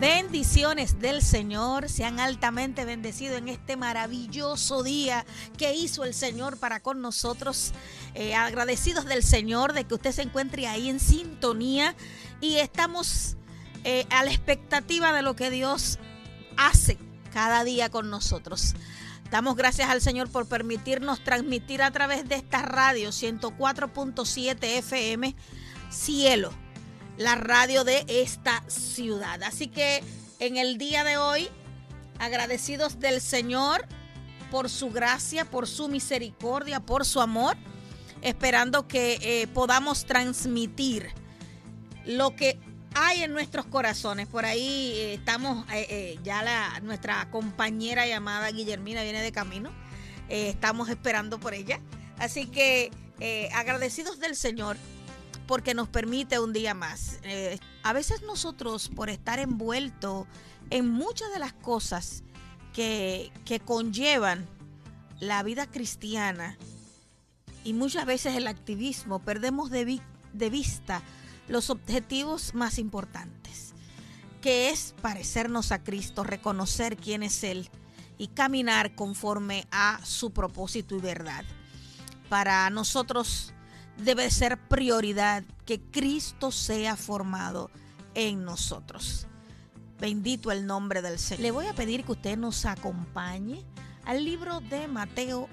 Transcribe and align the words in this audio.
Bendiciones 0.00 1.00
del 1.00 1.22
Señor, 1.22 1.88
sean 1.88 2.20
altamente 2.20 2.84
bendecidos 2.84 3.38
en 3.38 3.48
este 3.48 3.76
maravilloso 3.76 4.84
día 4.84 5.26
que 5.56 5.74
hizo 5.74 6.04
el 6.04 6.14
Señor 6.14 6.56
para 6.56 6.78
con 6.78 7.00
nosotros. 7.00 7.72
Eh, 8.14 8.32
agradecidos 8.36 9.06
del 9.06 9.24
Señor 9.24 9.72
de 9.72 9.86
que 9.86 9.94
usted 9.94 10.12
se 10.12 10.22
encuentre 10.22 10.68
ahí 10.68 10.88
en 10.88 11.00
sintonía 11.00 11.96
y 12.40 12.58
estamos 12.58 13.36
eh, 13.82 14.06
a 14.10 14.22
la 14.22 14.30
expectativa 14.30 15.12
de 15.12 15.22
lo 15.22 15.34
que 15.34 15.50
Dios 15.50 15.98
hace 16.56 16.96
cada 17.32 17.64
día 17.64 17.90
con 17.90 18.08
nosotros. 18.08 18.76
Damos 19.32 19.56
gracias 19.56 19.90
al 19.90 20.00
Señor 20.00 20.30
por 20.30 20.46
permitirnos 20.46 21.24
transmitir 21.24 21.82
a 21.82 21.90
través 21.90 22.28
de 22.28 22.36
esta 22.36 22.62
radio 22.62 23.08
104.7 23.08 24.62
FM 24.78 25.34
Cielo 25.90 26.52
la 27.18 27.34
radio 27.34 27.84
de 27.84 28.04
esta 28.08 28.62
ciudad. 28.68 29.42
Así 29.42 29.66
que 29.66 30.02
en 30.38 30.56
el 30.56 30.78
día 30.78 31.04
de 31.04 31.16
hoy, 31.16 31.48
agradecidos 32.18 33.00
del 33.00 33.20
Señor 33.20 33.84
por 34.50 34.70
su 34.70 34.90
gracia, 34.90 35.44
por 35.44 35.66
su 35.66 35.88
misericordia, 35.88 36.80
por 36.80 37.04
su 37.04 37.20
amor, 37.20 37.56
esperando 38.22 38.86
que 38.86 39.18
eh, 39.20 39.46
podamos 39.48 40.06
transmitir 40.06 41.10
lo 42.06 42.34
que 42.36 42.58
hay 42.94 43.24
en 43.24 43.32
nuestros 43.32 43.66
corazones. 43.66 44.28
Por 44.28 44.46
ahí 44.46 44.92
eh, 44.94 45.14
estamos, 45.14 45.66
eh, 45.72 46.18
ya 46.22 46.42
la, 46.42 46.80
nuestra 46.80 47.28
compañera 47.30 48.06
llamada 48.06 48.50
Guillermina 48.50 49.02
viene 49.02 49.22
de 49.22 49.32
camino. 49.32 49.70
estamos 50.28 50.88
esperando 50.88 51.40
por 51.40 51.52
ella. 51.52 51.80
Así 52.18 52.46
que 52.46 52.90
agradecidos 53.52 54.20
del 54.20 54.36
Señor 54.36 54.76
porque 55.48 55.72
nos 55.72 55.88
permite 55.88 56.38
un 56.38 56.52
día 56.52 56.74
más. 56.74 57.18
Eh, 57.24 57.58
a 57.82 57.94
veces 57.94 58.22
nosotros, 58.22 58.90
por 58.94 59.08
estar 59.08 59.38
envueltos 59.40 60.26
en 60.68 60.88
muchas 60.88 61.32
de 61.32 61.38
las 61.38 61.54
cosas 61.54 62.22
que, 62.74 63.32
conllevan 63.64 64.46
la 65.18 65.42
vida 65.42 65.66
cristiana 65.66 66.56
y 67.64 67.72
muchas 67.72 68.04
veces 68.04 68.36
el 68.36 68.46
activismo, 68.46 69.20
perdemos 69.20 69.70
de, 69.70 70.00
de 70.34 70.50
vista 70.50 71.02
los 71.48 71.70
objetivos 71.70 72.54
más 72.54 72.78
importantes, 72.78 73.72
que 74.42 74.68
es 74.68 74.94
parecernos 75.00 75.72
a 75.72 75.82
Cristo, 75.82 76.24
reconocer 76.24 76.98
quién 76.98 77.22
es 77.22 77.42
Él 77.42 77.70
y 78.18 78.28
caminar 78.28 78.94
conforme 78.94 79.66
a 79.70 79.98
su 80.04 80.30
propósito 80.30 80.94
y 80.94 81.00
verdad. 81.00 81.44
Para 82.28 82.68
nosotros 82.68 83.54
debe 83.98 84.30
ser 84.30 84.58
prioridad 84.68 85.44
que 85.66 85.80
Cristo 85.80 86.50
sea 86.50 86.96
formado 86.96 87.70
en 88.14 88.44
nosotros. 88.44 89.26
Bendito 90.00 90.52
el 90.52 90.66
nombre 90.66 91.02
del 91.02 91.18
Señor. 91.18 91.42
Le 91.42 91.50
voy 91.50 91.66
a 91.66 91.74
pedir 91.74 92.04
que 92.04 92.12
usted 92.12 92.36
nos 92.36 92.64
acompañe 92.64 93.64
al 94.04 94.24
libro 94.24 94.60
de 94.60 94.88
Mateo 94.88 95.48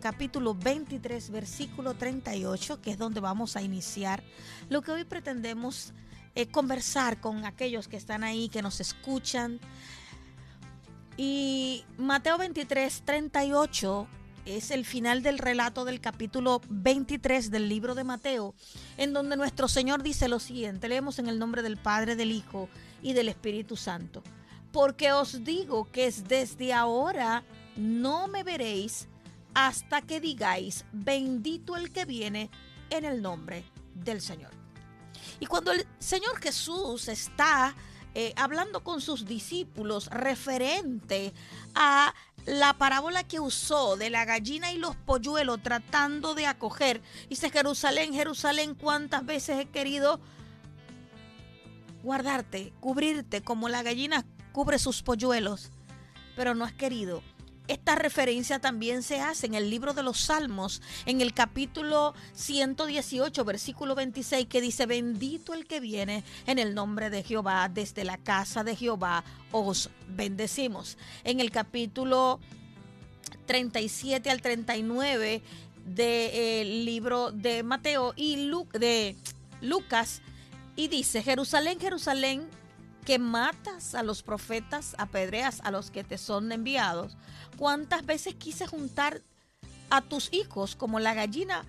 capítulo 0.00 0.54
23 0.54 1.30
versículo 1.30 1.94
38, 1.94 2.80
que 2.80 2.90
es 2.90 2.98
donde 2.98 3.20
vamos 3.20 3.56
a 3.56 3.62
iniciar 3.62 4.22
lo 4.68 4.82
que 4.82 4.90
hoy 4.90 5.04
pretendemos 5.04 5.92
eh, 6.34 6.46
conversar 6.46 7.20
con 7.20 7.44
aquellos 7.44 7.88
que 7.88 7.96
están 7.96 8.24
ahí, 8.24 8.48
que 8.48 8.62
nos 8.62 8.80
escuchan. 8.80 9.60
Y 11.16 11.84
Mateo 11.98 12.38
23, 12.38 13.02
38 13.04 14.08
es 14.44 14.70
el 14.70 14.84
final 14.84 15.22
del 15.22 15.38
relato 15.38 15.84
del 15.84 16.00
capítulo 16.00 16.60
23 16.68 17.50
del 17.50 17.68
libro 17.68 17.94
de 17.94 18.04
Mateo, 18.04 18.54
en 18.96 19.12
donde 19.12 19.36
nuestro 19.36 19.68
Señor 19.68 20.02
dice 20.02 20.28
lo 20.28 20.40
siguiente, 20.40 20.88
leemos 20.88 21.18
en 21.18 21.28
el 21.28 21.38
nombre 21.38 21.62
del 21.62 21.76
Padre, 21.76 22.16
del 22.16 22.32
Hijo 22.32 22.68
y 23.02 23.12
del 23.12 23.28
Espíritu 23.28 23.76
Santo, 23.76 24.22
porque 24.72 25.12
os 25.12 25.44
digo 25.44 25.90
que 25.90 26.06
es 26.06 26.28
desde 26.28 26.72
ahora 26.72 27.44
no 27.76 28.28
me 28.28 28.42
veréis 28.42 29.08
hasta 29.54 30.02
que 30.02 30.20
digáis, 30.20 30.84
bendito 30.92 31.76
el 31.76 31.92
que 31.92 32.04
viene 32.04 32.50
en 32.90 33.04
el 33.04 33.22
nombre 33.22 33.64
del 33.94 34.20
Señor. 34.20 34.50
Y 35.40 35.46
cuando 35.46 35.72
el 35.72 35.86
Señor 35.98 36.40
Jesús 36.40 37.08
está 37.08 37.74
eh, 38.14 38.32
hablando 38.36 38.82
con 38.84 39.00
sus 39.00 39.26
discípulos 39.26 40.08
referente 40.08 41.32
a 41.74 42.14
la 42.46 42.74
parábola 42.74 43.24
que 43.24 43.40
usó 43.40 43.96
de 43.96 44.10
la 44.10 44.24
gallina 44.24 44.72
y 44.72 44.78
los 44.78 44.96
polluelos 44.96 45.62
tratando 45.62 46.34
de 46.34 46.46
acoger. 46.46 47.00
Dice 47.28 47.50
Jerusalén, 47.50 48.12
Jerusalén, 48.12 48.74
cuántas 48.74 49.24
veces 49.24 49.58
he 49.60 49.66
querido 49.66 50.20
guardarte, 52.02 52.72
cubrirte 52.80 53.42
como 53.42 53.68
la 53.68 53.82
gallina 53.82 54.24
cubre 54.52 54.78
sus 54.78 55.02
polluelos, 55.02 55.70
pero 56.36 56.54
no 56.54 56.64
has 56.64 56.72
querido. 56.72 57.22
Esta 57.72 57.94
referencia 57.94 58.58
también 58.58 59.02
se 59.02 59.20
hace 59.20 59.46
en 59.46 59.54
el 59.54 59.70
libro 59.70 59.94
de 59.94 60.02
los 60.02 60.20
Salmos, 60.20 60.82
en 61.06 61.22
el 61.22 61.32
capítulo 61.32 62.12
118, 62.34 63.46
versículo 63.46 63.94
26, 63.94 64.46
que 64.46 64.60
dice, 64.60 64.84
bendito 64.84 65.54
el 65.54 65.66
que 65.66 65.80
viene 65.80 66.22
en 66.44 66.58
el 66.58 66.74
nombre 66.74 67.08
de 67.08 67.22
Jehová, 67.22 67.70
desde 67.72 68.04
la 68.04 68.18
casa 68.18 68.62
de 68.62 68.76
Jehová 68.76 69.24
os 69.52 69.88
bendecimos. 70.06 70.98
En 71.24 71.40
el 71.40 71.50
capítulo 71.50 72.40
37 73.46 74.30
al 74.30 74.42
39 74.42 75.40
del 75.86 76.84
libro 76.84 77.32
de 77.32 77.62
Mateo 77.62 78.12
y 78.16 78.50
de 78.74 79.16
Lucas, 79.62 80.20
y 80.76 80.88
dice, 80.88 81.22
Jerusalén, 81.22 81.80
Jerusalén, 81.80 82.50
que 83.04 83.18
matas 83.18 83.94
a 83.94 84.02
los 84.02 84.22
profetas, 84.22 84.94
apedreas 84.98 85.60
a 85.64 85.70
los 85.70 85.90
que 85.90 86.04
te 86.04 86.18
son 86.18 86.52
enviados. 86.52 87.16
¿Cuántas 87.56 88.06
veces 88.06 88.34
quise 88.34 88.66
juntar 88.66 89.22
a 89.90 90.00
tus 90.00 90.32
hijos 90.32 90.76
como 90.76 91.00
la 91.00 91.14
gallina 91.14 91.64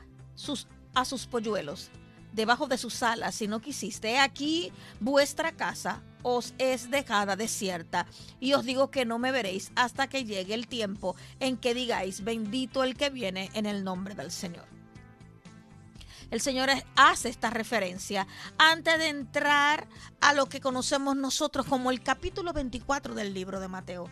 a 0.94 1.06
sus 1.06 1.26
polluelos 1.28 1.90
debajo 2.32 2.68
de 2.68 2.78
sus 2.78 3.02
alas 3.04 3.36
si 3.36 3.48
no 3.48 3.62
quisiste? 3.62 4.20
Aquí 4.20 4.72
vuestra 5.00 5.52
casa 5.52 6.02
os 6.22 6.54
es 6.58 6.90
dejada 6.90 7.36
desierta 7.36 8.06
y 8.40 8.54
os 8.54 8.64
digo 8.64 8.90
que 8.92 9.06
no 9.06 9.20
me 9.20 9.32
veréis 9.32 9.72
hasta 9.76 10.08
que 10.08 10.24
llegue 10.24 10.54
el 10.54 10.68
tiempo 10.68 11.16
en 11.40 11.58
que 11.58 11.74
digáis 11.74 12.24
bendito 12.24 12.84
el 12.84 12.96
que 12.96 13.10
viene 13.10 13.50
en 13.54 13.66
el 13.66 13.84
nombre 13.84 14.16
del 14.16 14.32
Señor 14.32 14.83
el 16.34 16.42
Señor 16.42 16.72
hace 16.96 17.30
esta 17.30 17.52
referencia 17.52 18.26
antes 18.58 18.98
de 18.98 19.10
entrar 19.10 19.88
a 20.20 20.34
lo 20.34 20.48
que 20.48 20.62
conocemos 20.62 21.16
nosotros 21.16 21.68
como 21.68 21.92
el 21.92 22.02
capítulo 22.02 22.54
24 22.54 23.14
del 23.14 23.36
libro 23.36 23.60
de 23.60 23.68
Mateo. 23.68 24.10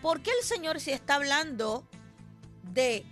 ¿Por 0.00 0.22
qué 0.22 0.30
el 0.30 0.46
Señor 0.46 0.80
se 0.80 0.94
está 0.94 1.16
hablando 1.16 1.86
de 2.62 3.04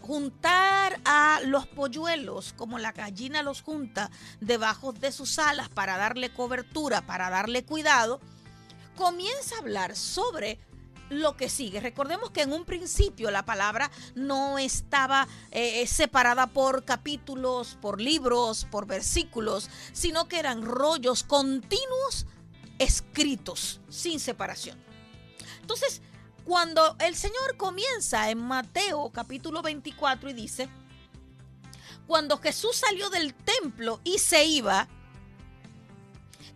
juntar 0.00 0.98
a 1.04 1.38
los 1.44 1.68
polluelos 1.68 2.54
como 2.54 2.80
la 2.80 2.90
gallina 2.90 3.44
los 3.44 3.62
junta 3.62 4.10
debajo 4.40 4.92
de 4.92 5.12
sus 5.12 5.38
alas 5.38 5.68
para 5.68 5.96
darle 5.96 6.32
cobertura, 6.32 7.02
para 7.02 7.30
darle 7.30 7.64
cuidado? 7.64 8.20
Comienza 8.96 9.54
a 9.54 9.58
hablar 9.60 9.94
sobre 9.94 10.58
lo 11.12 11.36
que 11.36 11.48
sigue. 11.48 11.80
Recordemos 11.80 12.30
que 12.30 12.42
en 12.42 12.52
un 12.52 12.64
principio 12.64 13.30
la 13.30 13.44
palabra 13.44 13.90
no 14.14 14.58
estaba 14.58 15.28
eh, 15.50 15.86
separada 15.86 16.48
por 16.48 16.84
capítulos, 16.84 17.78
por 17.80 18.00
libros, 18.00 18.66
por 18.70 18.86
versículos, 18.86 19.70
sino 19.92 20.28
que 20.28 20.38
eran 20.38 20.62
rollos 20.62 21.22
continuos 21.22 22.26
escritos 22.78 23.80
sin 23.88 24.18
separación. 24.18 24.78
Entonces, 25.60 26.02
cuando 26.44 26.96
el 26.98 27.14
Señor 27.14 27.56
comienza 27.56 28.30
en 28.30 28.38
Mateo 28.38 29.10
capítulo 29.12 29.62
24 29.62 30.30
y 30.30 30.32
dice, 30.32 30.68
cuando 32.06 32.38
Jesús 32.38 32.76
salió 32.76 33.10
del 33.10 33.32
templo 33.34 34.00
y 34.02 34.18
se 34.18 34.44
iba, 34.44 34.88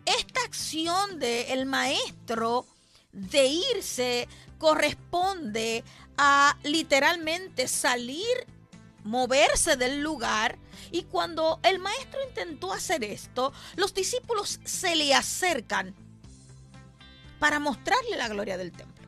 esta 0.05 0.41
acción 0.43 1.19
del 1.19 1.65
maestro 1.65 2.65
de 3.11 3.47
irse 3.47 4.27
corresponde 4.57 5.83
a 6.17 6.57
literalmente 6.63 7.67
salir, 7.67 8.47
moverse 9.03 9.77
del 9.77 10.01
lugar. 10.01 10.57
Y 10.91 11.03
cuando 11.03 11.59
el 11.63 11.79
maestro 11.79 12.19
intentó 12.27 12.73
hacer 12.73 13.03
esto, 13.03 13.53
los 13.75 13.93
discípulos 13.93 14.59
se 14.63 14.95
le 14.95 15.13
acercan 15.13 15.95
para 17.39 17.59
mostrarle 17.59 18.17
la 18.17 18.27
gloria 18.27 18.57
del 18.57 18.71
templo. 18.71 19.07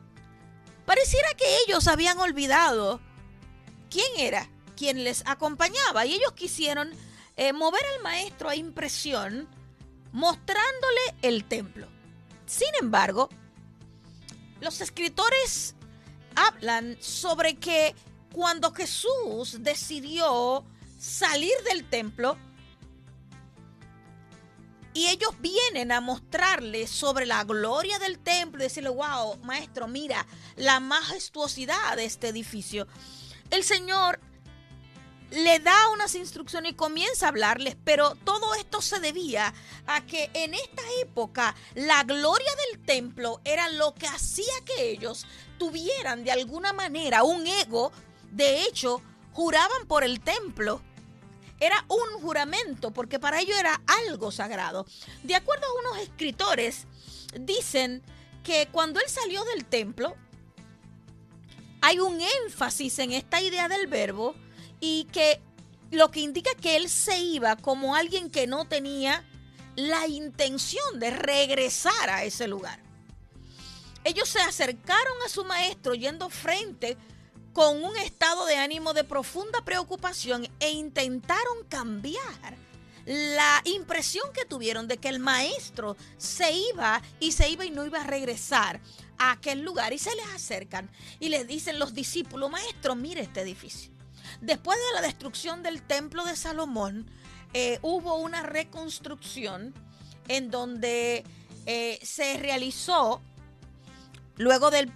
Pareciera 0.86 1.28
que 1.34 1.44
ellos 1.66 1.88
habían 1.88 2.18
olvidado 2.18 3.00
quién 3.88 4.08
era 4.18 4.48
quien 4.80 5.04
les 5.04 5.22
acompañaba 5.26 6.06
y 6.06 6.14
ellos 6.14 6.32
quisieron 6.32 6.90
eh, 7.36 7.52
mover 7.52 7.82
al 7.94 8.02
maestro 8.02 8.48
a 8.48 8.56
impresión 8.56 9.46
mostrándole 10.10 11.00
el 11.20 11.44
templo. 11.44 11.86
Sin 12.46 12.70
embargo, 12.80 13.28
los 14.60 14.80
escritores 14.80 15.74
hablan 16.34 16.96
sobre 17.00 17.56
que 17.56 17.94
cuando 18.32 18.72
Jesús 18.72 19.58
decidió 19.60 20.64
salir 20.98 21.52
del 21.68 21.88
templo, 21.88 22.36
y 24.92 25.06
ellos 25.06 25.30
vienen 25.40 25.92
a 25.92 26.00
mostrarle 26.00 26.86
sobre 26.86 27.24
la 27.24 27.44
gloria 27.44 27.98
del 28.00 28.18
templo 28.18 28.60
y 28.60 28.64
decirle, 28.64 28.90
wow, 28.90 29.38
maestro, 29.44 29.86
mira 29.86 30.26
la 30.56 30.80
majestuosidad 30.80 31.96
de 31.96 32.04
este 32.04 32.28
edificio. 32.28 32.88
El 33.50 33.62
Señor 33.62 34.20
le 35.30 35.58
da 35.60 35.88
unas 35.92 36.14
instrucciones 36.14 36.72
y 36.72 36.76
comienza 36.76 37.26
a 37.26 37.28
hablarles, 37.28 37.76
pero 37.84 38.14
todo 38.24 38.54
esto 38.54 38.80
se 38.82 39.00
debía 39.00 39.54
a 39.86 40.04
que 40.06 40.30
en 40.34 40.54
esta 40.54 40.82
época 41.00 41.54
la 41.74 42.02
gloria 42.04 42.50
del 42.68 42.84
templo 42.84 43.40
era 43.44 43.68
lo 43.68 43.94
que 43.94 44.06
hacía 44.06 44.52
que 44.64 44.90
ellos 44.90 45.26
tuvieran 45.58 46.24
de 46.24 46.32
alguna 46.32 46.72
manera 46.72 47.22
un 47.22 47.46
ego. 47.46 47.92
De 48.30 48.62
hecho, 48.62 49.02
juraban 49.32 49.86
por 49.86 50.04
el 50.04 50.20
templo 50.20 50.82
era 51.60 51.84
un 51.88 52.22
juramento, 52.22 52.90
porque 52.90 53.18
para 53.18 53.40
ello 53.40 53.54
era 53.56 53.80
algo 54.08 54.32
sagrado. 54.32 54.86
De 55.22 55.34
acuerdo 55.34 55.66
a 55.66 55.80
unos 55.80 56.02
escritores, 56.02 56.86
dicen 57.38 58.02
que 58.42 58.68
cuando 58.72 58.98
él 58.98 59.08
salió 59.08 59.44
del 59.44 59.66
templo, 59.66 60.16
hay 61.82 62.00
un 62.00 62.18
énfasis 62.44 62.98
en 62.98 63.12
esta 63.12 63.42
idea 63.42 63.68
del 63.68 63.86
verbo 63.86 64.34
y 64.80 65.04
que 65.12 65.40
lo 65.90 66.10
que 66.10 66.20
indica 66.20 66.50
que 66.54 66.76
él 66.76 66.88
se 66.88 67.18
iba 67.18 67.56
como 67.56 67.94
alguien 67.94 68.30
que 68.30 68.46
no 68.46 68.66
tenía 68.66 69.24
la 69.76 70.06
intención 70.06 70.98
de 70.98 71.10
regresar 71.10 72.10
a 72.10 72.24
ese 72.24 72.48
lugar. 72.48 72.80
Ellos 74.04 74.28
se 74.28 74.40
acercaron 74.40 75.14
a 75.24 75.28
su 75.28 75.44
maestro 75.44 75.94
yendo 75.94 76.30
frente 76.30 76.96
con 77.52 77.82
un 77.82 77.96
estado 77.96 78.46
de 78.46 78.56
ánimo 78.56 78.94
de 78.94 79.04
profunda 79.04 79.62
preocupación 79.64 80.48
e 80.60 80.70
intentaron 80.70 81.64
cambiar 81.68 82.56
la 83.04 83.60
impresión 83.64 84.32
que 84.32 84.44
tuvieron 84.44 84.86
de 84.86 84.98
que 84.98 85.08
el 85.08 85.18
maestro 85.18 85.96
se 86.16 86.52
iba 86.52 87.02
y 87.18 87.32
se 87.32 87.48
iba 87.48 87.64
y 87.64 87.70
no 87.70 87.84
iba 87.84 88.00
a 88.00 88.06
regresar 88.06 88.80
a 89.18 89.32
aquel 89.32 89.62
lugar 89.62 89.92
y 89.92 89.98
se 89.98 90.14
les 90.14 90.26
acercan 90.28 90.90
y 91.18 91.28
les 91.28 91.46
dicen 91.46 91.78
los 91.78 91.92
discípulos, 91.92 92.50
maestro, 92.50 92.94
mire 92.94 93.22
este 93.22 93.40
edificio. 93.40 93.99
Después 94.40 94.78
de 94.78 95.00
la 95.00 95.06
destrucción 95.06 95.62
del 95.62 95.82
templo 95.82 96.24
de 96.24 96.36
Salomón, 96.36 97.10
eh, 97.52 97.78
hubo 97.82 98.16
una 98.16 98.42
reconstrucción 98.42 99.74
en 100.28 100.50
donde 100.50 101.24
eh, 101.66 101.98
se 102.02 102.36
realizó, 102.38 103.20
luego 104.36 104.70
del 104.70 104.92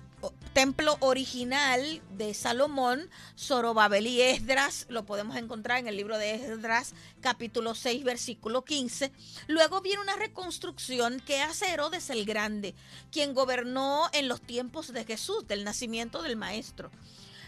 templo 0.52 0.96
original 1.00 2.00
de 2.12 2.32
Salomón, 2.32 3.10
Zorobabel 3.36 4.06
y 4.06 4.22
Esdras, 4.22 4.86
lo 4.88 5.04
podemos 5.04 5.36
encontrar 5.36 5.78
en 5.78 5.88
el 5.88 5.96
libro 5.96 6.16
de 6.16 6.36
Esdras, 6.36 6.94
capítulo 7.20 7.75
6, 7.75 8.04
versículo 8.04 8.64
15. 8.64 9.10
Luego 9.48 9.81
viene 9.81 10.00
una 10.00 10.16
reconstrucción 10.16 11.20
que 11.20 11.40
hace 11.40 11.70
Herodes 11.72 12.08
el 12.08 12.25
Grande, 12.25 12.75
quien 13.10 13.34
gobernó 13.34 14.08
en 14.12 14.28
los 14.28 14.40
tiempos 14.40 14.92
de 14.92 15.04
Jesús, 15.04 15.46
del 15.48 15.64
nacimiento 15.64 16.22
del 16.22 16.36
Maestro. 16.36 16.90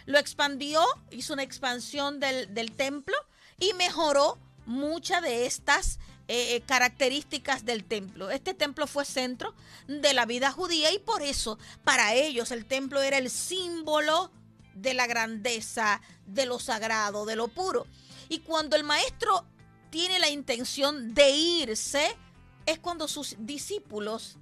Lo 0.07 0.19
expandió, 0.19 0.83
hizo 1.11 1.35
una 1.35 1.43
expansión 1.43 2.21
del, 2.21 2.55
del 2.55 2.73
templo 2.73 3.15
y 3.59 3.75
mejoró 3.75 4.39
muchas 4.67 5.23
de 5.23 5.47
estas 5.47 5.99
eh, 6.29 6.57
eh, 6.57 6.61
características 6.63 7.65
del 7.65 7.85
templo. 7.85 8.31
Este 8.31 8.53
templo 8.53 8.89
fue 8.89 9.05
centro 9.05 9.55
de 9.87 10.13
la 10.13 10.27
vida 10.27 10.51
judía 10.51 10.93
y 10.93 10.99
por 10.99 11.23
eso 11.23 11.57
para 11.85 12.15
ellos 12.15 12.51
el 12.51 12.67
templo 12.67 13.01
era 13.01 13.19
el 13.19 13.31
símbolo 13.31 14.33
de 14.75 14.93
la 14.93 15.07
grandeza, 15.07 16.01
de 16.27 16.47
lo 16.47 16.59
sagrado, 16.59 17.27
de 17.27 17.37
lo 17.37 17.47
puro. 17.47 17.87
Y 18.29 18.41
cuando 18.41 18.75
el 18.75 18.83
maestro 18.83 19.45
tiene 19.91 20.19
la 20.19 20.29
intención 20.29 21.15
de 21.15 21.31
irse, 21.31 22.17
es 22.67 22.81
cuando 22.81 23.07
sus 23.07 23.37
discípulos 23.39 24.37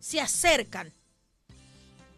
se 0.00 0.20
acercan 0.20 0.92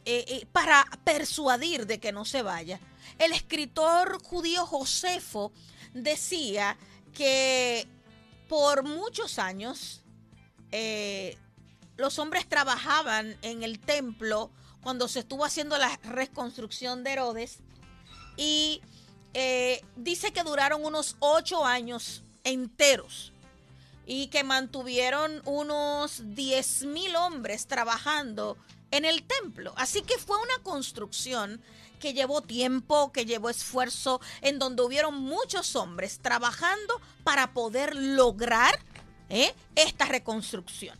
eh, 0.04 0.46
para 0.52 0.84
persuadir 1.04 1.86
de 1.86 2.00
que 2.00 2.12
no 2.12 2.24
se 2.24 2.42
vaya. 2.42 2.80
El 3.18 3.32
escritor 3.32 4.22
judío 4.22 4.66
Josefo 4.66 5.52
decía 5.94 6.76
que 7.12 7.86
por 8.48 8.84
muchos 8.84 9.38
años 9.38 10.02
eh, 10.70 11.36
los 11.96 12.18
hombres 12.18 12.48
trabajaban 12.48 13.36
en 13.42 13.62
el 13.62 13.78
templo 13.78 14.50
cuando 14.82 15.08
se 15.08 15.20
estuvo 15.20 15.44
haciendo 15.44 15.78
la 15.78 15.96
reconstrucción 16.02 17.04
de 17.04 17.12
Herodes 17.12 17.58
y 18.36 18.82
eh, 19.34 19.84
dice 19.96 20.32
que 20.32 20.42
duraron 20.42 20.84
unos 20.84 21.16
ocho 21.20 21.64
años 21.64 22.22
enteros 22.44 23.32
y 24.06 24.26
que 24.28 24.42
mantuvieron 24.42 25.42
unos 25.44 26.34
diez 26.34 26.84
mil 26.84 27.14
hombres 27.16 27.66
trabajando 27.66 28.56
en 28.92 29.04
el 29.04 29.24
templo. 29.24 29.72
Así 29.76 30.02
que 30.02 30.18
fue 30.18 30.36
una 30.36 30.62
construcción 30.62 31.60
que 31.98 32.14
llevó 32.14 32.42
tiempo, 32.42 33.10
que 33.12 33.26
llevó 33.26 33.48
esfuerzo, 33.48 34.20
en 34.40 34.58
donde 34.58 34.82
hubieron 34.82 35.14
muchos 35.14 35.74
hombres 35.74 36.20
trabajando 36.20 37.00
para 37.24 37.52
poder 37.52 37.96
lograr 37.96 38.78
¿eh? 39.28 39.54
esta 39.74 40.04
reconstrucción. 40.04 40.98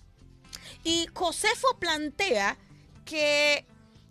Y 0.85 1.07
Josefo 1.13 1.77
plantea 1.79 2.59
que 3.05 3.67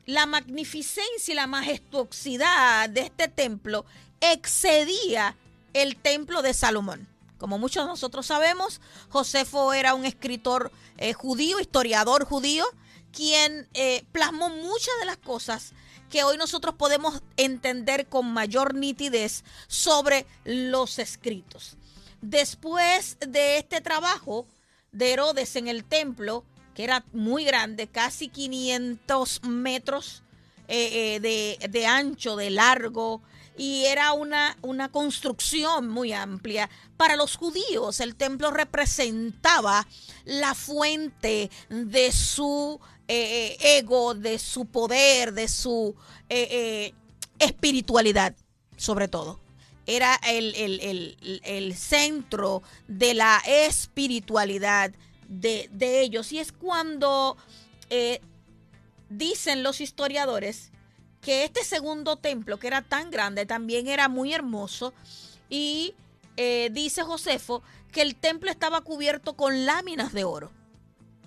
la 0.06 0.26
magnificencia 0.26 1.32
y 1.32 1.36
la 1.36 1.48
majestuosidad 1.48 2.90
de 2.90 3.02
este 3.02 3.28
templo 3.28 3.86
excedía 4.20 5.36
el 5.74 5.96
templo 5.96 6.42
de 6.42 6.54
Salomón. 6.54 7.08
Como 7.38 7.58
muchos 7.58 7.84
de 7.84 7.90
nosotros 7.90 8.28
sabemos, 8.28 8.82
Josefo 9.10 9.74
era 9.74 9.96
un 9.96 10.06
escritor 10.06 10.72
eh, 10.98 11.14
judío, 11.14 11.60
historiador 11.60 12.26
judío, 12.26 12.66
quien 13.12 13.68
eh, 13.74 14.04
plasmó 14.12 14.50
muchas 14.50 14.94
de 15.00 15.06
las 15.06 15.18
cosas 15.18 15.74
que 16.10 16.24
hoy 16.24 16.38
nosotros 16.38 16.76
podemos 16.76 17.22
entender 17.38 18.08
con 18.08 18.32
mayor 18.32 18.76
nitidez 18.76 19.44
sobre 19.68 20.26
los 20.44 21.00
escritos. 21.00 21.78
Después 22.22 23.18
de 23.26 23.58
este 23.58 23.82
trabajo 23.82 24.46
de 24.92 25.14
Herodes 25.14 25.56
en 25.56 25.68
el 25.68 25.86
templo, 25.86 26.44
que 26.76 26.84
era 26.84 27.06
muy 27.14 27.46
grande, 27.46 27.88
casi 27.88 28.28
500 28.28 29.44
metros 29.44 30.24
eh, 30.68 31.20
eh, 31.24 31.68
de, 31.70 31.86
ancho, 31.86 32.36
de 32.36 32.50
largo, 32.50 33.22
y 33.58 33.86
era 33.86 34.14
una, 34.14 34.58
una 34.62 34.90
construcción 34.90 35.90
muy 35.90 36.14
amplia. 36.14 36.70
Para 36.98 37.16
los 37.16 37.36
judíos 37.38 38.00
el 38.00 38.16
templo 38.16 38.52
representaba 38.52 39.88
la 40.26 40.56
fuente 40.56 41.50
de 41.70 42.12
su 42.12 42.80
eh, 43.14 43.58
eh, 43.60 43.78
ego, 43.78 44.14
de 44.14 44.40
su 44.40 44.68
poder, 44.68 45.34
de 45.34 45.50
su 45.50 45.96
eh, 46.30 46.94
espiritualidad, 47.40 48.34
sobre 48.78 49.10
todo. 49.10 49.38
Era 49.86 50.18
el, 50.26 51.76
centro 51.76 52.64
de 52.88 53.14
la 53.14 53.42
espiritualidad 53.46 54.94
de, 55.28 55.68
de 55.74 56.00
ellos. 56.00 56.32
Y 56.32 56.40
es 56.40 56.54
cuando 56.54 57.36
dicen 59.10 59.62
los 59.62 59.82
historiadores 59.82 60.72
que 61.20 61.44
este 61.44 61.66
segundo 61.66 62.16
templo, 62.16 62.60
que 62.60 62.68
era 62.68 62.82
tan 62.82 63.12
grande, 63.12 63.46
también 63.46 63.90
era 63.90 64.08
muy 64.08 64.34
hermoso. 64.34 64.94
Y 65.50 65.96
dice 66.38 67.02
Josefo 67.02 67.62
que 67.92 68.04
el 68.04 68.16
templo 68.16 68.50
estaba 68.50 68.80
cubierto 68.80 69.36
con 69.36 69.66
láminas 69.66 70.14
de 70.14 70.24
oro 70.24 70.61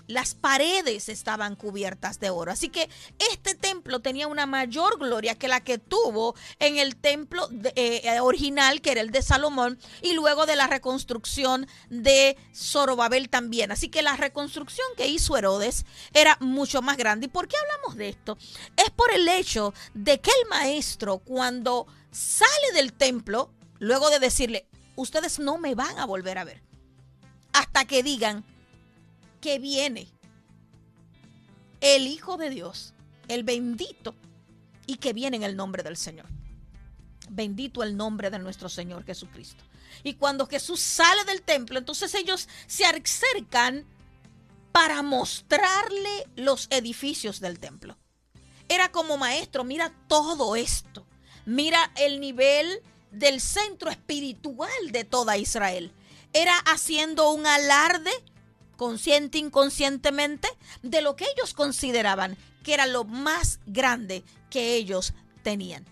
las 0.06 0.34
paredes 0.34 1.08
estaban 1.08 1.56
cubiertas 1.56 2.20
de 2.20 2.30
oro. 2.30 2.52
Así 2.52 2.68
que 2.68 2.88
este 3.32 3.54
templo 3.54 4.00
tenía 4.00 4.26
una 4.26 4.46
mayor 4.46 4.98
gloria 4.98 5.34
que 5.34 5.48
la 5.48 5.60
que 5.60 5.78
tuvo 5.78 6.34
en 6.58 6.76
el 6.76 6.96
templo 6.96 7.48
eh, 7.74 8.02
eh, 8.04 8.20
original, 8.20 8.80
que 8.80 8.92
era 8.92 9.00
el 9.00 9.10
de 9.10 9.22
Salomón, 9.22 9.78
y 10.02 10.12
luego 10.12 10.46
de 10.46 10.56
la 10.56 10.66
reconstrucción 10.66 11.66
de 11.88 12.36
Zorobabel 12.54 13.28
también. 13.28 13.72
Así 13.72 13.88
que 13.88 14.02
la 14.02 14.16
reconstrucción 14.16 14.86
que 14.96 15.08
hizo 15.08 15.36
Herodes 15.36 15.86
era 16.12 16.36
mucho 16.40 16.82
más 16.82 16.96
grande. 16.96 17.26
¿Y 17.26 17.30
por 17.30 17.48
qué 17.48 17.56
hablamos 17.56 17.96
de 17.96 18.08
esto? 18.10 18.36
Es 18.76 18.90
por 18.90 19.10
el 19.12 19.28
hecho 19.28 19.72
de 19.94 20.20
que 20.20 20.30
el 20.30 20.48
maestro, 20.48 21.18
cuando 21.18 21.86
sale 22.10 22.72
del 22.74 22.92
templo, 22.92 23.50
luego 23.78 24.10
de 24.10 24.18
decirle, 24.18 24.66
ustedes 24.96 25.38
no 25.38 25.58
me 25.58 25.74
van 25.74 25.98
a 25.98 26.06
volver 26.06 26.38
a 26.38 26.44
ver, 26.44 26.62
hasta 27.52 27.84
que 27.84 28.02
digan, 28.02 28.44
que 29.44 29.58
viene 29.58 30.08
el 31.82 32.06
Hijo 32.06 32.38
de 32.38 32.48
Dios, 32.48 32.94
el 33.28 33.42
bendito, 33.42 34.14
y 34.86 34.96
que 34.96 35.12
viene 35.12 35.36
en 35.36 35.42
el 35.42 35.54
nombre 35.54 35.82
del 35.82 35.98
Señor. 35.98 36.24
Bendito 37.28 37.82
el 37.82 37.94
nombre 37.94 38.30
de 38.30 38.38
nuestro 38.38 38.70
Señor 38.70 39.04
Jesucristo. 39.04 39.62
Y 40.02 40.14
cuando 40.14 40.46
Jesús 40.46 40.80
sale 40.80 41.24
del 41.24 41.42
templo, 41.42 41.78
entonces 41.78 42.14
ellos 42.14 42.48
se 42.66 42.86
acercan 42.86 43.84
para 44.72 45.02
mostrarle 45.02 46.26
los 46.36 46.66
edificios 46.70 47.38
del 47.38 47.58
templo. 47.58 47.98
Era 48.70 48.90
como 48.92 49.18
maestro, 49.18 49.62
mira 49.62 49.92
todo 50.08 50.56
esto. 50.56 51.06
Mira 51.44 51.92
el 51.96 52.18
nivel 52.18 52.80
del 53.10 53.42
centro 53.42 53.90
espiritual 53.90 54.70
de 54.90 55.04
toda 55.04 55.36
Israel 55.36 55.92
era 56.34 56.58
haciendo 56.66 57.30
un 57.30 57.46
alarde, 57.46 58.10
consciente, 58.76 59.38
inconscientemente, 59.38 60.48
de 60.82 61.02
lo 61.02 61.16
que 61.16 61.26
ellos 61.34 61.54
consideraban 61.54 62.36
que 62.64 62.74
era 62.74 62.86
lo 62.86 63.04
más 63.04 63.60
grande 63.66 64.24
que 64.50 64.74
ellos 64.74 65.14
tenían. 65.42 65.84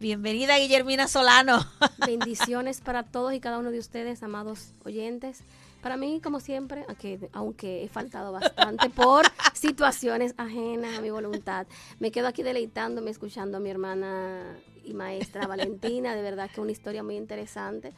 Bienvenida 0.00 0.58
Guillermina 0.58 1.06
Solano. 1.06 1.58
Bendiciones 2.06 2.80
para 2.80 3.02
todos 3.02 3.34
y 3.34 3.40
cada 3.40 3.58
uno 3.58 3.70
de 3.70 3.78
ustedes, 3.78 4.22
amados 4.22 4.72
oyentes. 4.84 5.40
Para 5.82 5.96
mí, 5.96 6.20
como 6.20 6.40
siempre, 6.40 6.84
aunque, 6.88 7.28
aunque 7.32 7.84
he 7.84 7.88
faltado 7.88 8.32
bastante 8.32 8.88
por 8.94 9.26
situaciones 9.52 10.34
ajenas 10.38 10.98
a 10.98 11.02
mi 11.02 11.10
voluntad, 11.10 11.66
me 12.00 12.10
quedo 12.10 12.26
aquí 12.26 12.42
deleitándome, 12.42 13.10
escuchando 13.10 13.58
a 13.58 13.60
mi 13.60 13.70
hermana 13.70 14.56
y 14.84 14.94
maestra 14.94 15.46
Valentina. 15.46 16.14
De 16.14 16.22
verdad 16.22 16.50
que 16.50 16.60
una 16.60 16.72
historia 16.72 17.02
muy 17.02 17.16
interesante. 17.16 17.92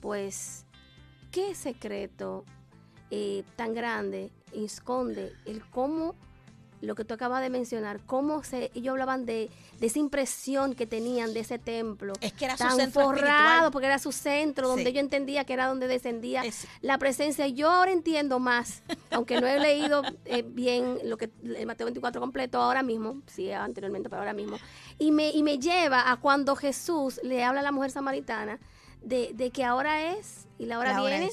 Pues, 0.00 0.66
¿qué 1.30 1.54
secreto 1.54 2.44
eh, 3.16 3.44
tan 3.54 3.74
grande 3.74 4.32
esconde 4.52 5.32
el 5.46 5.64
cómo 5.70 6.16
lo 6.80 6.96
que 6.96 7.04
tú 7.04 7.14
acabas 7.14 7.40
de 7.42 7.48
mencionar, 7.48 8.00
cómo 8.04 8.42
se, 8.42 8.72
ellos 8.74 8.90
hablaban 8.90 9.24
de, 9.24 9.50
esa 9.80 10.00
impresión 10.00 10.74
que 10.74 10.84
tenían 10.84 11.32
de 11.32 11.40
ese 11.40 11.60
templo. 11.60 12.12
Es 12.20 12.32
que 12.32 12.46
era 12.46 12.56
tan 12.56 12.72
su 12.72 12.76
centro 12.78 13.02
forrado, 13.02 13.70
porque 13.70 13.86
era 13.86 14.00
su 14.00 14.10
centro, 14.10 14.66
donde 14.66 14.92
yo 14.92 14.98
entendía 14.98 15.44
que 15.44 15.52
era 15.52 15.68
donde 15.68 15.86
descendía 15.86 16.42
la 16.80 16.98
presencia. 16.98 17.46
Yo 17.46 17.70
ahora 17.70 17.92
entiendo 17.92 18.40
más, 18.40 18.82
aunque 19.12 19.40
no 19.40 19.46
he 19.46 19.60
leído 19.60 20.02
eh, 20.24 20.42
bien 20.42 20.98
lo 21.04 21.16
que 21.16 21.30
el 21.44 21.66
Mateo 21.66 21.86
24 21.86 22.20
completo 22.20 22.60
ahora 22.60 22.82
mismo, 22.82 23.22
sí, 23.26 23.52
anteriormente, 23.52 24.08
pero 24.10 24.22
ahora 24.22 24.34
mismo, 24.34 24.58
y 24.98 25.12
me, 25.12 25.30
y 25.30 25.44
me 25.44 25.60
lleva 25.60 26.10
a 26.10 26.16
cuando 26.16 26.56
Jesús 26.56 27.20
le 27.22 27.44
habla 27.44 27.60
a 27.60 27.62
la 27.62 27.70
mujer 27.70 27.92
samaritana 27.92 28.58
de, 29.02 29.50
que 29.52 29.62
ahora 29.62 30.12
es 30.14 30.48
y 30.58 30.66
la 30.66 30.80
hora 30.80 31.00
viene. 31.00 31.30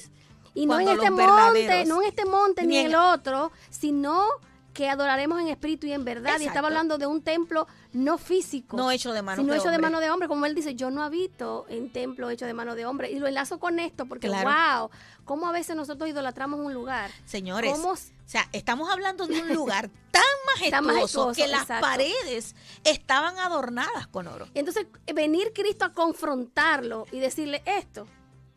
Y 0.54 0.66
no 0.66 0.80
en 0.80 0.88
este 0.88 1.10
monte, 1.10 1.84
no 1.86 2.02
en 2.02 2.08
este 2.08 2.24
monte 2.24 2.66
ni 2.66 2.76
en 2.78 2.86
el 2.86 2.94
otro, 2.94 3.52
sino 3.70 4.26
que 4.72 4.88
adoraremos 4.88 5.40
en 5.40 5.48
espíritu 5.48 5.86
y 5.86 5.92
en 5.92 6.04
verdad. 6.04 6.40
Y 6.40 6.46
estaba 6.46 6.68
hablando 6.68 6.98
de 6.98 7.06
un 7.06 7.22
templo 7.22 7.66
no 7.92 8.18
físico. 8.18 8.76
No 8.76 8.90
hecho 8.90 9.12
de 9.12 9.22
mano 9.22 9.42
sino 9.42 9.52
de 9.52 9.58
hecho 9.58 9.68
hombre. 9.68 9.76
de 9.76 9.82
mano 9.82 10.00
de 10.00 10.10
hombre. 10.10 10.28
Como 10.28 10.46
él 10.46 10.54
dice, 10.54 10.74
yo 10.74 10.90
no 10.90 11.02
habito 11.02 11.66
en 11.68 11.92
templo 11.92 12.30
hecho 12.30 12.46
de 12.46 12.54
mano 12.54 12.74
de 12.74 12.86
hombre. 12.86 13.10
Y 13.10 13.18
lo 13.18 13.26
enlazo 13.26 13.58
con 13.58 13.78
esto 13.78 14.06
porque, 14.06 14.28
wow, 14.28 14.90
cómo 15.24 15.46
a 15.46 15.52
veces 15.52 15.76
nosotros 15.76 16.08
idolatramos 16.08 16.60
un 16.60 16.72
lugar. 16.72 17.10
Señores, 17.26 17.78
o 17.78 17.96
sea, 18.24 18.48
estamos 18.52 18.90
hablando 18.90 19.26
de 19.26 19.40
un 19.42 19.48
lugar 19.54 19.90
tan 20.10 20.22
majestuoso, 20.56 21.32
que 21.32 21.48
las 21.48 21.66
paredes 21.66 22.54
estaban 22.84 23.38
adornadas 23.38 24.06
con 24.06 24.26
oro. 24.26 24.48
Entonces, 24.54 24.86
venir 25.14 25.52
Cristo 25.54 25.84
a 25.84 25.92
confrontarlo 25.92 27.06
y 27.12 27.18
decirle 27.18 27.62
esto 27.66 28.06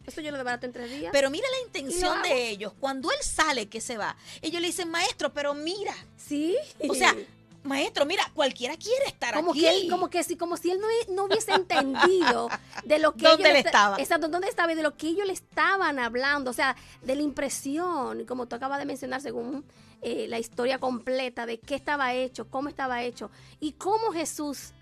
eso 0.08 0.22
yo 0.22 0.32
lo 0.32 0.38
desbarato 0.38 0.66
en 0.66 0.74
tres 0.74 0.90
días. 0.90 1.12
Pero 1.12 1.30
mira 1.30 1.48
la 1.50 1.66
intención 1.66 2.22
de 2.22 2.50
ellos. 2.50 2.74
Cuando 2.80 3.12
él 3.12 3.18
sale, 3.22 3.68
que 3.68 3.82
se 3.82 3.98
va, 3.98 4.16
ellos 4.42 4.62
le 4.62 4.68
dicen, 4.68 4.90
maestro, 4.90 5.34
pero 5.34 5.54
mira. 5.54 5.96
Sí. 6.18 6.56
O 6.88 6.94
sea, 6.94 7.16
maestro, 7.66 8.06
mira, 8.06 8.24
cualquiera 8.34 8.78
quiere 8.78 9.06
estar 9.08 9.34
como 9.34 9.52
aquí. 9.52 9.62
Que 9.62 9.90
como 9.90 10.10
que 10.10 10.24
si, 10.24 10.38
como 10.38 10.58
si 10.58 10.72
él 10.72 10.80
no, 11.10 11.26
hubiese 11.26 11.52
entendido 11.56 12.50
de 12.84 13.00
lo 13.00 13.14
que 13.14 13.26
¿Dónde 13.28 13.50
ellos 13.50 13.60
él 13.60 13.66
estaba? 13.66 13.98
Exacto, 13.98 14.28
dónde 14.28 14.48
estaba 14.48 14.72
y 14.72 14.76
de 14.76 14.84
lo 14.84 14.96
que 14.96 15.08
ellos 15.08 15.26
le 15.26 15.34
estaban 15.34 16.00
hablando, 16.00 16.52
o 16.52 16.54
sea, 16.54 16.76
de 17.02 17.16
la 17.16 17.22
impresión, 17.22 18.26
como 18.26 18.48
tú 18.48 18.56
acabas 18.56 18.80
de 18.80 18.86
mencionar, 18.86 19.22
según 19.22 19.66
eh, 20.02 20.28
la 20.30 20.40
historia 20.40 20.80
completa 20.80 21.46
de 21.46 21.60
qué 21.60 21.76
estaba 21.76 22.14
hecho, 22.14 22.50
cómo 22.50 22.70
estaba 22.70 23.04
hecho 23.04 23.32
y 23.60 23.74
cómo 23.74 24.12
Jesús 24.12 24.74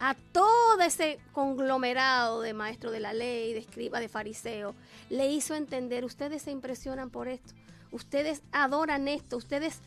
a 0.00 0.14
todo 0.32 0.80
ese 0.80 1.20
conglomerado 1.32 2.40
de 2.40 2.54
maestros 2.54 2.90
de 2.92 3.00
la 3.00 3.12
ley, 3.12 3.52
de 3.52 3.60
escriba, 3.60 4.00
de 4.00 4.08
fariseo, 4.08 4.74
le 5.10 5.30
hizo 5.30 5.54
entender, 5.54 6.06
ustedes 6.06 6.42
se 6.42 6.50
impresionan 6.50 7.10
por 7.10 7.28
esto, 7.28 7.52
ustedes 7.92 8.42
adoran 8.50 9.08
esto, 9.08 9.36
ustedes 9.36 9.80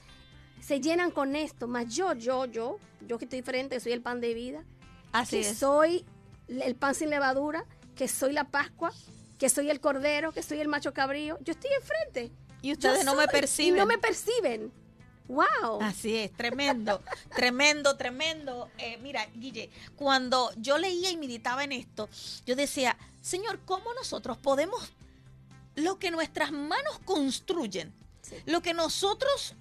se 0.61 0.79
llenan 0.79 1.09
con 1.09 1.35
esto, 1.35 1.67
más 1.67 1.93
yo, 1.93 2.13
yo, 2.13 2.45
yo, 2.45 2.77
yo 3.07 3.17
que 3.17 3.25
estoy 3.25 3.39
diferente, 3.39 3.79
soy 3.79 3.91
el 3.91 4.01
pan 4.01 4.21
de 4.21 4.35
vida, 4.35 4.63
Así 5.11 5.37
que 5.37 5.53
soy 5.53 6.05
el 6.47 6.75
pan 6.75 6.93
sin 6.93 7.09
levadura, 7.09 7.65
que 7.95 8.07
soy 8.07 8.33
la 8.33 8.45
Pascua, 8.45 8.93
que 9.39 9.49
soy 9.49 9.71
el 9.71 9.79
cordero, 9.79 10.31
que 10.31 10.43
soy 10.43 10.59
el 10.59 10.67
macho 10.67 10.93
cabrío, 10.93 11.39
yo 11.41 11.53
estoy 11.53 11.71
enfrente. 11.73 12.31
Y 12.61 12.71
ustedes 12.71 13.03
no 13.03 13.15
me 13.15 13.27
perciben. 13.27 13.75
Y 13.75 13.79
no 13.79 13.85
me 13.87 13.97
perciben. 13.97 14.71
¡Wow! 15.33 15.81
Así 15.81 16.15
es, 16.15 16.31
tremendo, 16.31 17.01
tremendo, 17.35 17.97
tremendo. 17.97 18.69
Eh, 18.77 18.99
mira, 19.01 19.25
Guille, 19.33 19.71
cuando 19.95 20.51
yo 20.57 20.77
leía 20.77 21.09
y 21.09 21.17
meditaba 21.17 21.63
en 21.63 21.71
esto, 21.71 22.07
yo 22.45 22.55
decía, 22.55 22.95
Señor, 23.19 23.59
¿cómo 23.65 23.93
nosotros 23.95 24.37
podemos, 24.37 24.93
lo 25.75 25.97
que 25.97 26.11
nuestras 26.11 26.51
manos 26.51 26.99
construyen, 27.03 27.93
lo 28.45 28.61
que 28.61 28.75
nosotros 28.75 29.55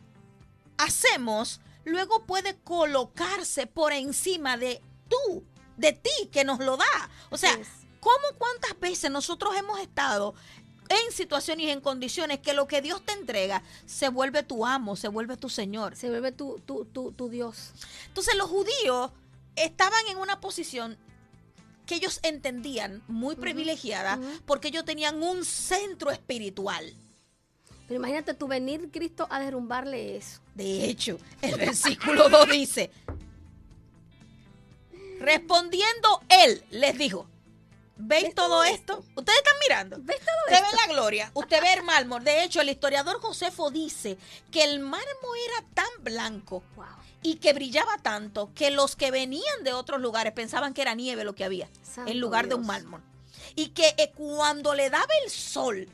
hacemos, 0.77 1.61
luego 1.85 2.27
puede 2.27 2.57
colocarse 2.59 3.67
por 3.67 3.95
encima 3.95 4.59
de 4.59 4.83
tú, 5.09 5.43
de 5.79 5.95
ti, 5.95 6.29
que 6.31 6.45
nos 6.45 6.59
lo 6.59 6.77
da? 6.77 7.11
O 7.31 7.39
sea, 7.39 7.59
¿cómo 7.99 8.37
cuántas 8.37 8.79
veces 8.79 9.11
nosotros 9.11 9.57
hemos 9.57 9.81
estado 9.81 10.35
en 10.93 11.13
situaciones 11.13 11.67
y 11.67 11.71
en 11.71 11.81
condiciones 11.81 12.39
que 12.39 12.55
lo 12.55 12.67
que 12.67 12.83
Dios 12.83 13.03
te 13.05 13.13
entrega 13.13 13.63
se 13.87 14.09
vuelve 14.09 14.43
tu 14.43 14.67
amo, 14.67 14.97
se 14.97 15.09
vuelve 15.09 15.37
tu 15.37 15.49
Señor. 15.49 15.97
Se 15.97 16.09
vuelve 16.09 16.33
tu, 16.33 16.61
tu, 16.61 16.85
tu, 16.85 17.29
Dios. 17.29 17.73
Entonces 18.09 18.35
los 18.37 18.49
judíos 18.49 19.11
estaban 19.57 20.07
en 20.09 20.19
una 20.19 20.41
posición 20.41 20.97
que 21.87 21.97
ellos 21.97 22.21
entendían 22.23 23.03
muy 23.09 23.37
privilegiada 23.37 24.19
porque 24.47 24.69
ellos 24.69 24.85
tenían 24.85 25.23
un 25.23 25.45
centro 25.45 26.11
espiritual. 26.11 26.95
Pero 27.89 27.99
imagínate 27.99 28.35
tú 28.35 28.47
venir 28.47 28.91
Cristo 28.91 29.27
a 29.31 29.41
derrumbarle 29.41 30.17
eso. 30.17 30.41
De 30.55 30.85
hecho, 30.85 31.19
el 31.43 31.55
versículo 31.59 32.29
2 32.29 32.49
dice, 32.51 32.91
respondiendo 35.19 36.23
él 36.29 36.65
les 36.71 36.97
dijo, 36.97 37.29
¿Veis 37.97 38.35
todo 38.35 38.65
esto? 38.65 39.05
Ustedes 39.15 39.39
están 39.39 39.55
mirando. 39.69 39.97
¿Ves 40.01 40.19
todo 40.19 40.57
Usted 40.57 40.63
ve 40.63 40.77
la 40.87 40.93
gloria, 40.93 41.31
usted 41.35 41.61
ve 41.61 41.73
el 41.75 41.83
mármol. 41.83 42.25
De 42.25 42.43
hecho, 42.43 42.61
el 42.61 42.69
historiador 42.69 43.21
Josefo 43.21 43.71
dice 43.71 44.19
que 44.51 44.65
el 44.65 44.81
mármol 44.81 45.37
era 45.49 45.67
tan 45.75 46.05
blanco 46.05 46.63
y 47.23 47.37
que 47.37 47.53
brillaba 47.53 47.99
tanto 47.99 48.51
que 48.55 48.71
los 48.71 48.97
que 48.97 49.11
venían 49.11 49.63
de 49.63 49.73
otros 49.73 50.01
lugares 50.01 50.33
pensaban 50.33 50.75
que 50.75 50.83
era 50.83 50.95
nieve 50.95 51.25
lo 51.25 51.35
que 51.35 51.45
había 51.45 51.69
en 52.07 52.19
lugar 52.19 52.49
de 52.49 52.55
un 52.55 52.67
mármol. 52.67 53.03
Y 53.55 53.69
que 53.69 53.95
eh, 53.99 54.13
cuando 54.17 54.75
le 54.75 54.91
daba 54.91 55.13
el 55.25 55.31
sol 55.31 55.89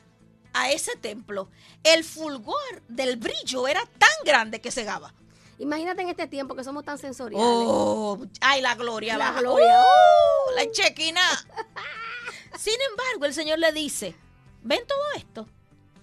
a 0.53 0.71
ese 0.71 0.95
templo, 0.95 1.49
el 1.83 2.03
fulgor 2.03 2.81
del 2.87 3.17
brillo 3.17 3.67
era 3.67 3.85
tan 3.97 4.09
grande 4.25 4.61
que 4.61 4.71
cegaba. 4.71 5.13
Imagínate 5.59 6.01
en 6.01 6.09
este 6.09 6.27
tiempo 6.27 6.55
que 6.55 6.63
somos 6.63 6.85
tan 6.85 6.97
sensoriales. 6.97 7.45
Oh, 7.47 8.17
ay, 8.41 8.61
la 8.61 8.75
gloria. 8.75 9.17
La 9.17 9.33
gloria. 9.33 9.81
Uh, 9.81 10.55
la 10.55 10.71
chequina. 10.71 11.21
Sin 12.57 12.75
embargo, 12.89 13.25
el 13.25 13.33
Señor 13.33 13.59
le 13.59 13.71
dice, 13.73 14.15
ven 14.63 14.81
todo 14.87 14.99
esto. 15.15 15.47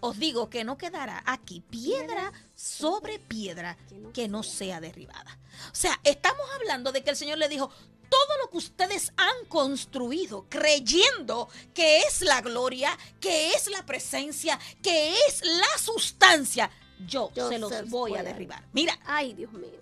Os 0.00 0.18
digo 0.18 0.50
que 0.50 0.62
no 0.62 0.76
quedará 0.76 1.22
aquí 1.26 1.62
piedra 1.62 2.32
sobre 2.54 3.18
piedra 3.18 3.78
que 4.12 4.28
no 4.28 4.42
sea 4.42 4.78
derribada. 4.78 5.38
O 5.72 5.74
sea, 5.74 5.98
estamos 6.04 6.46
hablando 6.54 6.92
de 6.92 7.02
que 7.02 7.10
el 7.10 7.16
Señor 7.16 7.38
le 7.38 7.48
dijo, 7.48 7.70
todo 8.08 8.38
lo 8.42 8.50
que 8.50 8.58
ustedes 8.58 9.12
han 9.16 9.46
construido 9.48 10.46
creyendo 10.48 11.48
que 11.74 12.00
es 12.00 12.20
la 12.20 12.40
gloria, 12.42 12.96
que 13.20 13.52
es 13.52 13.68
la 13.68 13.84
presencia, 13.84 14.58
que 14.82 15.14
es 15.26 15.42
la 15.42 15.78
sustancia, 15.78 16.70
yo, 17.06 17.30
se 17.34 17.58
los 17.58 17.88
voy 17.90 18.14
a 18.14 18.22
derribar. 18.22 18.64
Mira. 18.72 18.98
Ay, 19.04 19.34
Dios 19.34 19.52
mío. 19.52 19.80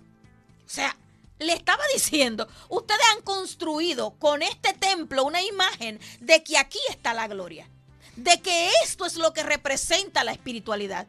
O 0.65 0.69
sea, 0.69 0.95
le 1.39 1.53
estaba 1.53 1.83
diciendo, 1.93 2.47
ustedes 2.69 3.01
han 3.15 3.21
construido 3.23 4.11
con 4.11 4.41
este 4.41 4.73
templo 4.73 5.23
una 5.23 5.41
imagen 5.41 5.99
de 6.19 6.43
que 6.43 6.57
aquí 6.57 6.79
está 6.89 7.13
la 7.13 7.27
gloria, 7.27 7.69
de 8.15 8.41
que 8.41 8.69
esto 8.83 9.05
es 9.05 9.17
lo 9.17 9.33
que 9.33 9.43
representa 9.43 10.23
la 10.23 10.31
espiritualidad. 10.31 11.07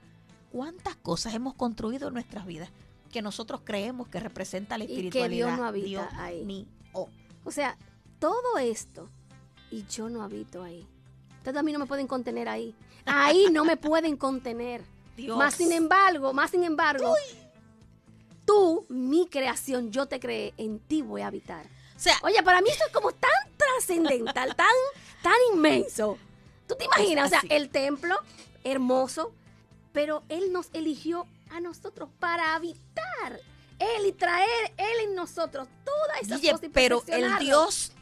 ¿Cuántas 0.51 0.97
cosas 0.97 1.35
hemos 1.35 1.55
construido 1.55 2.09
en 2.09 2.15
nuestras 2.15 2.47
vidas 2.47 2.71
que 3.13 3.21
nosotros 3.23 3.61
creemos 3.65 4.09
que 4.09 4.21
representa 4.21 4.79
la 4.79 4.85
espiritualidad? 4.85 5.27
Y 5.27 5.31
que 5.31 5.37
Dios 5.37 5.59
no 5.59 5.65
habita 5.65 6.11
ahí. 6.23 6.67
O 7.45 7.53
sea, 7.53 7.77
todo 8.19 8.59
esto 8.59 9.09
y 9.71 9.85
yo 9.87 10.09
no 10.09 10.23
habito 10.23 10.63
ahí. 10.63 10.87
Ustedes 11.39 11.57
a 11.57 11.63
mí 11.63 11.73
no 11.73 11.79
me 11.79 11.87
pueden 11.87 12.07
contener 12.07 12.49
ahí. 12.49 12.75
Ahí 13.05 13.47
no 13.53 13.65
me 13.65 13.77
pueden 13.77 14.17
contener. 14.17 14.83
Más 15.37 15.55
sin 15.55 15.73
embargo, 15.73 16.33
más 16.33 16.51
sin 16.51 16.65
embargo, 16.65 17.15
tú, 18.45 18.87
mi 18.89 19.27
creación, 19.27 19.91
yo 19.91 20.07
te 20.07 20.21
creé, 20.21 20.55
en 20.57 20.79
ti 20.79 21.03
voy 21.03 21.23
a 21.23 21.29
habitar. 21.29 21.67
O 21.97 21.99
sea, 21.99 22.15
oye, 22.23 22.43
para 22.43 22.61
mí 22.61 22.69
esto 22.69 22.85
es 22.87 22.93
como 22.93 23.13
tan 23.13 23.31
trascendental, 23.57 24.55
tan, 24.57 24.67
tan 25.23 25.37
inmenso. 25.53 26.19
¿Tú 26.67 26.75
te 26.77 26.85
imaginas? 26.85 27.27
O 27.27 27.29
sea, 27.31 27.43
el 27.49 27.71
templo, 27.71 28.17
hermoso, 28.65 29.33
pero 29.93 30.23
Él 30.29 30.53
nos 30.53 30.69
eligió 30.73 31.27
a 31.51 31.61
nosotros 31.61 32.11
para 32.19 32.55
habitar. 32.55 33.41
Él 33.79 34.07
y 34.07 34.13
traer 34.13 34.73
Él 34.77 35.09
en 35.09 35.15
nosotros 35.15 35.69
todas 35.85 36.23
esas 36.23 36.41
cosas. 36.41 36.71
pero 36.73 37.03
el 37.09 37.39
Dios 37.39 37.93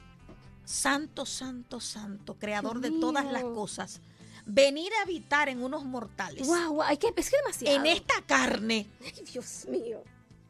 santo, 0.64 1.26
santo, 1.26 1.80
santo, 1.80 2.35
creador 2.35 2.80
de 2.80 2.90
todas 2.90 3.25
las 3.26 3.42
cosas, 3.42 4.00
venir 4.47 4.93
a 4.95 5.03
habitar 5.03 5.49
en 5.49 5.63
unos 5.63 5.85
mortales. 5.85 6.47
Wow, 6.47 6.75
wow, 6.75 6.85
es 6.91 6.99
que 6.99 7.13
es 7.17 7.31
demasiado. 7.31 7.77
En 7.77 7.87
esta 7.87 8.15
carne, 8.27 8.87
Ay, 9.03 9.25
Dios 9.33 9.67
mío, 9.67 10.03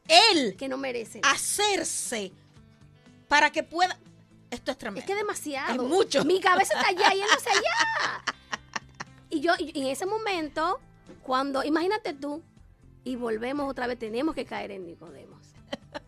Él 0.08 0.56
que 0.56 0.68
no 0.68 0.76
merecen. 0.76 1.22
hacerse 1.24 2.32
para 3.28 3.50
que 3.50 3.62
pueda... 3.62 3.98
Esto 4.50 4.70
es 4.70 4.78
tremendo. 4.78 5.00
Es 5.00 5.06
que 5.06 5.14
demasiado. 5.14 5.82
Es 5.82 5.88
mucho. 5.88 6.24
Mi 6.24 6.40
cabeza 6.40 6.74
está 6.76 6.88
allá 6.88 7.14
y 7.14 7.20
él 7.20 7.26
no 7.28 7.36
está 7.36 7.50
allá. 7.50 8.24
Y 9.30 9.40
yo, 9.40 9.52
y 9.58 9.80
en 9.80 9.88
ese 9.88 10.06
momento, 10.06 10.78
cuando, 11.24 11.64
imagínate 11.64 12.12
tú, 12.12 12.40
y 13.02 13.16
volvemos 13.16 13.68
otra 13.68 13.88
vez, 13.88 13.98
tenemos 13.98 14.32
que 14.32 14.44
caer 14.44 14.70
en 14.70 14.86
Nicodemos. 14.86 15.40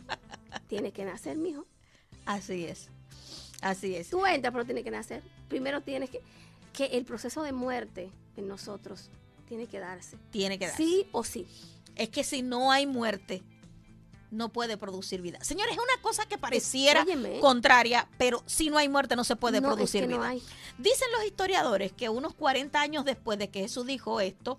Tiene 0.68 0.92
que 0.92 1.04
nacer, 1.04 1.36
mijo. 1.36 1.66
Así 2.24 2.66
es. 2.66 2.88
Así 3.62 3.96
es. 3.96 4.10
Tú 4.10 4.24
entras, 4.26 4.52
pero 4.52 4.64
tiene 4.64 4.84
que 4.84 4.90
nacer. 4.90 5.22
Primero 5.48 5.80
tienes 5.80 6.10
que, 6.10 6.20
que 6.76 6.84
el 6.98 7.04
proceso 7.04 7.42
de 7.42 7.52
muerte 7.52 8.10
en 8.36 8.46
nosotros 8.46 9.10
tiene 9.48 9.66
que 9.66 9.80
darse. 9.80 10.18
Tiene 10.30 10.58
que 10.58 10.66
dar. 10.66 10.76
Sí 10.76 11.06
o 11.12 11.24
sí. 11.24 11.46
Es 11.96 12.10
que 12.10 12.22
si 12.22 12.42
no 12.42 12.70
hay 12.70 12.86
muerte, 12.86 13.42
no 14.30 14.50
puede 14.50 14.76
producir 14.76 15.22
vida. 15.22 15.38
Señores, 15.42 15.72
es 15.72 15.78
una 15.78 16.02
cosa 16.02 16.26
que 16.26 16.36
pareciera 16.36 17.02
Óyeme. 17.02 17.40
contraria, 17.40 18.08
pero 18.18 18.42
si 18.46 18.68
no 18.68 18.76
hay 18.76 18.88
muerte 18.88 19.16
no 19.16 19.24
se 19.24 19.36
puede 19.36 19.60
No, 19.62 19.68
es 19.68 19.74
producir 19.74 20.02
que 20.02 20.08
vida. 20.08 20.18
no 20.18 20.22
hay. 20.24 20.42
Dicen 20.78 21.08
los 21.16 21.24
historiadores 21.24 21.92
que 21.92 22.10
unos 22.10 22.34
40 22.34 22.78
años 22.78 23.04
después 23.06 23.38
de 23.38 23.48
que 23.48 23.60
Jesús 23.60 23.86
dijo 23.86 24.20
esto, 24.20 24.58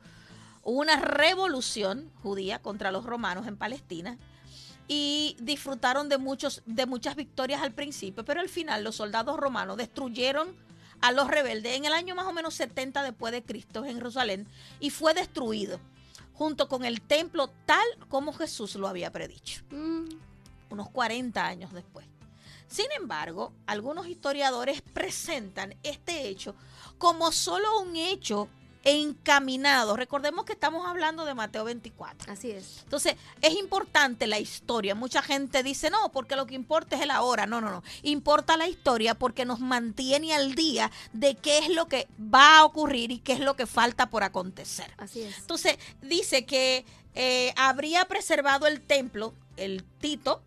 hubo 0.63 0.79
una 0.79 0.99
revolución 0.99 2.11
judía 2.23 2.59
contra 2.61 2.91
los 2.91 3.05
romanos 3.05 3.45
en 3.45 3.57
Palestina 3.57 4.17
y 4.87 5.35
disfrutaron 5.39 6.09
de 6.09 6.17
muchos 6.17 6.63
de 6.65 6.85
muchas 6.87 7.15
victorias 7.15 7.61
al 7.61 7.73
principio, 7.73 8.25
pero 8.25 8.39
al 8.39 8.49
final 8.49 8.83
los 8.83 8.95
soldados 8.95 9.37
romanos 9.37 9.77
destruyeron 9.77 10.55
a 11.01 11.11
los 11.11 11.27
rebeldes 11.27 11.75
en 11.75 11.85
el 11.85 11.93
año 11.93 12.15
más 12.15 12.25
o 12.25 12.33
menos 12.33 12.53
70 12.55 13.03
después 13.03 13.31
de 13.31 13.43
Cristo 13.43 13.85
en 13.85 13.95
Jerusalén 13.95 14.47
y 14.79 14.89
fue 14.89 15.13
destruido 15.13 15.79
junto 16.33 16.67
con 16.67 16.85
el 16.85 17.01
templo 17.01 17.49
tal 17.65 17.85
como 18.09 18.33
Jesús 18.33 18.75
lo 18.75 18.87
había 18.87 19.11
predicho 19.11 19.63
Mm, 19.71 20.09
unos 20.69 20.89
40 20.89 21.45
años 21.45 21.73
después. 21.73 22.05
Sin 22.67 22.91
embargo, 22.91 23.53
algunos 23.65 24.07
historiadores 24.07 24.81
presentan 24.81 25.75
este 25.83 26.27
hecho 26.27 26.55
como 26.97 27.31
solo 27.31 27.79
un 27.81 27.95
hecho 27.95 28.49
encaminado. 28.83 29.95
Recordemos 29.95 30.45
que 30.45 30.53
estamos 30.53 30.87
hablando 30.87 31.25
de 31.25 31.33
Mateo 31.33 31.65
24. 31.65 32.31
así 32.31 32.51
es. 32.51 32.79
Entonces, 32.83 33.15
es 33.41 33.53
importante 33.55 34.27
la 34.27 34.39
historia. 34.39 34.95
Mucha 34.95 35.21
gente 35.21 35.63
dice, 35.63 35.89
no, 35.89 36.11
porque 36.11 36.35
lo 36.35 36.45
que 36.45 36.55
importa 36.55 36.95
es 36.95 37.01
el 37.01 37.11
ahora. 37.11 37.45
No, 37.45 37.61
no, 37.61 37.69
no. 37.69 37.83
Importa 38.03 38.57
la 38.57 38.67
historia 38.67 39.15
porque 39.15 39.45
nos 39.45 39.59
mantiene 39.59 40.33
al 40.33 40.55
día 40.55 40.91
de 41.13 41.35
qué 41.35 41.59
es 41.59 41.69
lo 41.69 41.87
que 41.87 42.07
va 42.21 42.59
a 42.59 42.65
ocurrir 42.65 43.11
y 43.11 43.19
qué 43.19 43.33
es 43.33 43.39
lo 43.39 43.55
que 43.55 43.65
falta 43.65 44.09
por 44.09 44.23
acontecer. 44.23 44.91
Así 44.97 45.21
es. 45.21 45.37
Entonces, 45.39 45.77
dice 46.01 46.45
que 46.45 46.85
eh, 47.15 47.53
habría 47.55 48.05
preservado 48.05 48.67
el 48.67 48.81
templo, 48.81 49.33
el 49.57 49.83
Tito, 49.83 50.41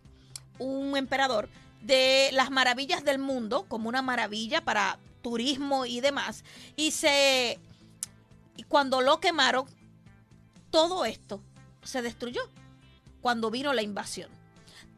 un 0.57 0.95
emperador, 0.95 1.49
de 1.81 2.29
las 2.33 2.51
maravillas 2.51 3.03
del 3.03 3.19
mundo, 3.19 3.65
como 3.67 3.89
una 3.89 4.01
maravilla 4.01 4.61
para 4.61 4.99
turismo 5.21 5.85
y 5.85 6.01
demás. 6.01 6.43
Y 6.75 6.91
se. 6.91 7.59
Y 8.61 8.63
cuando 8.63 9.01
lo 9.01 9.19
quemaron, 9.19 9.65
todo 10.69 11.03
esto 11.03 11.41
se 11.81 12.03
destruyó 12.03 12.41
cuando 13.19 13.49
vino 13.49 13.73
la 13.73 13.81
invasión. 13.81 14.29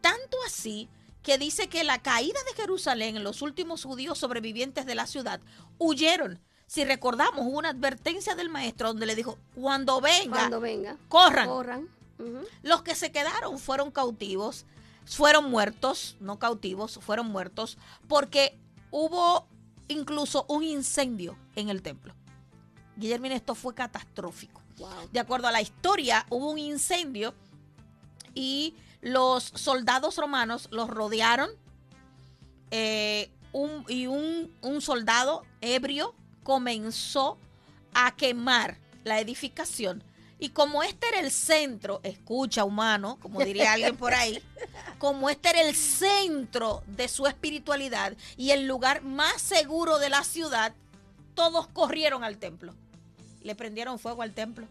Tanto 0.01 0.35
así 0.45 0.89
que 1.21 1.37
dice 1.37 1.69
que 1.69 1.85
la 1.85 2.01
caída 2.01 2.37
de 2.43 2.61
Jerusalén, 2.61 3.23
los 3.23 3.41
últimos 3.41 3.85
judíos 3.85 4.17
sobrevivientes 4.17 4.85
de 4.85 4.95
la 4.95 5.07
ciudad, 5.07 5.39
huyeron. 5.77 6.41
Si 6.67 6.83
recordamos, 6.83 7.45
hubo 7.45 7.57
una 7.57 7.69
advertencia 7.69 8.35
del 8.35 8.49
maestro 8.49 8.89
donde 8.89 9.05
le 9.05 9.15
dijo, 9.15 9.37
cuando 9.55 10.01
venga, 10.01 10.39
Cuando 10.39 10.59
venga, 10.59 10.97
corran. 11.07 11.87
Los 12.63 12.83
que 12.83 12.95
se 12.95 13.13
quedaron 13.13 13.59
fueron 13.59 13.91
cautivos, 13.91 14.65
fueron 15.05 15.49
muertos, 15.49 16.17
no 16.19 16.37
cautivos, 16.37 16.99
fueron 17.01 17.27
muertos, 17.27 17.77
porque 18.09 18.59
hubo 18.91 19.47
incluso 19.87 20.45
un 20.49 20.63
incendio 20.63 21.37
en 21.55 21.69
el 21.69 21.81
templo. 21.81 22.13
Guillermo, 22.95 23.27
esto 23.27 23.55
fue 23.55 23.73
catastrófico. 23.73 24.61
Wow. 24.77 25.09
De 25.11 25.19
acuerdo 25.19 25.47
a 25.47 25.51
la 25.51 25.61
historia, 25.61 26.25
hubo 26.29 26.51
un 26.51 26.59
incendio 26.59 27.33
y 28.33 28.75
los 29.01 29.43
soldados 29.55 30.17
romanos 30.17 30.67
los 30.71 30.89
rodearon 30.89 31.49
eh, 32.71 33.29
un- 33.51 33.85
y 33.87 34.07
un, 34.07 34.51
un 34.61 34.81
soldado 34.81 35.43
ebrio 35.61 36.15
comenzó 36.43 37.37
a 37.93 38.15
quemar 38.15 38.77
la 39.03 39.19
edificación. 39.19 40.03
Y 40.39 40.49
como 40.49 40.83
este 40.83 41.07
era 41.07 41.19
el 41.19 41.31
centro, 41.31 42.01
escucha 42.03 42.65
humano, 42.65 43.17
como 43.21 43.39
diría 43.45 43.73
alguien 43.73 43.95
por 43.95 44.13
ahí, 44.13 44.41
como 44.97 45.29
este 45.29 45.49
era 45.51 45.61
el 45.61 45.75
centro 45.75 46.83
de 46.87 47.07
su 47.07 47.27
espiritualidad 47.27 48.13
y 48.35 48.51
el 48.51 48.67
lugar 48.67 49.03
más 49.03 49.41
seguro 49.41 49.99
de 49.99 50.09
la 50.09 50.23
ciudad, 50.23 50.73
todos 51.33 51.67
corrieron 51.67 52.23
al 52.23 52.37
templo. 52.37 52.73
Le 53.41 53.55
prendieron 53.55 53.99
fuego 53.99 54.21
al 54.21 54.33
templo. 54.33 54.67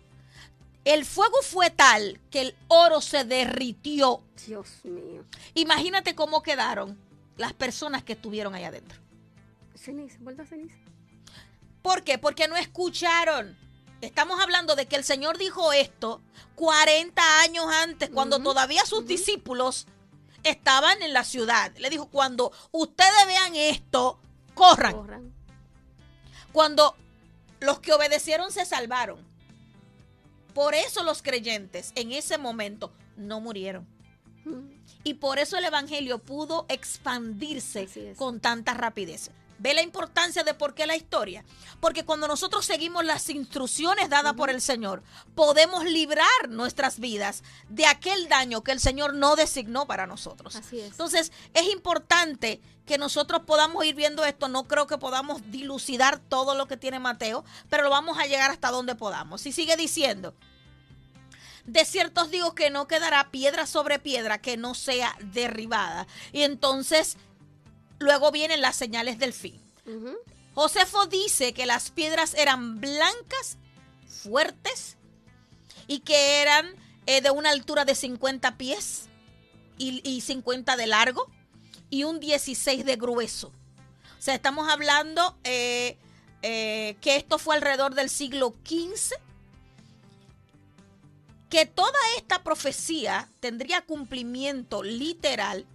El 0.85 1.05
fuego 1.05 1.37
fue 1.43 1.71
tal 1.71 2.21
que 2.31 2.41
el 2.41 2.57
oro 2.69 3.01
se 3.01 3.25
derritió. 3.25 4.21
Dios 4.47 4.69
mío. 4.85 5.25
Imagínate 5.55 6.15
cómo 6.15 6.43
quedaron 6.43 6.99
las 7.37 7.53
personas 7.53 8.03
que 8.03 8.15
estuvieron 8.15 8.55
ahí 8.55 8.65
adentro. 8.65 8.99
Ceniza, 9.77 10.19
vuelta 10.21 10.43
a 10.43 10.47
ceniza. 10.47 10.77
¿Por 11.83 12.03
qué? 12.03 12.19
Porque 12.19 12.49
no 12.49 12.57
escucharon. 12.57 13.57
Estamos 14.01 14.41
hablando 14.41 14.75
de 14.75 14.87
que 14.87 14.97
el 14.97 15.05
Señor 15.05 15.39
dijo 15.39 15.73
esto 15.73 16.21
40 16.57 17.41
años 17.41 17.67
antes, 17.83 18.11
cuando 18.11 18.41
todavía 18.41 18.85
sus 18.85 19.07
discípulos 19.07 19.87
estaban 20.43 21.03
en 21.03 21.13
la 21.13 21.25
ciudad. 21.25 21.73
Le 21.77 21.91
dijo, 21.91 22.07
cuando 22.07 22.53
ustedes 22.73 23.27
vean 23.27 23.55
esto, 23.55 24.19
corran. 24.55 24.93
Corran. 24.93 25.33
Cuando 26.53 26.97
los 27.61 27.79
que 27.81 27.93
obedecieron 27.93 28.53
se 28.53 28.65
salvaron. 28.65 29.19
Por 30.55 30.75
eso 30.75 31.03
los 31.03 31.23
creyentes 31.23 31.93
en 31.95 32.13
ese 32.13 32.37
momento 32.37 32.93
no 33.17 33.41
murieron. 33.41 33.87
Mm. 34.45 34.83
Y 35.05 35.15
por 35.15 35.39
eso 35.39 35.57
el 35.57 35.65
Evangelio 35.65 36.19
pudo 36.19 36.67
expandirse 36.69 38.15
con 38.17 38.41
tanta 38.41 38.75
rapidez. 38.75 39.31
¿Ve 39.63 39.75
la 39.75 39.83
importancia 39.83 40.43
de 40.43 40.55
por 40.55 40.75
qué 40.75 40.87
la 40.87 40.97
historia? 40.97 41.45
Porque 41.79 42.05
cuando 42.05 42.27
nosotros 42.27 42.67
seguimos 42.67 43.05
las 43.05 43.31
instrucciones 43.31 44.11
dadas 44.11 44.35
por 44.35 44.51
el 44.51 44.61
Señor, 44.61 45.05
podemos 45.37 45.85
librar 45.85 46.49
nuestras 46.49 46.99
vidas 46.99 47.45
de 47.69 47.87
aquel 47.87 48.29
daño 48.29 48.65
que 48.65 48.73
el 48.73 48.81
Señor 48.81 49.15
no 49.15 49.37
designó 49.37 49.87
para 49.87 50.09
nosotros. 50.09 50.57
Así 50.57 50.81
es. 50.81 50.91
Entonces, 50.91 51.31
es 51.55 51.73
importante 51.73 52.61
que 52.87 52.99
nosotros 52.99 53.43
podamos 53.47 53.85
ir 53.85 53.95
viendo 53.95 54.25
esto. 54.25 54.49
No 54.49 54.65
creo 54.65 54.89
que 54.89 54.99
podamos 54.99 55.49
dilucidar 55.53 56.19
todo 56.19 56.57
lo 56.57 56.67
que 56.67 56.77
tiene 56.77 56.99
Mateo, 56.99 57.45
pero 57.71 57.85
lo 57.85 57.91
vamos 57.91 58.19
a 58.19 58.27
llegar 58.27 58.51
hasta 58.51 58.73
donde 58.73 58.97
podamos. 58.97 59.47
Y 59.47 59.53
sigue 59.53 59.77
diciendo, 59.77 60.35
de 61.67 61.85
cierto 61.85 62.23
os 62.23 62.33
digo 62.33 62.57
que 62.57 62.71
no 62.71 62.89
quedará 62.89 63.31
piedra 63.31 63.69
sobre 63.69 64.01
piedra 64.01 64.39
que 64.39 64.57
no 64.57 64.75
sea 64.75 65.17
derribada. 65.21 66.09
Y 66.33 66.43
entonces, 66.43 67.17
luego 68.03 68.31
vienen 68.31 68.61
las 68.61 68.77
señales 68.77 69.19
del 69.19 69.33
fin. 69.33 69.61
Josefo 70.55 71.07
dice 71.07 71.55
que 71.55 71.67
las 71.67 71.91
piedras 71.91 72.35
eran 72.35 72.81
blancas, 72.81 73.57
fuertes, 74.07 74.97
y 75.87 76.01
que 76.01 76.43
eran 76.43 76.67
eh, 77.07 77.21
de 77.21 77.31
una 77.31 77.51
altura 77.51 77.85
de 77.85 77.95
50 77.95 78.57
pies 78.57 79.09
y, 79.79 80.01
y 80.09 80.21
50 80.21 80.77
de 80.77 80.87
largo 80.87 81.31
y 81.91 82.05
un 82.05 82.21
16 82.21 82.85
de 82.85 82.97
grueso. 82.97 83.49
O 84.19 84.25
sea, 84.25 84.35
estamos 84.35 84.69
hablando 84.69 85.37
eh, 85.45 85.99
eh, 86.43 86.97
que 87.01 87.17
esto 87.17 87.39
fue 87.39 87.57
alrededor 87.57 87.95
del 87.95 88.09
siglo 88.09 88.55
XV, 88.65 89.15
que 91.51 91.67
toda 91.67 91.99
esta 92.17 92.43
profecía 92.43 93.29
tendría 93.41 93.83
cumplimiento 93.83 94.83
literal. 94.83 95.67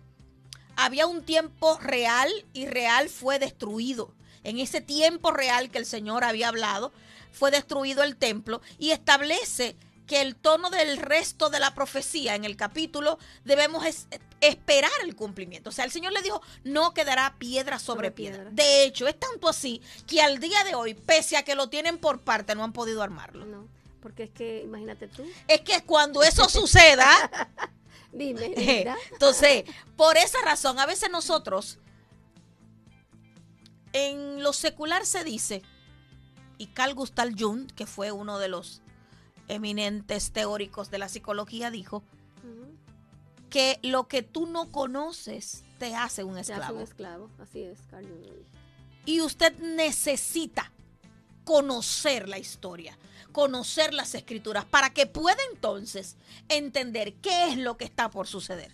Había 0.78 1.08
un 1.08 1.24
tiempo 1.24 1.78
real 1.80 2.30
y 2.54 2.66
real 2.68 3.10
fue 3.10 3.40
destruido. 3.40 4.14
En 4.44 4.60
ese 4.60 4.80
tiempo 4.80 5.32
real 5.32 5.70
que 5.70 5.78
el 5.80 5.86
Señor 5.86 6.24
había 6.24 6.48
hablado, 6.48 6.94
fue 7.32 7.52
destruido 7.52 8.04
el 8.04 8.16
templo 8.16 8.62
y 8.80 8.92
establece 8.92 9.76
que 10.06 10.22
el 10.22 10.36
tono 10.38 10.70
del 10.70 10.96
resto 10.98 11.50
de 11.50 11.60
la 11.60 11.76
profecía 11.76 12.36
en 12.36 12.46
el 12.46 12.56
capítulo 12.56 13.20
debemos 13.44 13.86
es- 13.86 14.08
esperar 14.40 14.90
el 15.04 15.16
cumplimiento. 15.18 15.70
O 15.70 15.74
sea, 15.74 15.84
el 15.84 15.92
Señor 15.92 16.14
le 16.14 16.22
dijo, 16.22 16.42
no 16.64 16.94
quedará 16.94 17.36
piedra 17.38 17.78
sobre, 17.78 18.08
Sobre 18.08 18.12
piedra. 18.12 18.38
piedra. 18.46 18.52
De 18.54 18.84
hecho, 18.84 19.08
es 19.08 19.20
tanto 19.20 19.50
así 19.50 19.82
que 20.08 20.22
al 20.22 20.40
día 20.40 20.64
de 20.64 20.76
hoy, 20.76 20.94
pese 20.94 21.36
a 21.36 21.44
que 21.44 21.56
lo 21.56 21.68
tienen 21.70 21.98
por 21.98 22.22
parte, 22.22 22.56
no 22.56 22.64
han 22.64 22.72
podido 22.72 23.04
armarlo. 23.04 23.46
No, 23.46 23.68
porque 24.02 24.24
es 24.24 24.30
que, 24.30 24.62
imagínate 24.64 25.08
tú. 25.10 25.26
Es 25.48 25.60
que 25.62 25.84
cuando 25.84 26.24
eso 26.24 26.48
suceda, 26.48 27.06
Dime, 28.12 28.50
linda. 28.58 28.96
entonces, 29.12 29.64
por 29.96 30.18
esa 30.18 30.42
razón, 30.44 30.80
a 30.80 30.86
veces 30.86 31.10
nosotros, 31.12 31.80
en 33.94 34.44
lo 34.44 34.54
secular 34.54 35.06
se 35.06 35.24
dice 35.24 35.62
y 36.58 36.68
Carl 36.68 36.94
Gustav 36.94 37.30
Jung, 37.38 37.72
que 37.74 37.86
fue 37.86 38.12
uno 38.12 38.40
de 38.40 38.48
los 38.48 38.82
eminentes 39.48 40.32
teóricos 40.32 40.90
de 40.92 40.98
la 40.98 41.10
psicología, 41.10 41.72
dijo 41.72 42.04
que 43.50 43.80
lo 43.82 44.08
que 44.10 44.24
tú 44.24 44.46
no 44.46 44.72
conoces 44.72 45.64
te 45.80 45.96
hace 45.96 46.24
un 46.26 46.34
Se 46.36 46.40
hace 46.42 46.54
esclavo. 46.54 46.78
un 46.78 46.84
esclavo, 46.84 47.30
así 47.40 47.62
es, 47.64 47.80
Carl 47.90 48.06
Jung. 48.06 48.46
Y 49.06 49.22
usted 49.22 49.58
necesita 49.60 50.72
conocer 51.46 52.28
la 52.28 52.40
historia, 52.40 52.98
conocer 53.38 53.94
las 53.94 54.16
escrituras, 54.16 54.66
para 54.66 54.90
que 54.90 55.06
pueda 55.06 55.38
entonces 55.54 56.16
entender 56.50 57.14
qué 57.22 57.50
es 57.50 57.58
lo 57.60 57.78
que 57.78 57.86
está 57.86 58.10
por 58.10 58.26
suceder. 58.26 58.72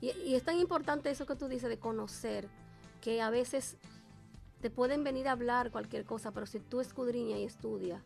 Y, 0.00 0.12
y 0.24 0.36
es 0.36 0.42
tan 0.42 0.58
importante 0.58 1.10
eso 1.10 1.26
que 1.26 1.36
tú 1.36 1.48
dices 1.48 1.68
de 1.68 1.78
conocer, 1.78 2.48
que 3.02 3.20
a 3.20 3.28
veces 3.28 3.76
te 4.62 4.70
pueden 4.70 5.04
venir 5.04 5.28
a 5.28 5.32
hablar 5.32 5.70
cualquier 5.70 6.06
cosa, 6.06 6.30
pero 6.30 6.46
si 6.46 6.60
tú 6.60 6.80
escudriñas 6.80 7.40
y 7.40 7.44
estudias 7.44 8.00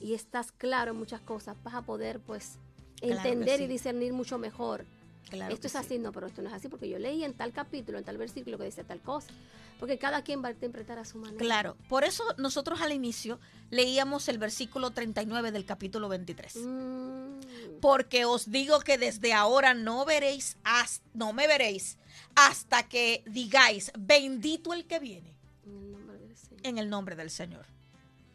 y 0.00 0.14
estás 0.14 0.52
claro 0.52 0.92
en 0.92 0.98
muchas 0.98 1.20
cosas, 1.20 1.56
vas 1.64 1.74
a 1.74 1.82
poder 1.82 2.20
pues 2.20 2.60
Claro 3.00 3.16
entender 3.28 3.58
sí. 3.58 3.64
y 3.64 3.66
discernir 3.66 4.12
mucho 4.12 4.38
mejor. 4.38 4.84
Claro 5.28 5.52
esto 5.52 5.66
es 5.66 5.72
sí. 5.72 5.78
así, 5.78 5.98
no, 5.98 6.12
pero 6.12 6.28
esto 6.28 6.40
no 6.40 6.50
es 6.50 6.54
así, 6.54 6.68
porque 6.68 6.88
yo 6.88 7.00
leí 7.00 7.24
en 7.24 7.34
tal 7.34 7.52
capítulo, 7.52 7.98
en 7.98 8.04
tal 8.04 8.16
versículo 8.16 8.58
que 8.58 8.64
decía 8.64 8.84
tal 8.84 9.00
cosa. 9.00 9.32
Porque 9.80 9.98
cada 9.98 10.22
quien 10.22 10.42
va 10.42 10.48
a 10.48 10.52
interpretar 10.52 10.98
a 10.98 11.04
su 11.04 11.18
manera. 11.18 11.38
Claro, 11.38 11.76
por 11.88 12.04
eso 12.04 12.24
nosotros 12.38 12.80
al 12.80 12.92
inicio 12.92 13.38
leíamos 13.70 14.28
el 14.28 14.38
versículo 14.38 14.90
39 14.92 15.52
del 15.52 15.64
capítulo 15.66 16.08
23. 16.08 16.56
Mm, 16.56 17.40
Porque 17.80 18.24
os 18.24 18.50
digo 18.50 18.80
que 18.80 18.96
desde 18.98 19.32
ahora 19.34 19.74
no 19.74 20.04
veréis, 20.04 20.56
has- 20.64 21.02
no 21.12 21.32
me 21.32 21.46
veréis, 21.46 21.98
hasta 22.34 22.84
que 22.88 23.22
digáis, 23.26 23.92
bendito 23.98 24.72
el 24.72 24.86
que 24.86 24.98
viene 25.00 25.34
en 25.66 25.76
el 25.76 25.90
nombre 25.92 26.18
del 26.18 26.36
Señor. 26.36 26.60
en 26.62 26.78
el 26.78 26.88
nombre 26.90 27.16
del 27.16 27.30
Señor. 27.30 27.66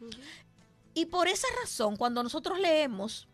Ujú. 0.02 0.10
Y 0.94 1.06
por 1.06 1.28
esa 1.28 1.48
razón, 1.62 1.96
cuando 1.96 2.22
nosotros 2.22 2.60
leemos 2.60 3.28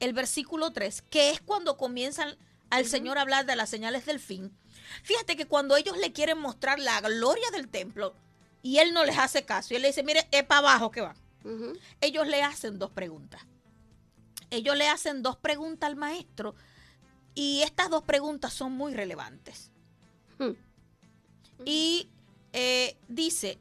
el 0.00 0.14
versículo 0.14 0.70
3, 0.72 1.02
que 1.10 1.30
es 1.30 1.40
cuando 1.40 1.76
comienzan 1.76 2.36
al. 2.70 2.86
Señor 2.86 3.18
a 3.18 3.22
hablar 3.22 3.44
de 3.46 3.56
las 3.56 3.68
señales 3.68 4.06
del 4.06 4.18
fin, 4.20 4.50
fíjate 5.02 5.36
que 5.36 5.46
cuando 5.46 5.76
ellos 5.76 5.96
le 5.96 6.12
quieren 6.12 6.38
mostrar 6.38 6.78
la 6.78 7.00
gloria 7.00 7.50
del 7.50 7.68
templo 7.68 8.14
y 8.62 8.78
él 8.78 8.92
no 8.92 9.04
les 9.04 9.18
hace 9.18 9.44
caso 9.44 9.72
y 9.72 9.76
él 9.76 9.82
le 9.82 9.88
dice, 9.88 10.02
mire, 10.02 10.26
es 10.30 10.44
para 10.44 10.60
abajo 10.60 10.90
que 10.90 11.00
va. 11.00 11.14
Ellos 12.00 12.26
le 12.26 12.42
hacen 12.42 12.78
dos 12.78 12.90
preguntas. 12.90 13.42
Ellos 14.50 14.76
le 14.76 14.88
hacen 14.88 15.22
dos 15.22 15.36
preguntas 15.36 15.88
al 15.88 15.96
maestro 15.96 16.54
y 17.34 17.62
estas 17.62 17.88
dos 17.88 18.02
preguntas 18.02 18.52
son 18.52 18.72
muy 18.72 18.92
relevantes. 18.94 19.70
Hmm. 20.38 20.52
Y 21.64 22.10
eh, 22.52 22.96
dice, 23.08 23.58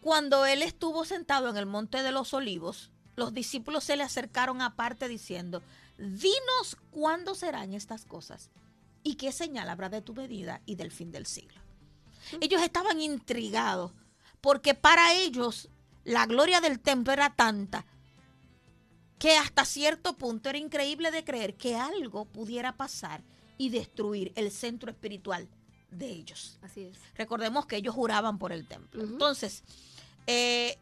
cuando 0.00 0.44
él 0.44 0.62
estuvo 0.62 1.04
sentado 1.04 1.48
en 1.48 1.56
el 1.56 1.66
monte 1.66 2.02
de 2.02 2.12
los 2.12 2.34
olivos, 2.34 2.90
los 3.16 3.32
discípulos 3.32 3.84
se 3.84 3.96
le 3.96 4.02
acercaron 4.02 4.60
aparte 4.60 5.08
diciendo, 5.08 5.62
dinos 5.98 6.76
cuándo 6.90 7.34
serán 7.34 7.72
estas 7.72 8.04
cosas 8.04 8.50
y 9.02 9.14
qué 9.14 9.32
señal 9.32 9.68
habrá 9.68 9.88
de 9.88 10.02
tu 10.02 10.14
venida 10.14 10.60
y 10.66 10.76
del 10.76 10.90
fin 10.90 11.10
del 11.10 11.26
siglo. 11.26 11.60
Ellos 12.40 12.62
estaban 12.62 13.00
intrigados 13.00 13.92
porque 14.40 14.74
para 14.74 15.14
ellos 15.14 15.68
la 16.04 16.26
gloria 16.26 16.60
del 16.60 16.80
templo 16.80 17.12
era 17.12 17.34
tanta 17.34 17.84
que 19.18 19.36
hasta 19.36 19.64
cierto 19.64 20.16
punto 20.16 20.48
era 20.48 20.58
increíble 20.58 21.10
de 21.10 21.24
creer 21.24 21.54
que 21.54 21.76
algo 21.76 22.24
pudiera 22.24 22.76
pasar 22.76 23.22
y 23.56 23.68
destruir 23.68 24.32
el 24.34 24.50
centro 24.50 24.90
espiritual 24.90 25.48
de 25.90 26.08
ellos. 26.08 26.58
Así 26.62 26.82
es. 26.82 26.98
Recordemos 27.14 27.66
que 27.66 27.76
ellos 27.76 27.94
juraban 27.94 28.38
por 28.38 28.52
el 28.52 28.66
templo. 28.66 29.04
Entonces, 29.04 29.62
eh, 30.26 30.76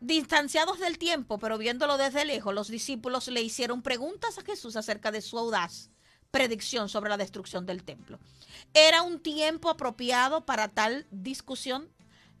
distanciados 0.00 0.78
del 0.78 0.98
tiempo, 0.98 1.38
pero 1.38 1.58
viéndolo 1.58 1.96
desde 1.96 2.24
lejos, 2.24 2.54
los 2.54 2.68
discípulos 2.68 3.26
le 3.28 3.42
hicieron 3.42 3.82
preguntas 3.82 4.38
a 4.38 4.42
Jesús 4.42 4.76
acerca 4.76 5.10
de 5.10 5.20
su 5.20 5.38
audaz 5.38 5.90
predicción 6.32 6.88
sobre 6.88 7.10
la 7.10 7.16
destrucción 7.16 7.64
del 7.64 7.84
templo. 7.84 8.18
¿Era 8.74 9.02
un 9.02 9.20
tiempo 9.20 9.70
apropiado 9.70 10.44
para 10.44 10.66
tal 10.66 11.06
discusión? 11.12 11.88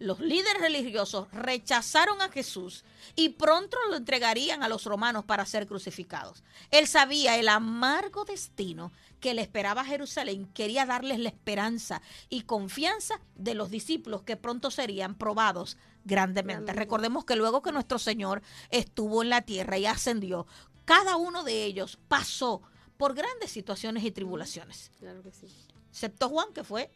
Los 0.00 0.18
líderes 0.18 0.60
religiosos 0.60 1.28
rechazaron 1.30 2.20
a 2.22 2.28
Jesús 2.28 2.84
y 3.14 3.28
pronto 3.28 3.76
lo 3.88 3.94
entregarían 3.94 4.64
a 4.64 4.68
los 4.68 4.84
romanos 4.84 5.24
para 5.24 5.46
ser 5.46 5.68
crucificados. 5.68 6.42
Él 6.72 6.88
sabía 6.88 7.38
el 7.38 7.48
amargo 7.48 8.24
destino 8.24 8.90
que 9.20 9.34
le 9.34 9.42
esperaba 9.42 9.82
a 9.82 9.84
Jerusalén, 9.84 10.46
quería 10.52 10.86
darles 10.86 11.20
la 11.20 11.28
esperanza 11.28 12.02
y 12.28 12.42
confianza 12.42 13.20
de 13.36 13.54
los 13.54 13.70
discípulos 13.70 14.22
que 14.22 14.36
pronto 14.36 14.72
serían 14.72 15.14
probados 15.14 15.74
grandemente. 15.74 15.92
Grandemente. 16.04 16.72
Recordemos 16.72 17.24
que 17.24 17.36
luego 17.36 17.62
que 17.62 17.70
nuestro 17.70 18.00
Señor 18.00 18.42
estuvo 18.70 19.22
en 19.22 19.30
la 19.30 19.42
tierra 19.42 19.78
y 19.78 19.86
ascendió, 19.86 20.48
cada 20.84 21.14
uno 21.14 21.44
de 21.44 21.64
ellos 21.64 21.96
pasó 22.08 22.60
por 23.02 23.14
grandes 23.14 23.50
situaciones 23.50 24.04
y 24.04 24.12
tribulaciones, 24.12 24.92
Claro 25.00 25.24
que 25.24 25.32
sí. 25.32 25.48
excepto 25.90 26.28
Juan, 26.28 26.52
que 26.52 26.62
fue 26.62 26.88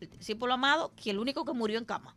el 0.00 0.08
discípulo 0.08 0.54
amado, 0.54 0.94
que 0.96 1.10
el 1.10 1.18
único 1.18 1.44
que 1.44 1.52
murió 1.52 1.78
en 1.78 1.84
cama. 1.84 2.16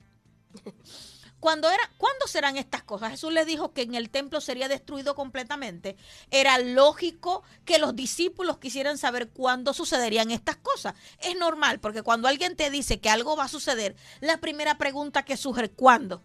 Cuando 1.41 1.69
era, 1.69 1.83
¿Cuándo 1.97 2.25
serán 2.25 2.55
estas 2.55 2.83
cosas? 2.83 3.11
Jesús 3.11 3.33
les 3.33 3.45
dijo 3.45 3.73
que 3.73 3.81
en 3.81 3.95
el 3.95 4.09
templo 4.09 4.39
sería 4.39 4.69
destruido 4.69 5.13
completamente. 5.13 5.97
Era 6.31 6.57
lógico 6.57 7.43
que 7.65 7.79
los 7.79 7.97
discípulos 7.97 8.59
quisieran 8.59 8.97
saber 8.97 9.27
cuándo 9.31 9.73
sucederían 9.73 10.31
estas 10.31 10.55
cosas. 10.55 10.95
Es 11.19 11.37
normal, 11.37 11.81
porque 11.81 12.03
cuando 12.03 12.29
alguien 12.29 12.55
te 12.55 12.69
dice 12.69 13.01
que 13.01 13.09
algo 13.09 13.35
va 13.35 13.43
a 13.43 13.49
suceder, 13.49 13.97
la 14.21 14.37
primera 14.37 14.77
pregunta 14.77 15.25
que 15.25 15.35
surge, 15.35 15.69
¿cuándo? 15.69 16.23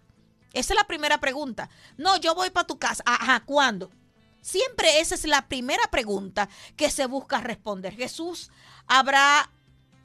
Esa 0.53 0.73
es 0.73 0.79
la 0.79 0.87
primera 0.87 1.19
pregunta. 1.19 1.69
No, 1.97 2.17
yo 2.19 2.37
voy 2.37 2.51
para 2.51 2.69
tu 2.69 2.79
casa. 2.79 3.03
Ajá, 3.05 3.43
¿cuándo? 3.45 3.91
Siempre 4.43 4.99
esa 4.99 5.15
es 5.15 5.25
la 5.25 5.47
primera 5.49 5.85
pregunta 5.91 6.49
que 6.77 6.91
se 6.91 7.07
busca 7.07 7.41
responder. 7.41 7.95
Jesús 7.95 8.51
habrá 8.89 9.51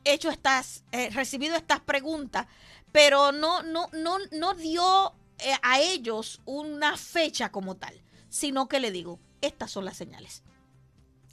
hecho 0.04 0.30
estas, 0.30 0.84
eh, 0.92 1.10
recibido 1.10 1.56
estas 1.56 1.80
preguntas, 1.80 2.46
pero 2.92 3.32
no, 3.32 3.64
no, 3.64 3.90
no, 3.94 4.18
no 4.32 4.54
dio 4.54 5.14
eh, 5.40 5.54
a 5.64 5.82
ellos 5.82 6.40
una 6.46 6.98
fecha 6.98 7.52
como 7.52 7.78
tal, 7.78 8.00
sino 8.30 8.68
que 8.68 8.80
le 8.80 8.92
digo, 8.92 9.20
estas 9.42 9.72
son 9.72 9.86
las 9.86 9.98
señales. 9.98 10.44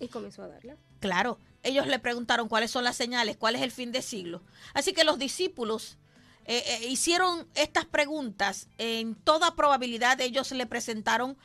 Y 0.01 0.09
comenzó 0.09 0.43
a 0.43 0.49
darla. 0.49 0.77
Claro, 1.01 1.39
ellos 1.63 1.87
le 1.87 1.99
preguntaron 1.99 2.49
cuáles 2.49 2.71
son 2.71 2.85
las 2.85 2.97
señales, 2.97 3.37
cuál 3.37 3.55
es 3.55 3.61
el 3.61 3.71
fin 3.71 3.93
de 3.93 4.01
siglo. 4.01 4.43
Así 4.73 4.95
que 4.95 5.05
los 5.05 5.19
discípulos 5.19 5.99
eh, 6.47 6.87
hicieron 6.89 7.47
estas 7.55 7.85
preguntas. 7.85 8.69
En 8.79 9.15
toda 9.15 9.55
probabilidad 9.57 10.23
ellos 10.23 10.51
le 10.53 10.67
presentaron 10.67 11.37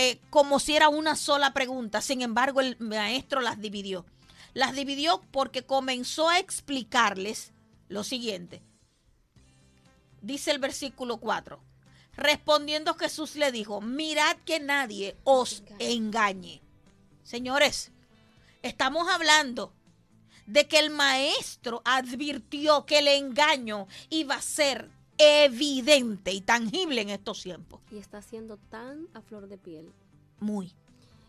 eh, 0.00 0.20
como 0.30 0.60
si 0.60 0.74
era 0.74 0.88
una 0.88 1.14
sola 1.14 1.52
pregunta. 1.52 2.00
Sin 2.00 2.22
embargo, 2.22 2.60
el 2.60 2.76
maestro 2.78 3.40
las 3.40 3.60
dividió. 3.60 4.06
Las 4.54 4.74
dividió 4.74 5.22
porque 5.30 5.62
comenzó 5.62 6.28
a 6.28 6.38
explicarles 6.38 7.52
lo 7.88 8.02
siguiente. 8.02 8.62
Dice 10.22 10.50
el 10.50 10.58
versículo 10.58 11.18
4. 11.18 11.62
Respondiendo 12.16 12.94
Jesús 12.94 13.36
le 13.36 13.52
dijo, 13.52 13.80
mirad 13.80 14.36
que 14.44 14.60
nadie 14.60 15.16
os 15.24 15.62
engañe. 15.78 16.62
Señores, 17.22 17.92
estamos 18.62 19.08
hablando 19.08 19.72
de 20.46 20.66
que 20.66 20.78
el 20.78 20.90
maestro 20.90 21.82
advirtió 21.84 22.84
que 22.86 22.98
el 22.98 23.08
engaño 23.08 23.86
iba 24.08 24.34
a 24.34 24.42
ser 24.42 24.90
evidente 25.20 26.32
y 26.32 26.40
tangible 26.40 27.02
en 27.02 27.10
estos 27.10 27.42
tiempos. 27.42 27.80
Y 27.90 27.98
está 27.98 28.22
siendo 28.22 28.56
tan 28.56 29.06
a 29.14 29.20
flor 29.20 29.46
de 29.48 29.58
piel. 29.58 29.92
Muy, 30.40 30.72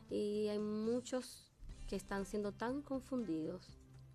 Y 0.10 0.48
hay 0.48 0.60
muchos 0.60 1.52
que 1.90 1.96
están 1.98 2.26
siendo 2.26 2.52
tan 2.54 2.82
confundidos 2.82 3.62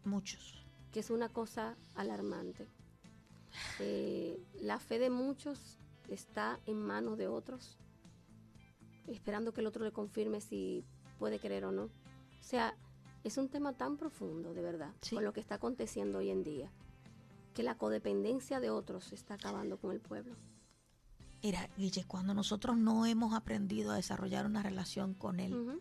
muchos. 0.04 0.64
que 0.92 1.00
es 1.00 1.10
una 1.10 1.28
cosa 1.28 1.76
alarmante. 1.94 2.66
Eh, 3.80 4.38
la 4.60 4.78
fe 4.78 4.98
de 4.98 5.10
muchos 5.10 5.78
está 6.08 6.58
en 6.66 6.78
manos 6.80 7.18
de 7.18 7.28
otros, 7.28 7.76
esperando 9.06 9.52
que 9.52 9.60
el 9.60 9.66
otro 9.66 9.84
le 9.84 9.92
confirme 9.92 10.40
si 10.40 10.84
puede 11.18 11.38
creer 11.38 11.64
o 11.66 11.72
no. 11.72 11.84
O 11.84 11.90
sea, 12.42 12.74
es 13.24 13.36
un 13.38 13.48
tema 13.48 13.72
tan 13.72 13.96
profundo, 13.96 14.54
de 14.54 14.62
verdad, 14.62 14.92
Sí. 15.02 15.14
con 15.14 15.24
lo 15.24 15.32
que 15.32 15.40
está 15.40 15.56
aconteciendo 15.56 16.18
hoy 16.18 16.30
en 16.30 16.42
día, 16.44 16.70
que 17.56 17.62
la 17.62 17.78
codependencia 17.78 18.60
de 18.60 18.68
otros 18.68 19.14
está 19.14 19.34
acabando 19.34 19.78
con 19.78 19.90
el 19.90 19.98
pueblo. 19.98 20.36
Mira, 21.42 21.70
Guille, 21.78 22.04
cuando 22.04 22.34
nosotros 22.34 22.76
no 22.76 23.06
hemos 23.06 23.32
aprendido 23.32 23.92
a 23.92 23.96
desarrollar 23.96 24.44
una 24.44 24.62
relación 24.62 25.14
con 25.14 25.40
Él 25.40 25.80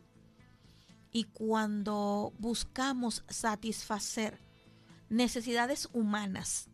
y 1.12 1.26
cuando 1.26 2.32
buscamos 2.40 3.26
satisfacer 3.28 4.40
necesidades 5.10 5.90
humanas, 5.92 6.70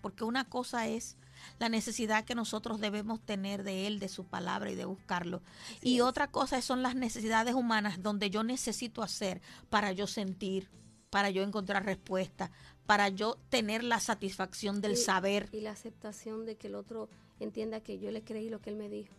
porque 0.00 0.24
una 0.24 0.48
cosa 0.48 0.88
es 0.88 1.18
la 1.58 1.68
necesidad 1.68 2.24
que 2.24 2.34
nosotros 2.34 2.80
debemos 2.80 3.20
tener 3.20 3.64
de 3.64 3.86
Él, 3.86 3.98
de 3.98 4.08
su 4.08 4.24
palabra 4.24 4.70
y 4.70 4.76
de 4.76 4.86
buscarlo. 4.86 5.42
y 5.82 5.96
es. 5.96 6.02
otra 6.02 6.30
cosa 6.30 6.62
son 6.62 6.82
las 6.82 6.94
necesidades 6.94 7.54
humanas 7.54 8.02
donde 8.02 8.30
yo 8.30 8.44
necesito 8.44 9.02
hacer 9.02 9.42
para 9.68 9.92
yo 9.92 10.06
sentir, 10.06 10.70
para 11.10 11.28
yo 11.28 11.42
encontrar 11.42 11.84
respuesta, 11.84 12.50
para 12.86 13.08
yo 13.08 13.36
tener 13.48 13.84
la 13.84 14.00
satisfacción 14.00 14.80
del 14.80 14.92
Y- 14.92 14.96
saber. 14.96 15.48
Y 15.52 15.60
la 15.60 15.70
aceptación 15.70 16.44
de 16.44 16.56
que 16.56 16.66
el 16.68 16.74
otro 16.74 17.08
entienda 17.40 17.80
que 17.80 17.98
yo 17.98 18.10
le 18.10 18.22
creí 18.22 18.48
lo 18.50 18.60
que 18.60 18.70
él 18.70 18.76
me 18.76 18.88
dijo. 18.88 19.14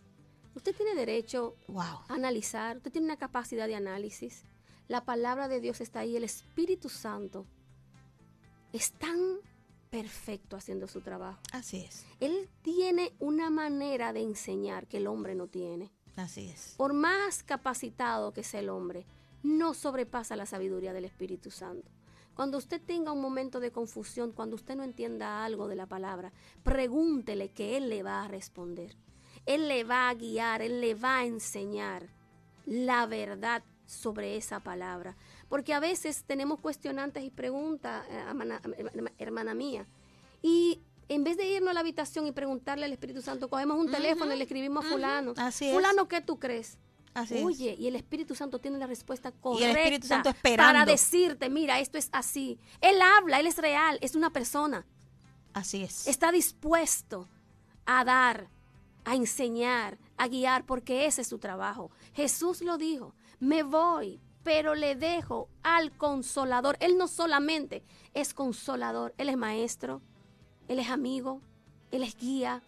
Usted 0.54 0.74
tiene 0.76 0.94
derecho 0.94 1.56
Wow. 1.68 1.82
a 1.82 2.06
analizar, 2.08 2.76
usted 2.76 2.92
tiene 2.92 3.06
una 3.06 3.16
capacidad 3.16 3.66
de 3.66 3.74
análisis. 3.74 4.42
La 4.86 5.04
palabra 5.04 5.48
de 5.48 5.60
Dios 5.60 5.80
está 5.80 6.00
ahí, 6.00 6.16
el 6.16 6.24
Espíritu 6.24 6.88
Santo 6.88 7.46
es 8.72 8.92
tan 8.92 9.18
perfecto 9.90 10.56
haciendo 10.56 10.86
su 10.88 11.00
trabajo. 11.00 11.40
Así 11.52 11.78
es. 11.78 12.04
Él 12.20 12.48
tiene 12.62 13.12
una 13.18 13.50
manera 13.50 14.12
de 14.12 14.20
enseñar 14.22 14.86
que 14.86 14.98
el 14.98 15.06
hombre 15.06 15.34
no 15.34 15.46
tiene. 15.46 15.90
Así 16.16 16.48
es. 16.48 16.74
Por 16.76 16.92
más 16.92 17.42
capacitado 17.42 18.32
que 18.32 18.42
sea 18.44 18.60
el 18.60 18.68
hombre, 18.68 19.06
no 19.42 19.74
sobrepasa 19.74 20.36
la 20.36 20.46
sabiduría 20.46 20.92
del 20.92 21.04
Espíritu 21.04 21.50
Santo. 21.50 21.90
Cuando 22.34 22.58
usted 22.58 22.80
tenga 22.80 23.12
un 23.12 23.20
momento 23.20 23.60
de 23.60 23.70
confusión, 23.70 24.32
cuando 24.32 24.56
usted 24.56 24.76
no 24.76 24.82
entienda 24.82 25.44
algo 25.44 25.68
de 25.68 25.76
la 25.76 25.86
palabra, 25.86 26.32
pregúntele 26.62 27.50
que 27.50 27.76
Él 27.76 27.88
le 27.88 28.02
va 28.02 28.24
a 28.24 28.28
responder. 28.28 28.96
Él 29.46 29.68
le 29.68 29.84
va 29.84 30.08
a 30.08 30.14
guiar, 30.14 30.62
Él 30.62 30.80
le 30.80 30.94
va 30.94 31.18
a 31.18 31.24
enseñar 31.24 32.08
la 32.66 33.06
verdad 33.06 33.62
sobre 33.86 34.36
esa 34.36 34.60
palabra. 34.60 35.16
Porque 35.48 35.74
a 35.74 35.80
veces 35.80 36.24
tenemos 36.24 36.60
cuestionantes 36.60 37.22
y 37.22 37.30
preguntas, 37.30 38.04
eh, 38.10 38.24
hermana, 38.28 38.60
hermana 39.18 39.54
mía, 39.54 39.86
y 40.42 40.80
en 41.08 41.24
vez 41.24 41.36
de 41.36 41.46
irnos 41.46 41.70
a 41.70 41.74
la 41.74 41.80
habitación 41.80 42.26
y 42.26 42.32
preguntarle 42.32 42.86
al 42.86 42.92
Espíritu 42.92 43.22
Santo, 43.22 43.48
cogemos 43.48 43.78
un 43.78 43.90
teléfono 43.90 44.34
y 44.34 44.38
le 44.38 44.44
escribimos 44.44 44.84
a 44.84 44.88
fulano. 44.88 45.34
Así 45.36 45.66
es. 45.66 45.74
Fulano, 45.74 46.08
¿qué 46.08 46.20
tú 46.20 46.38
crees? 46.38 46.78
Así 47.14 47.38
es. 47.38 47.78
Y 47.78 47.86
el 47.86 47.96
Espíritu 47.96 48.34
Santo 48.34 48.58
tiene 48.58 48.76
la 48.78 48.88
respuesta 48.88 49.28
el 49.28 49.34
correcta 49.34 49.80
Espíritu 49.80 50.06
Santo 50.08 50.28
esperando. 50.28 50.72
para 50.72 50.84
decirte, 50.84 51.48
mira, 51.48 51.78
esto 51.78 51.96
es 51.96 52.08
así. 52.12 52.58
Él 52.80 53.00
habla, 53.00 53.38
él 53.38 53.46
es 53.46 53.56
real, 53.56 53.98
es 54.00 54.16
una 54.16 54.30
persona. 54.30 54.84
Así 55.52 55.84
es. 55.84 56.08
Está 56.08 56.32
dispuesto 56.32 57.28
a 57.86 58.04
dar, 58.04 58.48
a 59.04 59.14
enseñar, 59.14 59.98
a 60.16 60.26
guiar, 60.26 60.66
porque 60.66 61.06
ese 61.06 61.22
es 61.22 61.28
su 61.28 61.38
trabajo. 61.38 61.92
Jesús 62.14 62.60
lo 62.62 62.78
dijo, 62.78 63.14
me 63.38 63.62
voy, 63.62 64.20
pero 64.42 64.74
le 64.74 64.96
dejo 64.96 65.48
al 65.62 65.96
consolador. 65.96 66.76
Él 66.80 66.98
no 66.98 67.06
solamente 67.06 67.84
es 68.12 68.34
consolador, 68.34 69.14
él 69.18 69.28
es 69.28 69.36
maestro, 69.36 70.02
él 70.66 70.80
es 70.80 70.90
amigo, 70.90 71.40
él 71.92 72.02
es 72.02 72.16
guía, 72.16 72.62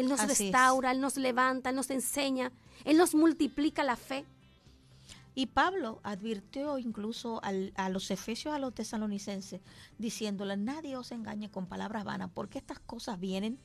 él 0.00 0.08
nos 0.08 0.20
Así 0.20 0.32
es. 0.32 0.38
restaura, 0.40 0.90
él 0.92 1.00
nos 1.00 1.16
levanta, 1.16 1.70
él 1.70 1.76
nos 1.76 1.90
enseña, 1.90 2.52
él 2.84 2.96
nos 2.96 3.14
multiplica 3.14 3.82
la 3.84 3.96
fe. 3.96 4.24
Y 5.34 5.46
Pablo 5.46 6.00
advirtió 6.02 6.78
incluso 6.78 7.40
al- 7.44 7.72
a 7.76 7.88
los 7.90 8.10
efesios, 8.10 8.54
a 8.54 8.58
los 8.58 8.74
tesalonicenses, 8.74 9.60
diciéndole, 9.98 10.56
nadie 10.56 10.96
os 10.96 11.12
engañe 11.12 11.50
con 11.50 11.66
palabras 11.66 12.04
vanas, 12.04 12.30
porque 12.34 12.58
estas 12.58 12.80
cosas 12.80 13.20
vienen, 13.20 13.58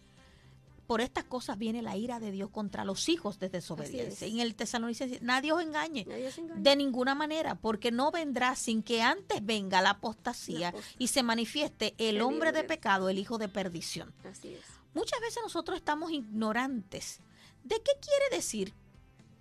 por 0.86 1.02
estas 1.02 1.24
cosas 1.24 1.58
viene 1.58 1.82
la 1.82 1.96
ira 1.98 2.20
de 2.20 2.30
Dios 2.32 2.50
contra 2.52 2.86
los 2.86 3.10
hijos 3.10 3.40
de 3.40 3.50
desobediencia. 3.50 4.28
es. 4.28 4.34
En 4.34 4.40
el 4.40 4.54
tesalonicense, 4.54 5.18
nadie 5.24 5.52
os 5.52 5.64
engañe. 5.64 6.06
Nadie 6.08 6.30
se 6.32 6.42
engaña. 6.42 6.62
De 6.62 6.76
ninguna 6.76 7.16
manera, 7.16 7.56
porque 7.56 7.90
no 7.90 8.12
vendrá 8.12 8.56
sin 8.56 8.84
que 8.84 9.02
antes 9.02 9.44
venga 9.44 9.82
la 9.82 9.92
apostasía 9.92 10.60
La 10.60 10.68
apostasía. 10.70 10.96
y 11.00 11.08
se 11.08 11.24
manifieste 11.24 11.96
el 11.98 12.18
El 12.18 12.22
hombre 12.22 12.52
de 12.52 12.62
de- 12.64 12.68
pecado, 12.68 13.10
el 13.10 13.18
hijo 13.18 13.38
de 13.40 13.48
perdición. 13.50 14.14
Así 14.30 14.50
es. 14.54 14.62
Muchas 14.94 15.20
veces 15.22 15.42
nosotros 15.44 15.78
estamos 15.78 16.12
ignorantes 16.12 17.20
de 17.64 17.76
qué 17.76 17.92
quiere 18.00 18.36
decir 18.36 18.74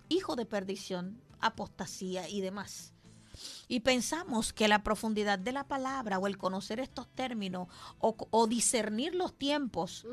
hijo 0.09 0.35
de 0.35 0.45
perdición, 0.45 1.21
apostasía 1.39 2.29
y 2.29 2.41
demás. 2.41 2.93
Y 3.67 3.81
pensamos 3.81 4.53
que 4.53 4.67
la 4.67 4.83
profundidad 4.83 5.39
de 5.39 5.51
la 5.51 5.67
palabra 5.67 6.19
o 6.19 6.27
el 6.27 6.37
conocer 6.37 6.79
estos 6.79 7.07
términos 7.07 7.67
o, 7.99 8.15
o 8.29 8.47
discernir 8.47 9.15
los 9.15 9.37
tiempos 9.37 10.05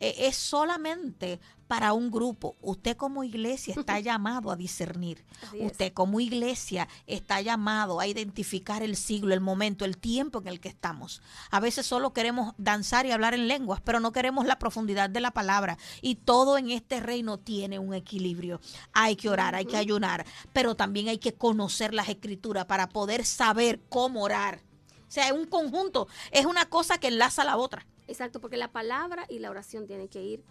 eh, 0.00 0.14
es 0.18 0.36
solamente 0.36 1.40
para 1.66 1.92
un 1.94 2.10
grupo. 2.10 2.56
Usted 2.60 2.96
como 2.96 3.24
iglesia 3.24 3.74
está 3.76 3.98
llamado 4.00 4.50
a 4.50 4.56
discernir. 4.56 5.24
Así 5.42 5.60
es. 5.60 5.72
Usted 5.72 5.92
como 5.92 6.20
iglesia 6.20 6.86
está 7.06 7.40
llamado 7.40 7.98
a 7.98 8.06
identificar 8.06 8.82
el 8.82 8.96
siglo, 8.96 9.34
el 9.34 9.40
momento, 9.40 9.84
el 9.84 9.96
tiempo 9.96 10.40
en 10.40 10.48
el 10.48 10.60
que 10.60 10.68
estamos. 10.68 11.22
A 11.50 11.60
veces 11.60 11.86
solo 11.86 12.12
queremos 12.12 12.54
danzar 12.58 13.06
y 13.06 13.12
hablar 13.12 13.34
en 13.34 13.48
lenguas, 13.48 13.80
pero 13.80 14.00
no 14.00 14.12
queremos 14.12 14.46
la 14.46 14.58
profundidad 14.58 15.10
de 15.10 15.20
la 15.20 15.32
palabra. 15.32 15.78
Y 16.02 16.16
todo 16.16 16.58
en 16.58 16.70
este 16.70 17.00
reino 17.00 17.38
tiene 17.38 17.78
un 17.78 17.94
equilibrio. 17.94 18.60
Hay 18.92 19.16
que 19.16 19.28
orar, 19.28 19.54
hay 19.54 19.64
que 19.64 19.76
ayunar, 19.76 20.24
pero 20.52 20.76
también 20.76 21.08
hay 21.08 21.18
que 21.18 21.34
conocer 21.34 21.94
las 21.94 22.08
escrituras 22.08 22.66
para 22.66 22.88
poder 23.06 23.24
saber 23.24 23.78
cómo 23.88 24.24
orar. 24.24 24.60
O 25.06 25.10
sea, 25.12 25.28
es 25.28 25.32
un 25.32 25.46
conjunto, 25.46 26.08
es 26.32 26.44
una 26.44 26.68
cosa 26.68 26.98
que 26.98 27.06
enlaza 27.06 27.42
a 27.42 27.44
la 27.44 27.56
otra. 27.56 27.86
Exacto, 28.08 28.40
porque 28.40 28.56
la 28.56 28.72
palabra 28.72 29.26
y 29.28 29.38
la 29.38 29.48
oración 29.48 29.86
tienen 29.86 30.08
que 30.08 30.22
ir 30.22 30.42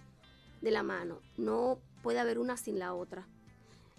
de 0.61 0.71
la 0.71 0.81
mano. 0.81 1.19
No 1.35 1.79
puede 2.01 2.19
haber 2.19 2.39
una 2.39 2.55
sin 2.55 2.79
la 2.79 2.93
otra. 2.93 3.27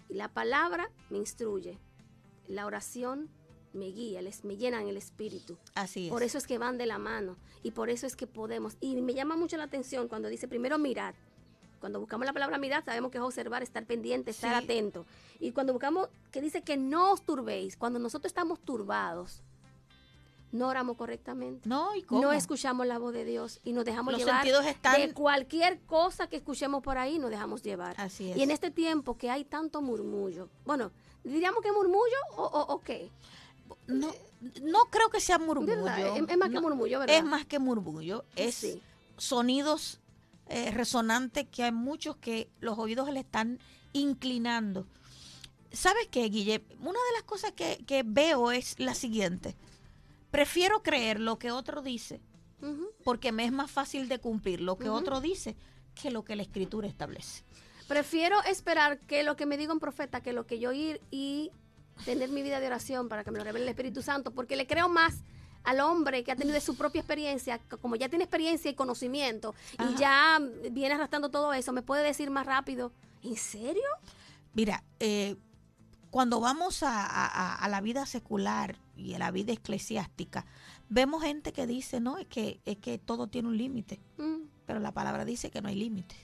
Y 0.09 0.15
la 0.15 0.29
palabra 0.29 0.89
me 1.11 1.19
instruye. 1.19 1.77
La 2.47 2.65
oración 2.65 3.29
me 3.73 3.91
guía, 3.91 4.23
les, 4.23 4.43
me 4.43 4.57
llena 4.57 4.81
en 4.81 4.87
el 4.87 4.97
espíritu. 4.97 5.59
Así 5.75 6.07
es. 6.07 6.11
Por 6.11 6.23
eso 6.23 6.39
es 6.39 6.47
que 6.47 6.57
van 6.57 6.79
de 6.79 6.87
la 6.87 6.97
mano. 6.97 7.37
Y 7.61 7.71
por 7.71 7.91
eso 7.91 8.07
es 8.07 8.15
que 8.15 8.25
podemos. 8.25 8.75
Y 8.79 8.99
me 9.03 9.13
llama 9.13 9.37
mucho 9.37 9.57
la 9.57 9.65
atención 9.65 10.07
cuando 10.07 10.29
dice 10.29 10.47
primero 10.47 10.79
mirad. 10.79 11.13
Cuando 11.79 11.99
buscamos 11.99 12.25
la 12.25 12.33
palabra 12.33 12.57
mirar, 12.57 12.83
sabemos 12.83 13.11
que 13.11 13.17
es 13.17 13.23
observar, 13.23 13.63
estar 13.63 13.85
pendiente, 13.85 14.31
estar 14.31 14.57
Sí. 14.57 14.63
atento. 14.65 15.05
Y 15.39 15.51
cuando 15.51 15.73
buscamos, 15.73 16.09
que 16.31 16.41
dice 16.41 16.61
que 16.61 16.77
no 16.77 17.11
os 17.11 17.21
turbéis, 17.23 17.77
cuando 17.77 17.99
nosotros 17.99 18.29
estamos 18.29 18.59
turbados, 18.59 19.41
no 20.51 20.69
oramos 20.69 20.95
correctamente. 20.97 21.67
No, 21.67 21.93
¿y 21.95 22.03
cómo? 22.03 22.21
No 22.21 22.31
escuchamos 22.31 22.87
la 22.87 22.97
voz 22.97 23.13
de 23.13 23.25
Dios 23.25 23.59
y 23.63 23.73
nos 23.73 23.83
dejamos 23.85 24.13
Los 24.13 24.21
llevar 24.21 24.43
sentidos 24.43 24.65
están- 24.65 24.99
de 25.01 25.13
cualquier 25.13 25.79
cosa 25.81 26.27
que 26.27 26.37
escuchemos 26.37 26.81
por 26.81 26.97
ahí, 26.97 27.19
nos 27.19 27.29
dejamos 27.29 27.61
llevar. 27.63 27.99
Así 27.99 28.31
es. 28.31 28.37
Y 28.37 28.43
en 28.43 28.51
este 28.51 28.71
tiempo 28.71 29.17
que 29.17 29.29
hay 29.29 29.43
tanto 29.43 29.81
murmullo, 29.81 30.49
bueno, 30.65 30.91
diríamos 31.23 31.61
que 31.61 31.71
murmullo 31.71 32.15
o, 32.37 32.43
o, 32.43 32.73
o 32.75 32.79
qué. 32.79 33.11
No, 33.87 34.09
no 34.63 34.79
creo 34.89 35.09
que 35.09 35.19
sea 35.19 35.37
murmullo. 35.37 35.85
Es- 35.87 36.29
es 36.29 36.37
más 36.37 36.49
que 36.49 36.59
murmullo, 36.61 36.99
¿verdad? 36.99 37.17
Es 37.17 37.23
más 37.25 37.45
que 37.45 37.59
murmullo. 37.59 38.23
Es 38.37 38.55
Sí. 38.55 38.81
sonidos 39.17 39.99
eh, 40.49 40.71
resonantes 40.71 41.47
que 41.49 41.63
hay 41.63 41.71
muchos 41.71 42.17
que 42.17 42.49
los 42.59 42.77
oídos 42.77 43.11
le 43.11 43.19
están 43.19 43.59
inclinando. 43.93 44.87
¿Sabes 45.71 46.07
qué, 46.09 46.27
Guille? 46.29 46.63
Una 46.79 46.99
de 46.99 47.13
las 47.15 47.23
cosas 47.23 47.51
que, 47.51 47.83
que 47.85 48.03
veo 48.05 48.51
es 48.51 48.79
la 48.79 48.95
siguiente. 48.95 49.55
Prefiero 50.31 50.83
creer 50.83 51.19
lo 51.19 51.39
que 51.39 51.51
otro 51.51 51.81
dice 51.81 52.21
porque 53.03 53.31
me 53.31 53.45
es 53.45 53.51
más 53.51 53.69
fácil 53.69 54.09
de 54.09 54.19
cumplir 54.19 54.61
lo 54.61 54.77
que 54.77 54.89
otro 54.89 55.21
dice 55.21 55.55
que 55.95 56.11
lo 56.11 56.23
que 56.23 56.35
la 56.35 56.41
escritura 56.41 56.87
establece. 56.87 57.43
Prefiero 57.87 58.41
esperar 58.43 58.99
que 58.99 59.23
lo 59.23 59.35
que 59.35 59.45
me 59.45 59.57
diga 59.57 59.73
un 59.73 59.79
profeta, 59.79 60.21
que 60.21 60.33
lo 60.33 60.45
que 60.45 60.59
yo 60.59 60.71
ir 60.71 60.99
y 61.09 61.51
tener 62.05 62.29
mi 62.29 62.41
vida 62.41 62.59
de 62.59 62.67
oración 62.67 63.07
para 63.07 63.23
que 63.23 63.31
me 63.31 63.37
lo 63.37 63.43
revele 63.43 63.63
el 63.63 63.69
Espíritu 63.69 64.01
Santo, 64.01 64.31
porque 64.31 64.55
le 64.55 64.67
creo 64.67 64.89
más 64.89 65.23
al 65.67 65.81
hombre 65.81 66.23
que 66.23 66.31
ha 66.31 66.35
tenido 66.35 66.53
de 66.53 66.61
su 66.61 66.75
propia 66.75 67.01
experiencia, 67.01 67.59
como 67.81 67.95
ya 67.97 68.07
tiene 68.07 68.23
experiencia 68.23 68.71
y 68.71 68.73
conocimiento 68.73 69.53
Ajá. 69.77 69.91
y 69.91 69.95
ya 69.99 70.39
viene 70.71 70.95
arrastrando 70.95 71.29
todo 71.29 71.51
eso, 71.53 71.73
me 71.73 71.81
puede 71.81 72.03
decir 72.03 72.29
más 72.29 72.45
rápido, 72.45 72.91
¿en 73.21 73.35
serio? 73.35 73.83
Mira, 74.53 74.83
eh, 74.99 75.35
cuando 76.09 76.39
vamos 76.39 76.83
a, 76.83 77.05
a- 77.05 77.55
a 77.55 77.67
la 77.67 77.81
vida 77.81 78.05
secular 78.05 78.77
y 78.95 79.13
a 79.13 79.19
la 79.19 79.29
vida 79.31 79.51
eclesiástica, 79.51 80.45
vemos 80.87 81.21
gente 81.21 81.51
que 81.51 81.67
dice, 81.67 81.99
no, 81.99 82.17
es 82.17 82.27
que, 82.27 82.61
es 82.65 82.77
que 82.77 82.97
todo 82.97 83.27
tiene 83.27 83.49
un 83.49 83.57
límite, 83.57 83.99
Mm, 84.17 84.43
pero 84.65 84.79
la 84.79 84.93
palabra 84.93 85.25
dice 85.25 85.51
que 85.51 85.61
no 85.61 85.67
hay 85.67 85.75
límite. 85.75 86.15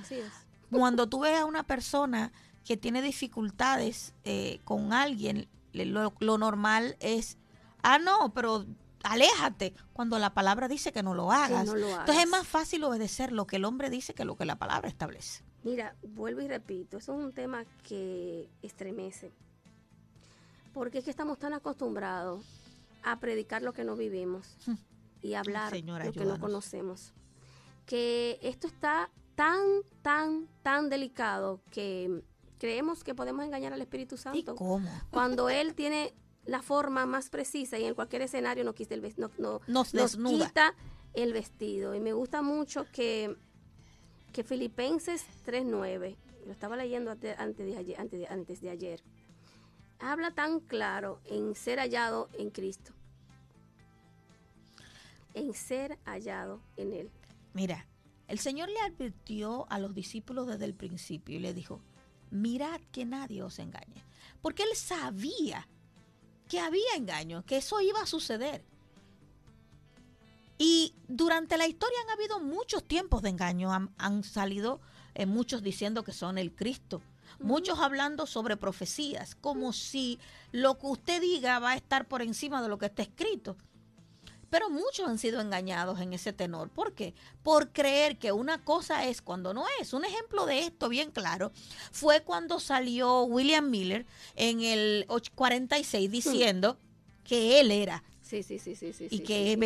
así 0.00 0.14
es. 0.14 0.32
Cuando 0.70 1.08
tú 1.08 1.20
ves 1.20 1.38
a 1.40 1.44
una 1.44 1.64
persona 1.64 2.32
que 2.64 2.76
tiene 2.76 3.02
dificultades 3.02 4.14
eh, 4.24 4.60
con 4.64 4.92
alguien, 4.92 5.48
lo 5.72 6.38
normal 6.38 6.96
es, 7.00 7.36
ah, 7.82 7.98
no, 7.98 8.32
pero 8.32 8.64
aléjate, 9.04 9.74
cuando 9.92 10.18
la 10.18 10.34
palabra 10.34 10.68
dice 10.68 10.92
que 10.92 11.02
no 11.02 11.14
lo 11.14 11.32
hagas. 11.32 11.66
no 11.66 11.74
lo 11.74 11.88
Entonces 11.88 12.24
es 12.24 12.30
más 12.30 12.46
fácil 12.46 12.84
obedecer 12.84 13.32
lo 13.32 13.46
que 13.46 13.56
el 13.56 13.64
hombre 13.64 13.90
dice 13.90 14.14
que 14.14 14.24
lo 14.24 14.36
que 14.36 14.44
la 14.44 14.56
palabra 14.56 14.88
establece. 14.88 15.44
Mira, 15.64 15.94
vuelvo 16.02 16.40
y 16.40 16.48
repito, 16.48 16.98
eso 16.98 17.12
es 17.16 17.24
un 17.24 17.32
tema 17.32 17.64
que 17.82 18.48
estremece. 18.62 19.32
Porque 20.72 20.98
es 20.98 21.04
que 21.04 21.10
estamos 21.10 21.38
tan 21.38 21.52
acostumbrados 21.52 22.44
a 23.02 23.20
predicar 23.20 23.62
lo 23.62 23.72
que 23.72 23.84
no 23.84 23.96
vivimos 23.96 24.56
y 25.20 25.34
a 25.34 25.40
hablar 25.40 25.70
Señor, 25.70 26.04
lo 26.04 26.12
que 26.12 26.24
no 26.24 26.40
conocemos. 26.40 27.12
Que 27.86 28.38
esto 28.42 28.66
está 28.66 29.10
tan, 29.34 29.60
tan, 30.02 30.48
tan 30.62 30.88
delicado 30.88 31.60
que 31.70 32.22
creemos 32.58 33.02
que 33.02 33.14
podemos 33.14 33.44
engañar 33.44 33.72
al 33.72 33.82
Espíritu 33.82 34.14
¿Y 34.14 34.18
Santo. 34.18 34.54
cómo? 34.54 34.88
Cuando 35.10 35.48
Él 35.48 35.74
tiene 35.74 36.14
la 36.44 36.62
forma 36.62 37.06
más 37.06 37.28
precisa 37.30 37.78
y 37.78 37.84
en 37.84 37.94
cualquier 37.94 38.22
escenario 38.22 38.64
nos 38.64 38.74
quita 38.74 38.94
el, 38.94 39.00
ves- 39.00 39.18
no, 39.18 39.30
no- 39.38 39.60
Nos 39.66 39.94
nos 39.94 40.16
quita 40.46 40.74
el 41.14 41.32
vestido. 41.32 41.94
Y 41.94 42.00
me 42.00 42.12
gusta 42.12 42.42
mucho 42.42 42.86
que, 42.92 43.36
que 44.32 44.42
Filipenses 44.44 45.24
3.9, 45.46 46.16
lo 46.46 46.52
estaba 46.52 46.76
leyendo 46.76 47.10
ante- 47.12 47.34
antes 47.36 47.66
de, 47.66 47.76
ayer, 47.76 48.00
antes, 48.00 48.18
de, 48.20 48.26
antes 48.26 48.60
de 48.60 48.70
ayer, 48.70 49.02
habla 50.00 50.32
tan 50.32 50.58
claro 50.60 51.20
en 51.26 51.54
ser 51.54 51.78
hallado 51.78 52.28
en 52.38 52.50
Cristo. 52.50 52.92
En 55.34 55.54
ser 55.54 55.98
hallado 56.04 56.60
en 56.76 56.92
Él. 56.92 57.10
Mira, 57.54 57.86
El 58.28 58.38
Señor 58.38 58.68
le 58.68 58.80
advirtió 58.80 59.66
a 59.70 59.78
los 59.78 59.94
discípulos 59.94 60.46
desde 60.46 60.64
el 60.64 60.74
principio 60.74 61.36
y 61.36 61.38
le 61.40 61.52
dijo, 61.54 61.80
mirad 62.30 62.80
que 62.90 63.04
nadie 63.04 63.42
os 63.42 63.58
engañe. 63.58 64.02
Porque 64.40 64.62
él 64.62 64.74
sabía 64.74 65.68
que 66.52 66.60
había 66.60 66.96
engaño, 66.98 67.46
que 67.46 67.56
eso 67.56 67.80
iba 67.80 68.02
a 68.02 68.06
suceder. 68.06 68.62
Y 70.58 70.94
durante 71.08 71.56
la 71.56 71.66
historia 71.66 71.96
han 72.04 72.10
habido 72.10 72.40
muchos 72.40 72.84
tiempos 72.84 73.22
de 73.22 73.30
engaño. 73.30 73.72
Han, 73.96 74.22
salido 74.22 74.78
eh, 75.14 75.24
muchos 75.24 75.62
diciendo 75.62 76.04
que 76.04 76.12
son 76.12 76.36
el 76.36 76.54
Cristo. 76.54 77.00
Muchos 77.40 77.78
hablando 77.78 78.26
sobre 78.26 78.58
profecías, 78.58 79.34
como 79.34 79.72
si 79.72 80.18
lo 80.50 80.78
que 80.78 80.88
usted 80.88 81.22
diga 81.22 81.58
va 81.58 81.70
a 81.70 81.76
estar 81.76 82.06
por 82.06 82.20
encima 82.20 82.60
de 82.60 82.68
lo 82.68 82.76
que 82.76 82.84
está 82.84 83.00
escrito. 83.00 83.56
Pero 84.52 84.68
muchos 84.68 85.08
han 85.08 85.16
sido 85.16 85.40
engañados 85.40 85.98
en 85.98 86.12
ese 86.12 86.34
tenor. 86.34 86.68
¿Por 86.68 86.92
qué? 86.92 87.14
Por 87.42 87.70
creer 87.70 88.18
que 88.18 88.32
una 88.32 88.62
cosa 88.62 89.06
es 89.06 89.22
cuando 89.22 89.54
no 89.54 89.64
es. 89.80 89.94
Un 89.94 90.04
ejemplo 90.04 90.44
de 90.44 90.58
esto 90.66 90.90
bien 90.90 91.10
claro 91.10 91.52
fue 91.90 92.20
cuando 92.20 92.60
salió 92.60 93.22
William 93.22 93.70
Miller 93.70 94.04
en 94.36 94.60
el 94.60 95.06
46 95.34 96.10
diciendo 96.10 96.76
que 97.24 97.60
él 97.60 97.70
era 97.70 98.04
Sí, 98.20 98.42
sí, 98.42 98.58
sí, 98.58 98.74
sí, 98.76 98.92
sí. 98.92 99.08
Y 99.10 99.20
que, 99.20 99.56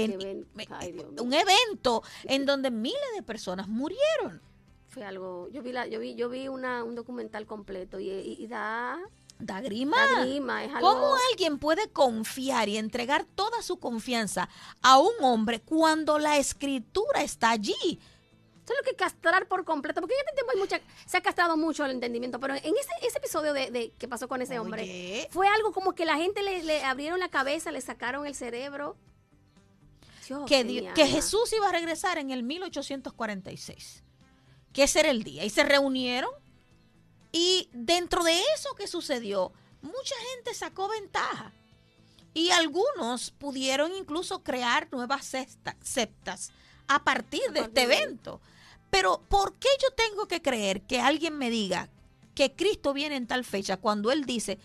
un 1.20 1.32
evento 1.34 2.02
en 2.22 2.46
donde 2.46 2.70
miles 2.70 3.00
de 3.16 3.24
personas 3.24 3.66
murieron. 3.66 4.40
Fue 4.88 5.04
algo, 5.04 5.48
yo 5.50 5.64
vi 5.64 5.72
la, 5.72 5.88
yo 5.88 5.98
vi, 5.98 6.14
yo 6.14 6.28
vi 6.28 6.46
una, 6.46 6.84
un 6.84 6.94
documental 6.94 7.44
completo 7.44 7.98
y, 7.98 8.46
da 8.46 9.00
Da 9.38 9.60
grima. 9.60 9.96
¿Cómo 10.80 11.14
alguien 11.30 11.58
puede 11.58 11.88
confiar 11.90 12.68
y 12.68 12.78
entregar 12.78 13.24
toda 13.24 13.62
su 13.62 13.78
confianza 13.78 14.48
a 14.82 14.98
un 14.98 15.12
hombre 15.22 15.60
cuando 15.60 16.18
la 16.18 16.38
escritura 16.38 17.22
está 17.22 17.50
allí? 17.50 18.00
Eso 18.66 18.74
es 18.74 18.80
lo 18.84 18.90
que 18.90 18.96
castrar 18.96 19.46
por 19.46 19.64
completo, 19.64 20.00
porque 20.00 20.14
en 20.14 20.20
este 20.20 20.34
tiempo 20.34 20.52
hay 20.52 20.58
mucha, 20.58 20.80
se 21.06 21.16
ha 21.18 21.20
castrado 21.20 21.56
mucho 21.56 21.84
el 21.84 21.92
entendimiento, 21.92 22.40
pero 22.40 22.54
en 22.54 22.64
ese, 22.64 22.90
ese 23.06 23.18
episodio 23.18 23.52
de, 23.52 23.70
de 23.70 23.92
que 23.96 24.08
pasó 24.08 24.26
con 24.26 24.42
ese 24.42 24.58
hombre, 24.58 25.28
fue 25.30 25.46
algo 25.46 25.70
como 25.72 25.94
que 25.94 26.04
la 26.04 26.16
gente 26.16 26.42
le, 26.42 26.82
abrieron 26.82 27.20
la 27.20 27.28
cabeza, 27.28 27.70
le 27.70 27.80
sacaron 27.80 28.26
el 28.26 28.34
cerebro. 28.34 28.96
que, 30.48 30.90
que 30.96 31.06
Jesús 31.06 31.52
iba 31.52 31.68
a 31.68 31.72
regresar 31.72 32.18
en 32.18 32.32
el 32.32 32.42
1846, 32.42 34.02
que 34.72 34.82
ese 34.82 34.98
era 34.98 35.10
el 35.10 35.22
día, 35.22 35.44
y 35.44 35.50
se 35.50 35.62
reunieron, 35.62 36.32
y 37.36 37.68
dentro 37.74 38.24
de 38.24 38.40
eso 38.54 38.74
que 38.76 38.86
sucedió, 38.86 39.52
mucha 39.82 40.14
gente 40.32 40.54
sacó 40.54 40.88
ventaja. 40.88 41.52
Y 42.32 42.50
algunos 42.50 43.30
pudieron 43.30 43.94
incluso 43.94 44.42
crear 44.42 44.88
nuevas 44.90 45.30
sectas 45.82 46.50
a 46.88 47.04
partir 47.04 47.42
de 47.52 47.60
este 47.60 47.82
evento. 47.82 48.40
Pero 48.88 49.20
¿por 49.28 49.52
qué 49.58 49.68
yo 49.82 49.88
tengo 49.94 50.26
que 50.26 50.40
creer 50.40 50.80
que 50.86 50.98
alguien 50.98 51.36
me 51.36 51.50
diga 51.50 51.90
que 52.34 52.54
Cristo 52.54 52.94
viene 52.94 53.16
en 53.16 53.26
tal 53.26 53.44
fecha 53.44 53.76
cuando 53.76 54.10
Él 54.10 54.24
dice 54.24 54.58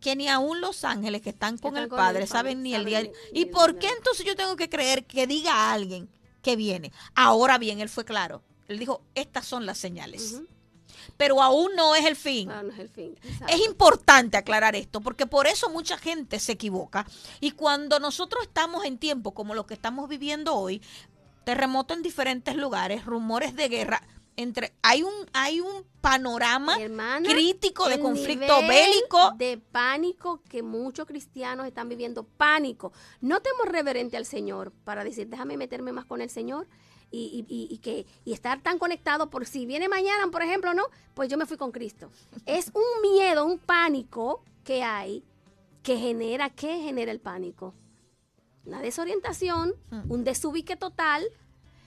que 0.00 0.16
ni 0.16 0.28
aún 0.28 0.60
los 0.60 0.82
ángeles 0.82 1.22
que 1.22 1.30
están 1.30 1.58
con, 1.58 1.76
el, 1.76 1.88
Padre 1.88 2.26
saben 2.26 2.60
ni 2.64 2.74
el 2.74 2.84
día? 2.84 3.08
¿Y 3.32 3.44
por 3.44 3.78
qué 3.78 3.88
entonces 3.88 4.26
yo 4.26 4.34
tengo 4.34 4.56
que 4.56 4.68
creer 4.68 5.06
que 5.06 5.28
diga 5.28 5.52
a 5.52 5.72
alguien 5.72 6.08
que 6.42 6.56
viene? 6.56 6.90
Ahora 7.14 7.56
bien, 7.58 7.78
Él 7.78 7.88
fue 7.88 8.04
claro. 8.04 8.42
Él 8.66 8.80
dijo, 8.80 9.02
estas 9.14 9.46
son 9.46 9.64
las 9.64 9.78
señales. 9.78 10.42
Pero 11.16 11.42
aún 11.42 11.74
no 11.76 11.94
es 11.94 12.04
el 12.04 12.16
fin. 12.16 12.48
No, 12.48 12.62
no 12.62 12.72
es 12.72 12.78
el 12.78 12.88
fin. 12.88 13.18
Es 13.48 13.64
importante 13.64 14.36
aclarar 14.36 14.76
esto, 14.76 15.00
porque 15.00 15.26
por 15.26 15.46
eso 15.46 15.70
mucha 15.70 15.96
gente 15.96 16.38
se 16.38 16.52
equivoca. 16.52 17.06
Y 17.40 17.52
cuando 17.52 17.98
nosotros 18.00 18.42
estamos 18.42 18.84
en 18.84 18.98
tiempo 18.98 19.32
como 19.32 19.54
lo 19.54 19.66
que 19.66 19.74
estamos 19.74 20.08
viviendo 20.08 20.54
hoy, 20.54 20.82
terremoto 21.46 21.94
en 21.94 22.02
diferentes 22.02 22.56
lugares, 22.56 23.06
rumores 23.06 23.54
de 23.54 23.68
guerra. 23.68 24.02
Entre, 24.38 24.74
hay 24.82 25.02
un 25.02 25.14
hay 25.32 25.60
un 25.60 25.86
panorama 26.02 26.76
crítico 27.22 27.88
de 27.88 27.98
conflicto 27.98 28.60
bélico 28.66 29.30
de 29.38 29.56
pánico 29.56 30.42
que 30.46 30.62
muchos 30.62 31.06
cristianos 31.06 31.66
están 31.66 31.88
viviendo 31.88 32.22
pánico 32.22 32.92
no 33.22 33.40
tenemos 33.40 33.66
reverente 33.68 34.18
al 34.18 34.26
Señor 34.26 34.72
para 34.84 35.04
decir 35.04 35.28
déjame 35.28 35.56
meterme 35.56 35.92
más 35.92 36.04
con 36.04 36.20
el 36.20 36.28
Señor 36.28 36.68
y, 37.10 37.46
y, 37.48 37.78
que 37.78 38.06
y 38.24 38.32
estar 38.32 38.60
tan 38.60 38.78
conectado 38.78 39.30
por 39.30 39.46
si 39.46 39.64
viene 39.64 39.88
mañana 39.88 40.28
por 40.30 40.42
ejemplo 40.42 40.74
no 40.74 40.84
pues 41.14 41.28
yo 41.30 41.38
me 41.38 41.46
fui 41.46 41.56
con 41.56 41.72
Cristo 41.72 42.10
es 42.44 42.70
un 42.74 43.10
miedo 43.10 43.46
un 43.46 43.58
pánico 43.58 44.42
que 44.64 44.82
hay 44.82 45.24
que 45.82 45.96
genera 45.96 46.50
¿qué 46.50 46.80
genera 46.80 47.12
el 47.12 47.20
pánico 47.20 47.74
una 48.66 48.80
desorientación, 48.80 49.74
hmm. 49.90 50.10
un 50.10 50.24
desubique 50.24 50.76
total. 50.76 51.24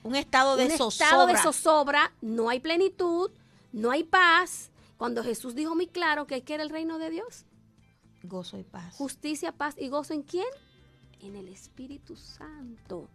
Un 0.04 0.16
estado 0.16 0.56
de 0.56 0.66
un 0.66 0.72
estado 0.72 1.28
de 1.28 1.38
zozobra, 1.38 2.14
no 2.22 2.50
hay 2.50 2.62
plenitud, 2.62 3.32
no 3.74 3.92
hay 3.92 4.04
paz. 4.06 4.72
Cuando 4.98 5.24
Jesús 5.24 5.56
dijo 5.56 5.76
muy 5.76 5.88
claro 5.88 6.26
que 6.26 6.42
era 6.48 6.64
el 6.64 6.70
reino 6.70 6.98
de 6.98 7.10
Dios. 7.10 7.46
Gozo 8.24 8.58
y 8.58 8.64
paz. 8.64 8.96
Justicia, 8.96 9.52
paz 9.52 9.76
y 9.78 9.90
gozo 9.90 10.14
en 10.14 10.24
quién? 10.24 10.48
En 11.20 11.36
el 11.36 11.50
Espíritu 11.50 12.16
Santo. 12.16 13.10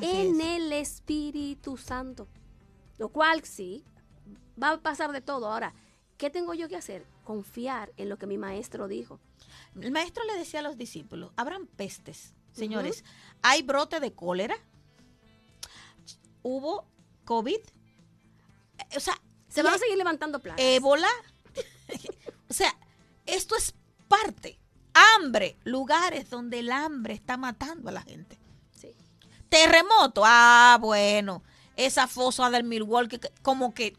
En 0.00 0.40
el 0.40 0.72
Espíritu 0.72 1.76
Santo. 1.76 2.28
Lo 2.98 3.10
cual 3.10 3.44
sí, 3.44 3.84
va 4.60 4.70
a 4.70 4.80
pasar 4.80 5.12
de 5.12 5.20
todo. 5.20 5.50
Ahora, 5.50 5.74
¿qué 6.16 6.30
tengo 6.30 6.54
yo 6.54 6.68
que 6.68 6.76
hacer? 6.76 7.06
Confiar 7.24 7.92
en 7.96 8.08
lo 8.08 8.18
que 8.18 8.26
mi 8.26 8.38
maestro 8.38 8.88
dijo. 8.88 9.20
El 9.80 9.90
maestro 9.92 10.24
le 10.24 10.34
decía 10.34 10.60
a 10.60 10.62
los 10.62 10.76
discípulos, 10.76 11.32
habrán 11.36 11.66
pestes, 11.66 12.34
señores, 12.52 13.04
hay 13.42 13.62
brote 13.62 14.00
de 14.00 14.14
cólera, 14.14 14.56
hubo 16.42 16.86
COVID, 17.24 17.58
o 18.96 19.00
sea... 19.00 19.20
Se 19.48 19.62
van 19.62 19.74
a 19.74 19.78
seguir 19.78 19.96
levantando 19.96 20.40
plagas. 20.40 20.60
Ébola, 20.60 21.08
o 22.50 22.52
sea, 22.52 22.76
esto 23.24 23.56
es 23.56 23.74
parte. 24.08 24.58
Hambre, 24.92 25.58
lugares 25.64 26.28
donde 26.28 26.58
el 26.58 26.72
hambre 26.72 27.14
está 27.14 27.36
matando 27.36 27.88
a 27.88 27.92
la 27.92 28.02
gente. 28.02 28.38
Terremoto, 29.56 30.22
ah, 30.24 30.76
bueno, 30.80 31.42
esa 31.76 32.06
fosa 32.06 32.50
del 32.50 32.64
Milwaukee, 32.64 33.18
como 33.42 33.72
que... 33.72 33.96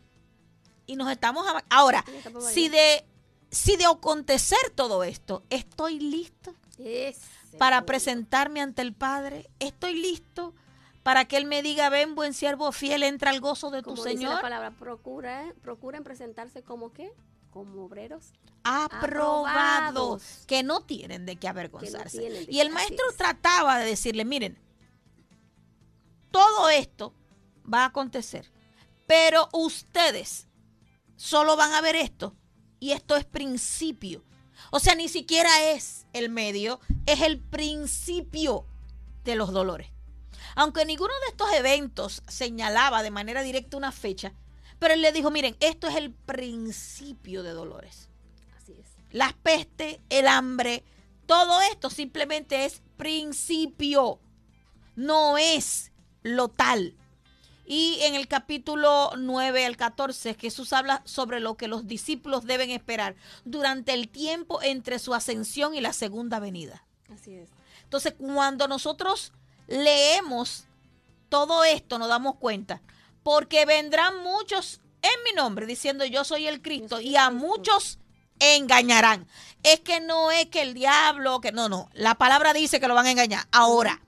Y 0.86 0.96
nos 0.96 1.12
estamos... 1.12 1.46
Ahora, 1.70 2.06
si 2.52 2.70
de, 2.70 3.06
si 3.50 3.76
de 3.76 3.86
acontecer 3.86 4.60
todo 4.76 5.04
esto, 5.04 5.44
estoy 5.50 6.00
listo 6.00 6.54
para 7.58 7.86
presentarme 7.86 8.62
ante 8.62 8.82
el 8.84 8.94
Padre. 8.94 9.50
Estoy 9.60 9.96
listo 9.96 10.54
para 11.02 11.26
que 11.26 11.38
Él 11.38 11.46
me 11.46 11.64
diga, 11.64 11.90
ven 11.90 12.14
buen 12.14 12.34
siervo 12.34 12.72
fiel, 12.72 13.02
entra 13.02 13.32
al 13.32 13.40
gozo 13.40 13.72
de 13.72 13.82
tu 13.82 13.98
Señor. 13.98 14.36
la 14.36 14.42
palabra, 14.42 14.72
procura, 14.72 15.54
procuren 15.62 16.04
presentarse 16.04 16.62
como 16.62 16.94
qué? 16.94 17.12
Como 17.50 17.86
obreros 17.86 18.34
aprobados, 18.64 20.44
que 20.46 20.62
no 20.62 20.82
tienen 20.82 21.26
de 21.26 21.38
qué 21.38 21.48
avergonzarse. 21.48 22.46
y 22.50 22.60
el 22.60 22.70
maestro 22.70 23.06
trataba 23.16 23.80
de 23.80 23.86
decirle, 23.86 24.26
miren, 24.26 24.60
todo 26.32 26.70
esto 26.70 27.14
va 27.72 27.84
a 27.84 27.88
acontecer, 27.88 28.52
pero 29.06 29.50
ustedes 29.54 30.48
solo 31.16 31.56
van 31.56 31.74
a 31.74 31.82
ver 31.82 31.96
esto 31.96 32.36
y 32.80 32.92
esto 32.92 33.16
es 33.16 33.26
principio 33.26 34.24
o 34.72 34.80
sea, 34.80 34.96
ni 34.96 35.08
siquiera 35.08 35.72
es 35.72 36.06
el 36.14 36.30
medio, 36.30 36.80
es 37.06 37.22
el 37.22 37.40
principio 37.40 38.66
de 39.24 39.36
los 39.36 39.52
dolores. 39.52 39.90
Aunque 40.56 40.86
ninguno 40.86 41.14
de 41.26 41.32
estos 41.32 41.54
eventos 41.54 42.24
señalaba 42.28 43.04
de 43.04 43.12
manera 43.12 43.44
directa 43.44 43.78
una 43.78 43.92
fecha, 43.92 44.34
pero 44.80 44.94
él 44.94 45.02
le 45.02 45.12
dijo, 45.12 45.32
miren, 45.32 45.56
esto 45.60 45.88
es 45.88 45.96
el 45.96 46.12
principio 46.12 47.44
de 47.44 47.52
dolores. 47.52 48.10
Así 48.58 48.74
es. 48.74 48.88
Las 49.12 49.34
pestes, 49.34 50.00
el 50.10 50.28
hambre, 50.28 50.84
todo 51.26 51.62
esto 51.62 51.90
simplemente 51.90 52.66
es 52.66 52.82
principio, 52.98 54.20
no 54.96 55.38
es 55.38 55.92
lo 56.28 56.50
tal. 56.50 56.96
Y 57.66 58.00
en 58.02 58.16
el 58.16 58.28
capítulo 58.28 59.12
9 59.18 59.66
al 59.66 59.76
14, 59.76 60.36
Jesús 60.36 60.72
habla 60.72 61.02
sobre 61.04 61.42
lo 61.42 61.58
que 61.58 61.68
los 61.68 61.86
discípulos 61.86 62.46
deben 62.46 62.70
esperar 62.70 63.16
durante 63.44 63.94
el 63.94 64.08
tiempo 64.08 64.62
entre 64.62 65.00
su 65.00 65.14
ascensión 65.14 65.76
y 65.76 65.82
la 65.82 65.92
segunda 65.92 66.40
venida. 66.40 66.86
Así 67.14 67.36
es. 67.36 67.50
Entonces, 67.84 68.16
cuando 68.18 68.70
nosotros 68.70 69.34
leemos 69.68 70.66
todo 71.30 71.66
esto, 71.66 72.00
nos 72.00 72.08
damos 72.08 72.36
cuenta, 72.36 72.82
porque 73.22 73.66
vendrán 73.66 74.24
muchos 74.24 74.80
en 75.02 75.24
mi 75.24 75.34
nombre 75.34 75.66
diciendo 75.66 76.06
yo 76.06 76.24
soy 76.24 76.48
el 76.48 76.62
Cristo 76.62 77.00
y 77.02 77.16
a 77.16 77.30
muchos 77.30 78.00
engañarán. 78.40 79.28
Es 79.64 79.80
que 79.82 80.00
no 80.00 80.32
es 80.32 80.48
que 80.48 80.62
el 80.62 80.74
diablo, 80.74 81.42
que 81.42 81.52
no, 81.52 81.70
no, 81.70 81.90
la 81.94 82.16
palabra 82.16 82.54
dice 82.54 82.80
que 82.80 82.88
lo 82.88 82.96
van 82.96 83.08
a 83.08 83.12
engañar. 83.12 83.46
Ahora, 83.52 84.02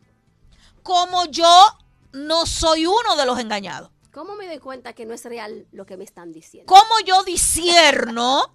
como 0.83 1.25
yo 1.25 1.77
no 2.11 2.45
soy 2.45 2.85
uno 2.85 3.15
de 3.15 3.25
los 3.25 3.39
engañados. 3.39 3.91
¿Cómo 4.11 4.35
me 4.35 4.47
doy 4.47 4.59
cuenta 4.59 4.93
que 4.93 5.05
no 5.05 5.13
es 5.13 5.23
real 5.25 5.67
lo 5.71 5.85
que 5.85 5.97
me 5.97 6.03
están 6.03 6.31
diciendo? 6.31 6.71
¿Cómo 6.73 6.99
yo 7.05 7.23
disierno 7.23 8.53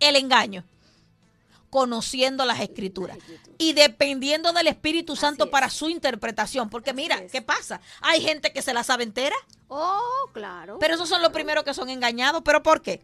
el 0.00 0.16
engaño? 0.16 0.64
conociendo 1.68 2.46
las 2.46 2.60
escrituras 2.60 3.18
y 3.58 3.74
dependiendo 3.74 4.52
del 4.52 4.66
Espíritu 4.68 5.14
Santo 5.14 5.50
para 5.50 5.68
su 5.68 5.90
interpretación. 5.90 6.70
Porque 6.70 6.94
mira, 6.94 7.26
¿qué 7.26 7.42
pasa? 7.42 7.82
Hay 8.00 8.22
gente 8.22 8.50
que 8.52 8.62
se 8.62 8.72
la 8.72 8.82
sabe 8.82 9.02
entera. 9.04 9.36
Oh, 9.68 10.30
claro. 10.32 10.78
Pero 10.78 10.94
esos 10.94 11.06
son 11.06 11.20
los 11.20 11.32
primeros 11.32 11.64
que 11.64 11.74
son 11.74 11.90
engañados. 11.90 12.40
¿Pero 12.44 12.62
por 12.62 12.80
qué? 12.80 13.02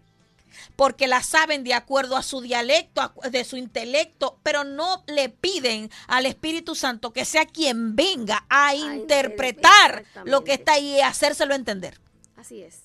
Porque 0.76 1.07
la 1.07 1.22
saben 1.22 1.64
de 1.64 1.74
acuerdo 1.74 2.16
a 2.16 2.22
su 2.22 2.40
dialecto, 2.40 3.12
de 3.30 3.44
su 3.44 3.57
intelecto, 3.57 4.38
pero 4.42 4.64
no 4.64 5.05
le 5.07 5.28
piden 5.28 5.90
al 6.07 6.26
Espíritu 6.26 6.74
Santo 6.74 7.12
que 7.12 7.24
sea 7.24 7.46
quien 7.46 7.96
venga 7.96 8.44
a, 8.48 8.74
interpretar 8.74 10.05
lo 10.24 10.44
que 10.44 10.55
está 10.55 10.74
ahí 10.74 10.96
y 10.96 11.00
hacérselo 11.00 11.55
entender. 11.55 12.00
Así 12.36 12.62
es. 12.62 12.84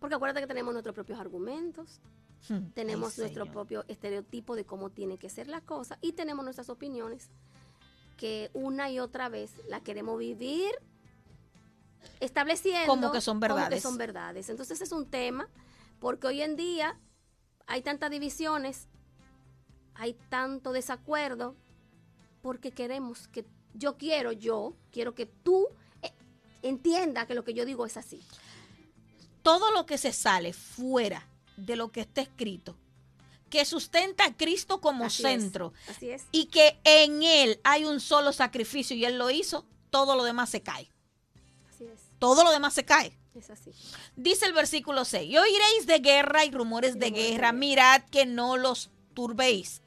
Porque 0.00 0.14
acuérdate 0.14 0.40
que 0.40 0.46
tenemos 0.46 0.72
nuestros 0.72 0.94
propios 0.94 1.18
argumentos, 1.18 2.00
hmm, 2.48 2.70
tenemos 2.74 3.18
nuestro 3.18 3.46
propio 3.46 3.84
estereotipo 3.88 4.56
de 4.56 4.64
cómo 4.64 4.90
tiene 4.90 5.18
que 5.18 5.28
ser 5.28 5.48
la 5.48 5.60
cosa 5.60 5.98
y 6.00 6.12
tenemos 6.12 6.44
nuestras 6.44 6.68
opiniones 6.68 7.30
que 8.16 8.50
una 8.52 8.90
y 8.90 8.98
otra 8.98 9.28
vez 9.28 9.52
la 9.68 9.80
queremos 9.80 10.18
vivir 10.18 10.72
estableciendo 12.20 12.86
como 12.86 13.12
que 13.12 13.20
son 13.20 13.40
verdades. 13.40 13.64
Como 13.64 13.76
que 13.76 13.80
son 13.80 13.98
verdades. 13.98 14.48
Entonces 14.48 14.80
es 14.80 14.92
un 14.92 15.06
tema 15.06 15.48
porque 16.00 16.26
hoy 16.26 16.42
en 16.42 16.56
día 16.56 16.98
hay 17.68 17.82
tantas 17.82 18.10
divisiones, 18.10 18.88
hay 19.94 20.14
tanto 20.30 20.72
desacuerdo, 20.72 21.54
porque 22.40 22.72
queremos 22.72 23.28
que, 23.28 23.44
yo 23.74 23.98
quiero, 23.98 24.32
yo 24.32 24.74
quiero 24.90 25.14
que 25.14 25.26
tú 25.26 25.68
eh, 26.02 26.12
entienda 26.62 27.26
que 27.26 27.34
lo 27.34 27.44
que 27.44 27.52
yo 27.52 27.66
digo 27.66 27.84
es 27.84 27.96
así. 27.96 28.24
Todo 29.42 29.70
lo 29.70 29.84
que 29.84 29.98
se 29.98 30.12
sale 30.12 30.52
fuera 30.54 31.28
de 31.56 31.76
lo 31.76 31.92
que 31.92 32.00
está 32.00 32.22
escrito, 32.22 32.74
que 33.50 33.64
sustenta 33.66 34.24
a 34.24 34.36
Cristo 34.36 34.80
como 34.80 35.10
centro, 35.10 35.74
así 35.88 36.10
es. 36.10 36.24
y 36.32 36.46
que 36.46 36.80
en 36.84 37.22
Él 37.22 37.60
hay 37.64 37.84
un 37.84 38.00
solo 38.00 38.32
sacrificio 38.32 38.96
y 38.96 39.04
Él 39.04 39.18
lo 39.18 39.30
hizo, 39.30 39.66
todo 39.90 40.16
lo 40.16 40.24
demás 40.24 40.48
se 40.48 40.62
cae. 40.62 40.90
Así 41.68 41.84
es. 41.84 42.00
Todo 42.18 42.44
lo 42.44 42.50
demás 42.50 42.72
se 42.72 42.84
cae. 42.84 43.16
Es 43.38 43.50
así. 43.50 43.70
Dice 44.16 44.46
el 44.46 44.52
versículo 44.52 45.04
6, 45.04 45.30
y 45.30 45.38
oiréis 45.38 45.86
de 45.86 46.00
guerra 46.00 46.44
y 46.44 46.50
rumores 46.50 46.98
de 46.98 47.10
guerra, 47.10 47.52
mirad 47.52 48.02
que 48.10 48.26
no 48.26 48.56
los 48.56 48.90
turbéis, 49.14 49.80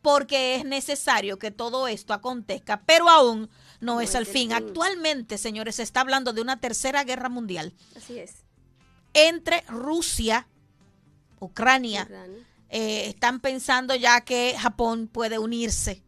porque 0.00 0.54
es 0.54 0.64
necesario 0.64 1.38
que 1.38 1.50
todo 1.50 1.88
esto 1.88 2.14
acontezca, 2.14 2.82
pero 2.86 3.10
aún 3.10 3.50
no, 3.80 4.00
es 4.00 4.14
el 4.14 4.24
fin. 4.26 4.52
Actualmente, 4.52 5.36
señores, 5.36 5.76
se 5.76 5.82
está 5.82 6.00
hablando 6.00 6.32
de 6.32 6.40
una 6.40 6.58
tercera 6.58 7.04
guerra 7.04 7.28
mundial. 7.28 7.74
Así 7.96 8.18
es. 8.18 8.44
Entre 9.12 9.60
Rusia, 9.62 10.48
Ucrania. 11.38 12.08
Eh, 12.70 13.08
están 13.08 13.40
pensando 13.40 13.94
ya 13.94 14.22
que 14.22 14.56
Japón 14.58 15.06
puede 15.06 15.38
unirse 15.38 16.02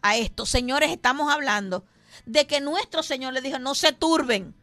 a 0.00 0.16
esto. 0.16 0.46
Señores, 0.46 0.90
estamos 0.90 1.30
hablando 1.30 1.84
de 2.24 2.46
que 2.46 2.62
nuestro 2.62 3.02
Señor 3.02 3.34
le 3.34 3.42
dijo, 3.42 3.58
no 3.58 3.74
se 3.74 3.92
turben 3.92 4.54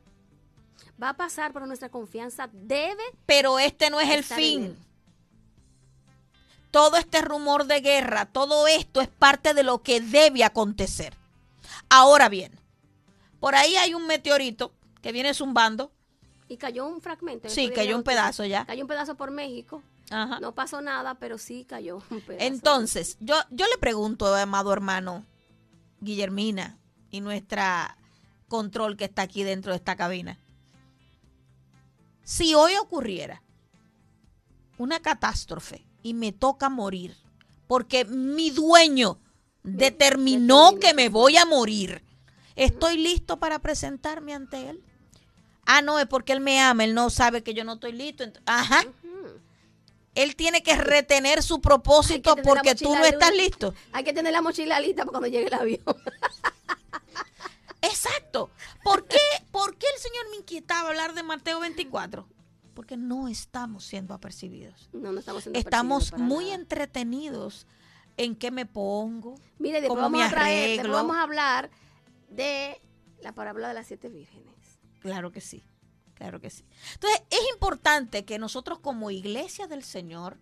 va 1.01 1.09
a 1.09 1.17
pasar, 1.17 1.53
pero 1.53 1.65
nuestra 1.65 1.89
confianza 1.89 2.49
debe. 2.51 3.03
Pero 3.25 3.59
este 3.59 3.89
no 3.89 3.99
es 3.99 4.09
el 4.09 4.23
fin. 4.23 4.77
Todo 6.71 6.97
este 6.97 7.21
rumor 7.21 7.65
de 7.65 7.81
guerra, 7.81 8.25
todo 8.25 8.67
esto 8.67 9.01
es 9.01 9.07
parte 9.07 9.53
de 9.53 9.63
lo 9.63 9.81
que 9.81 10.01
debe 10.01 10.43
acontecer. 10.43 11.13
Ahora 11.89 12.29
bien, 12.29 12.51
por 13.39 13.55
ahí 13.55 13.75
hay 13.77 13.93
un 13.93 14.07
meteorito 14.07 14.73
que 15.01 15.11
viene 15.11 15.33
zumbando. 15.33 15.91
Y 16.49 16.57
cayó 16.57 16.85
un 16.85 17.01
fragmento. 17.01 17.49
Sí, 17.49 17.69
cayó 17.69 17.95
un 17.95 18.03
pedazo 18.03 18.45
ya. 18.45 18.65
Cayó 18.65 18.83
un 18.83 18.87
pedazo 18.87 19.15
por 19.15 19.31
México. 19.31 19.81
Ajá. 20.09 20.39
No 20.39 20.53
pasó 20.53 20.81
nada, 20.81 21.15
pero 21.15 21.37
sí 21.37 21.65
cayó 21.67 22.01
un 22.09 22.21
pedazo. 22.21 22.45
Entonces, 22.45 23.17
yo, 23.19 23.35
yo 23.49 23.65
le 23.67 23.77
pregunto, 23.77 24.33
amado 24.33 24.71
hermano 24.71 25.25
Guillermina 25.99 26.77
y 27.11 27.21
nuestra 27.21 27.97
control 28.47 28.97
que 28.97 29.05
está 29.05 29.23
aquí 29.23 29.43
dentro 29.43 29.71
de 29.71 29.77
esta 29.77 29.95
cabina. 29.95 30.37
Si 32.27 32.53
hoy 32.55 32.75
ocurriera 32.75 33.41
una 34.77 34.99
catástrofe 34.99 35.85
y 36.03 36.13
me 36.13 36.33
toca 36.33 36.67
morir, 36.67 37.15
porque 37.67 38.03
mi 38.03 38.49
dueño 38.49 39.17
determinó 39.63 40.75
que 40.77 40.93
me 40.93 41.07
voy 41.07 41.37
a 41.37 41.45
morir, 41.45 42.03
¿estoy 42.57 42.97
listo 42.97 43.39
para 43.39 43.59
presentarme 43.59 44.33
ante 44.33 44.71
él? 44.71 44.83
Ah, 45.65 45.81
no, 45.81 45.99
es 45.99 46.05
porque 46.07 46.33
él 46.33 46.41
me 46.41 46.59
ama, 46.59 46.83
él 46.83 46.93
no 46.93 47.09
sabe 47.09 47.43
que 47.43 47.53
yo 47.53 47.63
no 47.63 47.75
estoy 47.75 47.93
listo. 47.93 48.25
Ajá. 48.45 48.83
Él 50.13 50.35
tiene 50.35 50.61
que 50.61 50.75
retener 50.75 51.41
su 51.41 51.61
propósito 51.61 52.35
porque 52.43 52.75
tú 52.75 52.93
no 52.93 53.05
estás 53.05 53.33
listo. 53.33 53.73
Hay 53.93 54.03
que 54.03 54.11
tener 54.11 54.33
la 54.33 54.41
mochila 54.41 54.81
lista 54.81 55.03
para 55.03 55.11
cuando 55.11 55.27
llegue 55.29 55.47
el 55.47 55.53
avión. 55.53 55.81
Exacto. 57.81 58.51
¿Por 58.83 59.07
qué, 59.07 59.17
¿Por 59.51 59.77
qué 59.77 59.87
el 59.95 60.01
Señor 60.01 60.29
me 60.31 60.37
inquietaba 60.37 60.89
hablar 60.89 61.13
de 61.13 61.23
Mateo 61.23 61.59
24? 61.59 62.27
Porque 62.73 62.97
no 62.97 63.27
estamos 63.27 63.85
siendo 63.85 64.13
apercibidos. 64.13 64.89
No, 64.93 65.11
no 65.11 65.19
estamos 65.19 65.43
siendo 65.43 65.59
Estamos 65.59 66.13
muy 66.13 66.51
entretenidos 66.51 67.65
en 68.17 68.35
qué 68.35 68.51
me 68.51 68.65
pongo, 68.65 69.35
Mire, 69.59 69.79
después 69.81 69.89
cómo 69.89 70.17
vamos 70.17 70.19
me 70.19 70.79
a 70.79 70.87
vamos 70.87 71.15
a 71.15 71.21
hablar 71.21 71.69
de 72.29 72.81
la 73.21 73.31
parábola 73.33 73.67
de 73.69 73.73
las 73.75 73.87
siete 73.87 74.09
vírgenes. 74.09 74.53
Claro 74.99 75.31
que 75.31 75.39
sí, 75.39 75.63
claro 76.15 76.41
que 76.41 76.49
sí. 76.49 76.65
Entonces, 76.93 77.21
es 77.29 77.39
importante 77.53 78.25
que 78.25 78.39
nosotros 78.39 78.79
como 78.79 79.11
iglesia 79.11 79.67
del 79.67 79.83
Señor 79.83 80.37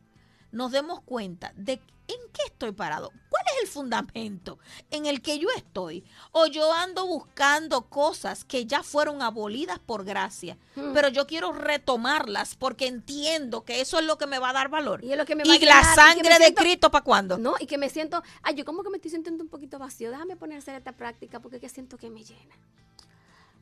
nos 0.51 0.71
demos 0.71 1.01
cuenta 1.01 1.51
de 1.55 1.73
en 2.07 2.19
qué 2.31 2.43
estoy 2.45 2.71
parado, 2.71 3.11
es 3.55 3.61
el 3.63 3.67
fundamento 3.67 4.59
en 4.91 5.05
el 5.05 5.21
que 5.21 5.39
yo 5.39 5.47
estoy. 5.55 6.03
O 6.31 6.47
yo 6.47 6.71
ando 6.73 7.07
buscando 7.07 7.89
cosas 7.89 8.45
que 8.45 8.65
ya 8.65 8.83
fueron 8.83 9.21
abolidas 9.21 9.79
por 9.79 10.05
gracia, 10.05 10.57
hmm. 10.75 10.93
pero 10.93 11.09
yo 11.09 11.27
quiero 11.27 11.51
retomarlas 11.51 12.55
porque 12.55 12.87
entiendo 12.87 13.63
que 13.63 13.81
eso 13.81 13.99
es 13.99 14.05
lo 14.05 14.17
que 14.17 14.27
me 14.27 14.39
va 14.39 14.49
a 14.49 14.53
dar 14.53 14.69
valor. 14.69 15.03
Y, 15.03 15.15
lo 15.15 15.25
que 15.25 15.35
me 15.35 15.43
la 15.43 15.95
sangre 15.95 16.39
de 16.39 16.53
Cristo 16.53 16.91
para 16.91 17.03
cuándo. 17.03 17.37
No, 17.37 17.55
y 17.59 17.65
que 17.65 17.77
me 17.77 17.89
siento, 17.89 18.23
ay, 18.43 18.55
yo 18.55 18.65
como 18.65 18.83
que 18.83 18.89
me 18.89 18.97
estoy 18.97 19.11
sintiendo 19.11 19.43
un 19.43 19.49
poquito 19.49 19.79
vacío, 19.79 20.11
déjame 20.11 20.35
poner 20.35 20.57
a 20.57 20.59
hacer 20.59 20.75
esta 20.75 20.91
práctica 20.91 21.39
porque 21.39 21.59
que 21.59 21.69
siento 21.69 21.97
que 21.97 22.09
me 22.09 22.23
llena. 22.23 22.55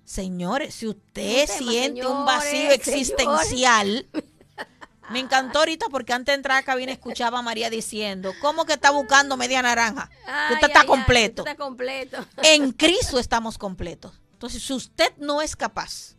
Señores, 0.05 0.75
si 0.75 0.87
usted 0.87 1.47
siente 1.47 2.05
un 2.05 2.25
vacío 2.25 2.71
existencial, 2.71 4.05
Me 5.13 5.19
encantó 5.19 5.59
ahorita 5.59 5.89
porque 5.89 6.11
antes 6.11 6.33
de 6.33 6.37
entrar 6.37 6.57
a 6.57 6.63
cabina 6.63 6.91
escuchaba 6.91 7.39
a 7.39 7.41
María 7.43 7.69
diciendo, 7.69 8.33
¿cómo 8.41 8.65
que 8.65 8.73
está 8.73 8.89
buscando 8.89 9.37
media 9.37 9.61
naranja? 9.61 10.09
usted 10.51 10.67
está 10.67 10.85
completo. 10.85 11.43
está 11.43 11.55
completo. 11.63 12.17
En 12.41 12.71
Cristo 12.71 13.19
estamos 13.19 13.57
completos. 13.59 14.19
Entonces, 14.33 14.63
si 14.63 14.73
usted 14.73 15.13
no 15.17 15.41
es 15.41 15.55
capaz 15.55 16.15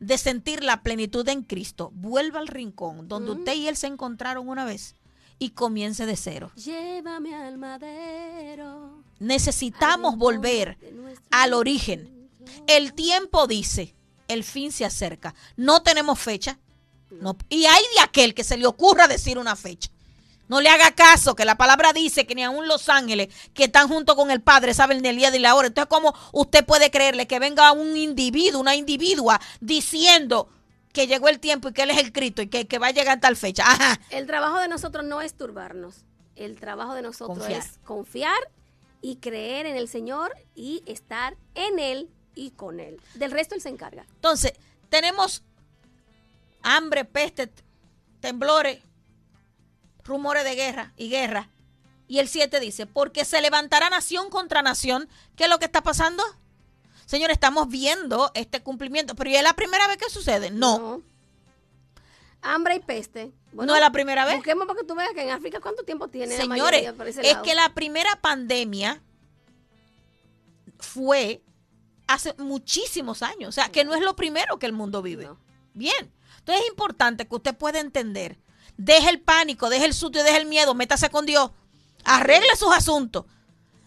de 0.00 0.18
sentir 0.18 0.64
la 0.64 0.82
plenitud 0.82 1.26
en 1.28 1.42
Cristo, 1.42 1.90
vuelva 1.94 2.40
al 2.40 2.48
rincón 2.48 3.08
donde 3.08 3.30
usted 3.30 3.54
y 3.54 3.68
él 3.68 3.76
se 3.76 3.86
encontraron 3.86 4.48
una 4.48 4.64
vez 4.64 4.96
y 5.38 5.50
comience 5.50 6.04
de 6.04 6.16
cero. 6.16 6.50
Llévame 6.56 7.34
al 7.34 7.56
madero. 7.56 9.02
Necesitamos 9.20 10.16
volver 10.16 10.76
al 11.30 11.54
origen. 11.54 12.28
El 12.66 12.94
tiempo 12.94 13.46
dice, 13.46 13.94
el 14.28 14.44
fin 14.44 14.72
se 14.72 14.84
acerca. 14.84 15.34
No 15.56 15.82
tenemos 15.82 16.18
fecha, 16.18 16.58
y 17.48 17.66
hay 17.66 17.82
de 17.96 18.00
aquel 18.02 18.34
que 18.34 18.44
se 18.44 18.56
le 18.56 18.66
ocurra 18.66 19.08
decir 19.08 19.38
una 19.38 19.56
fecha. 19.56 19.90
No 20.48 20.60
le 20.60 20.68
haga 20.68 20.92
caso, 20.92 21.34
que 21.34 21.44
la 21.44 21.56
palabra 21.56 21.92
dice 21.92 22.26
que 22.26 22.34
ni 22.34 22.44
aun 22.44 22.68
los 22.68 22.88
ángeles 22.88 23.28
que 23.54 23.64
están 23.64 23.88
junto 23.88 24.14
con 24.14 24.30
el 24.30 24.42
Padre 24.42 24.74
saben 24.74 25.00
ni 25.00 25.08
el 25.08 25.16
día 25.16 25.30
ni 25.30 25.38
la 25.38 25.54
hora. 25.54 25.68
Entonces, 25.68 25.88
¿cómo 25.88 26.14
usted 26.32 26.64
puede 26.64 26.90
creerle 26.90 27.26
que 27.26 27.38
venga 27.38 27.72
un 27.72 27.96
individuo, 27.96 28.60
una 28.60 28.76
individua, 28.76 29.40
diciendo 29.60 30.48
que 30.92 31.06
llegó 31.06 31.28
el 31.28 31.40
tiempo 31.40 31.68
y 31.68 31.72
que 31.72 31.82
Él 31.82 31.90
es 31.90 31.98
el 31.98 32.12
Cristo 32.12 32.42
y 32.42 32.48
que, 32.48 32.78
va 32.78 32.88
a 32.88 32.92
llegar 32.92 33.20
tal 33.20 33.36
fecha? 33.36 33.64
Ajá. 33.66 33.98
El 34.10 34.26
trabajo 34.26 34.58
de 34.58 34.68
nosotros 34.68 35.04
no 35.04 35.22
es 35.22 35.34
turbarnos. 35.34 36.04
El 36.36 36.58
trabajo 36.60 36.94
de 36.94 37.02
nosotros 37.02 37.48
es 37.48 37.78
confiar 37.84 38.38
y 39.00 39.16
creer 39.16 39.66
en 39.66 39.76
el 39.76 39.88
Señor 39.88 40.34
y 40.54 40.82
estar 40.86 41.36
en 41.54 41.78
Él 41.78 42.10
y 42.34 42.50
con 42.50 42.80
Él. 42.80 43.00
Del 43.14 43.30
resto 43.30 43.54
Él 43.54 43.62
se 43.62 43.70
encarga. 43.70 44.04
Entonces, 44.16 44.52
tenemos 44.90 45.42
hambre, 46.64 47.04
peste, 47.04 47.52
temblores, 48.20 48.80
rumores 50.02 50.42
de 50.42 50.54
guerra 50.56 50.92
y 50.96 51.08
guerra. 51.10 51.50
Y 52.08 52.18
el 52.18 52.28
7 52.28 52.58
dice, 52.60 52.86
porque 52.86 53.24
se 53.24 53.40
levantará 53.40 53.88
nación 53.88 54.28
contra 54.30 54.62
nación. 54.62 55.08
¿Qué 55.36 55.44
es 55.44 55.50
lo 55.50 55.58
que 55.58 55.66
está 55.66 55.82
pasando? 55.82 56.22
Señor, 57.06 57.30
estamos 57.30 57.68
viendo 57.68 58.30
este 58.34 58.62
cumplimiento, 58.62 59.14
pero 59.14 59.30
¿y 59.30 59.36
es 59.36 59.42
la 59.42 59.54
primera 59.54 59.86
vez 59.86 59.98
que 59.98 60.10
sucede? 60.10 60.50
No. 60.50 61.02
Hambre 62.42 62.76
y 62.76 62.80
peste. 62.80 63.32
no 63.52 63.74
es 63.74 63.80
la 63.80 63.90
primera 63.90 64.24
vez. 64.24 64.36
Busquemos 64.36 64.66
para 64.66 64.80
que 64.80 64.86
tú 64.86 64.94
veas 64.94 65.12
que 65.14 65.22
en 65.22 65.30
África 65.30 65.60
cuánto 65.60 65.82
tiempo 65.84 66.08
tiene. 66.08 66.36
Señores, 66.36 66.92
es 67.22 67.36
que 67.38 67.54
la 67.54 67.72
primera 67.74 68.20
pandemia 68.20 69.02
fue 70.78 71.42
hace 72.06 72.34
muchísimos 72.36 73.22
años. 73.22 73.48
O 73.48 73.52
sea, 73.52 73.70
que 73.70 73.84
no 73.84 73.94
es 73.94 74.02
lo 74.02 74.14
primero 74.14 74.58
que 74.58 74.66
el 74.66 74.72
mundo 74.72 75.00
vive. 75.00 75.30
Bien. 75.72 76.12
Entonces 76.44 76.64
es 76.64 76.70
importante 76.70 77.26
que 77.26 77.34
usted 77.34 77.56
pueda 77.56 77.80
entender. 77.80 78.38
Deje 78.76 79.08
el 79.08 79.20
pánico, 79.20 79.70
deje 79.70 79.86
el 79.86 79.94
susto 79.94 80.18
y 80.18 80.22
deje 80.22 80.36
el 80.36 80.46
miedo, 80.46 80.74
métase 80.74 81.08
con 81.08 81.24
Dios. 81.24 81.52
Arregle 82.04 82.54
sus 82.54 82.70
asuntos. 82.70 83.24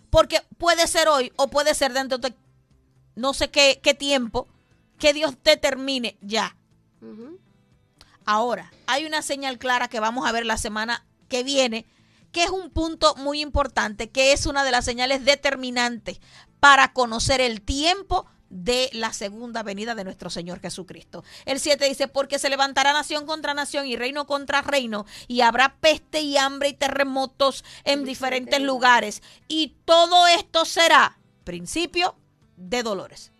Porque 0.10 0.42
puede 0.58 0.88
ser 0.88 1.08
hoy 1.08 1.32
o 1.36 1.50
puede 1.50 1.76
ser 1.76 1.94
dentro 1.94 2.18
de 2.18 2.34
no 3.14 3.36
sé 3.36 3.52
qué, 3.52 3.80
qué 3.84 3.94
tiempo 3.94 4.48
que 4.98 5.14
Dios 5.14 5.36
determine 5.44 6.18
ya. 6.22 6.56
Ahora, 8.26 8.72
hay 8.88 9.06
una 9.06 9.22
señal 9.22 9.60
clara 9.60 9.88
que 9.88 10.00
vamos 10.00 10.28
a 10.28 10.32
ver 10.32 10.46
la 10.46 10.58
semana 10.58 11.06
que 11.30 11.44
viene, 11.44 11.86
que 12.32 12.44
es 12.44 12.50
un 12.50 12.72
punto 12.72 13.16
muy 13.18 13.42
importante, 13.42 14.10
que 14.10 14.34
es 14.34 14.48
una 14.48 14.64
de 14.64 14.72
las 14.72 14.84
señales 14.84 15.24
determinantes 15.26 16.20
para 16.60 16.92
conocer 16.94 17.40
el 17.40 17.62
tiempo 17.62 18.26
de 18.50 18.90
la 18.94 19.14
segunda 19.14 19.64
venida 19.64 19.96
de 19.96 20.04
nuestro 20.04 20.30
Señor 20.30 20.60
Jesucristo. 20.60 21.24
El 21.46 21.60
7 21.60 21.86
dice, 21.86 22.08
porque 22.08 22.40
se 22.40 22.50
levantará 22.50 22.94
nación 22.94 23.26
contra 23.26 23.54
nación 23.54 23.88
y 23.88 23.96
reino 23.96 24.26
contra 24.28 24.62
reino, 24.62 25.06
y 25.28 25.42
habrá 25.42 25.78
peste 25.80 26.22
y 26.22 26.38
hambre 26.38 26.70
y 26.70 26.74
terremotos 26.74 27.64
en 27.84 28.06
diferentes 28.06 28.62
lugares, 28.62 29.22
y 29.48 29.76
todo 29.86 30.28
esto 30.28 30.66
será 30.66 31.20
principio 31.44 32.16
de 32.56 32.84
dolores. 32.84 33.32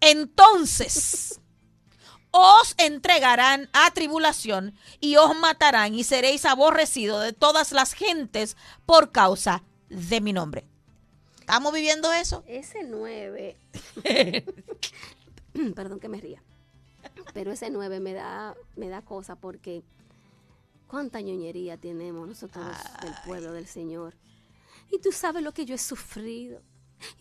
Entonces, 0.00 1.40
os 2.32 2.74
entregarán 2.78 3.68
a 3.72 3.90
tribulación 3.92 4.74
y 5.00 5.16
os 5.16 5.36
matarán 5.36 5.94
y 5.94 6.02
seréis 6.02 6.44
aborrecidos 6.44 7.22
de 7.22 7.32
todas 7.32 7.72
las 7.72 7.92
gentes 7.92 8.56
por 8.86 9.12
causa 9.12 9.62
de 9.88 10.20
mi 10.20 10.32
nombre. 10.32 10.71
¿Estamos 11.52 11.74
viviendo 11.74 12.10
eso? 12.14 12.42
Ese 12.46 12.82
9. 12.82 13.58
Perdón 15.74 16.00
que 16.00 16.08
me 16.08 16.18
ría. 16.18 16.42
Pero 17.34 17.52
ese 17.52 17.68
9 17.68 18.00
me 18.00 18.14
da, 18.14 18.56
me 18.74 18.88
da 18.88 19.02
cosa 19.02 19.36
porque 19.36 19.82
cuánta 20.86 21.20
ñoñería 21.20 21.76
tenemos 21.76 22.26
nosotros 22.26 22.64
del 23.02 23.12
pueblo 23.26 23.52
del 23.52 23.66
Señor. 23.66 24.14
Y 24.90 24.98
tú 25.00 25.12
sabes 25.12 25.42
lo 25.42 25.52
que 25.52 25.66
yo 25.66 25.74
he 25.74 25.78
sufrido. 25.78 26.62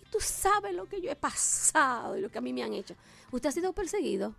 Y 0.02 0.10
tú 0.10 0.20
sabes 0.22 0.74
lo 0.74 0.86
que 0.86 1.02
yo 1.02 1.12
he 1.12 1.18
pasado 1.18 2.16
y 2.16 2.22
lo 2.22 2.32
que 2.32 2.38
a 2.38 2.42
mí 2.42 2.54
me 2.54 2.64
han 2.64 2.74
hecho. 2.74 2.96
¿Usted 3.34 3.50
ha 3.50 3.52
sido 3.52 3.74
perseguido? 3.74 4.34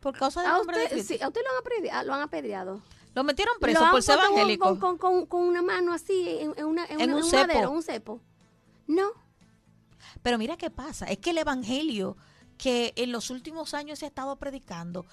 Por 0.00 0.18
causa 0.18 0.42
¿A 0.42 0.60
de 0.60 0.66
Cristo. 0.66 1.14
sí, 1.14 1.22
a 1.22 1.28
usted 1.28 1.40
lo 1.40 2.12
han, 2.12 2.20
apedreado, 2.20 2.82
lo 3.18 3.24
metieron 3.24 3.54
preso 3.60 3.80
por 3.90 4.00
ser 4.02 4.16
con- 4.16 4.26
evangélico. 4.26 4.78
Con, 4.78 4.96
con- 4.96 5.26
con 5.26 5.42
una 5.42 5.60
mano 5.60 5.92
así 5.92 6.28
en, 6.40 6.54
en 6.56 6.64
una, 6.66 6.86
en 6.86 7.00
En 7.00 7.10
una- 7.12 7.24
un 7.24 7.28
cepo. 7.30 7.46
madero, 7.48 7.70
un 7.72 7.82
cepo. 7.82 8.20
No. 8.86 9.08
Pero 10.22 10.38
mira 10.38 10.56
qué 10.56 10.70
pasa, 10.70 11.06
es 11.06 11.18
que 11.18 11.30
el 11.30 11.38
evangelio 11.38 12.16
que 12.56 12.92
en 12.96 13.10
los 13.12 13.30
últimos 13.30 13.74
años 13.74 13.98
se 13.98 14.04
ha 14.04 14.08
estado 14.08 14.36
predicando 14.36 15.04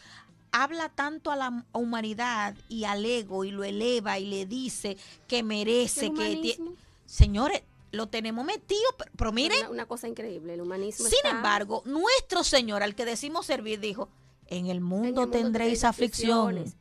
habla 0.51 0.89
tanto 0.89 1.31
a 1.31 1.35
la 1.35 1.65
humanidad 1.73 2.55
y 2.69 2.85
al 2.85 3.05
ego 3.05 3.43
y 3.43 3.51
lo 3.51 3.63
eleva 3.63 4.17
y 4.19 4.25
le 4.25 4.45
dice 4.45 4.97
que 5.27 5.43
merece 5.43 6.13
que 6.13 6.57
señores 7.05 7.61
lo 7.91 8.07
tenemos 8.07 8.45
metido 8.45 8.81
pero, 9.17 9.31
miren 9.31 9.59
Una, 9.61 9.69
una 9.69 9.85
cosa 9.85 10.07
increíble, 10.07 10.53
el 10.53 10.61
humanismo. 10.61 11.05
sin 11.07 11.17
está- 11.17 11.29
embargo 11.31 11.81
nuestro 11.85 12.43
señor 12.43 12.83
al 12.83 12.95
que 12.95 13.03
decimos 13.05 13.45
servir 13.47 13.79
dijo 13.79 14.09
en 14.47 14.67
el 14.67 14.77
en 14.77 14.83
mundo, 14.83 15.07
el 15.07 15.13
mundo 15.15 15.29
tendréis 15.29 15.83
aflicción 15.83 16.49
aflicciones, 16.55 16.75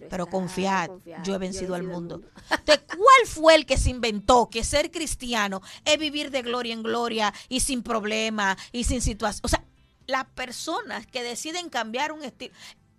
pero 0.00 0.24
está- 0.24 0.30
confiad, 0.30 0.86
confiad, 0.88 1.22
yo 1.24 1.34
he 1.34 1.38
vencido 1.38 1.74
al 1.74 1.82
mundo. 1.82 2.18
mundo. 2.18 2.30
Entonces, 2.50 2.84
¿cuál 2.88 3.26
fue 3.26 3.54
el 3.54 3.66
que 3.66 3.76
se 3.76 3.90
inventó 3.90 4.48
que 4.50 4.64
ser 4.64 4.90
cristiano 4.90 5.60
es 5.84 5.98
vivir 5.98 6.30
de 6.30 6.42
gloria 6.42 6.72
en 6.72 6.82
gloria 6.82 7.32
y 7.48 7.60
sin 7.60 7.82
problema 7.82 8.56
y 8.72 8.84
sin 8.84 9.00
situación? 9.02 9.40
O 9.44 9.48
sea, 9.48 9.64
las 10.06 10.24
personas 10.26 11.06
que 11.06 11.22
deciden 11.22 11.68
cambiar 11.70 12.12
un 12.12 12.22
estilo 12.24 12.54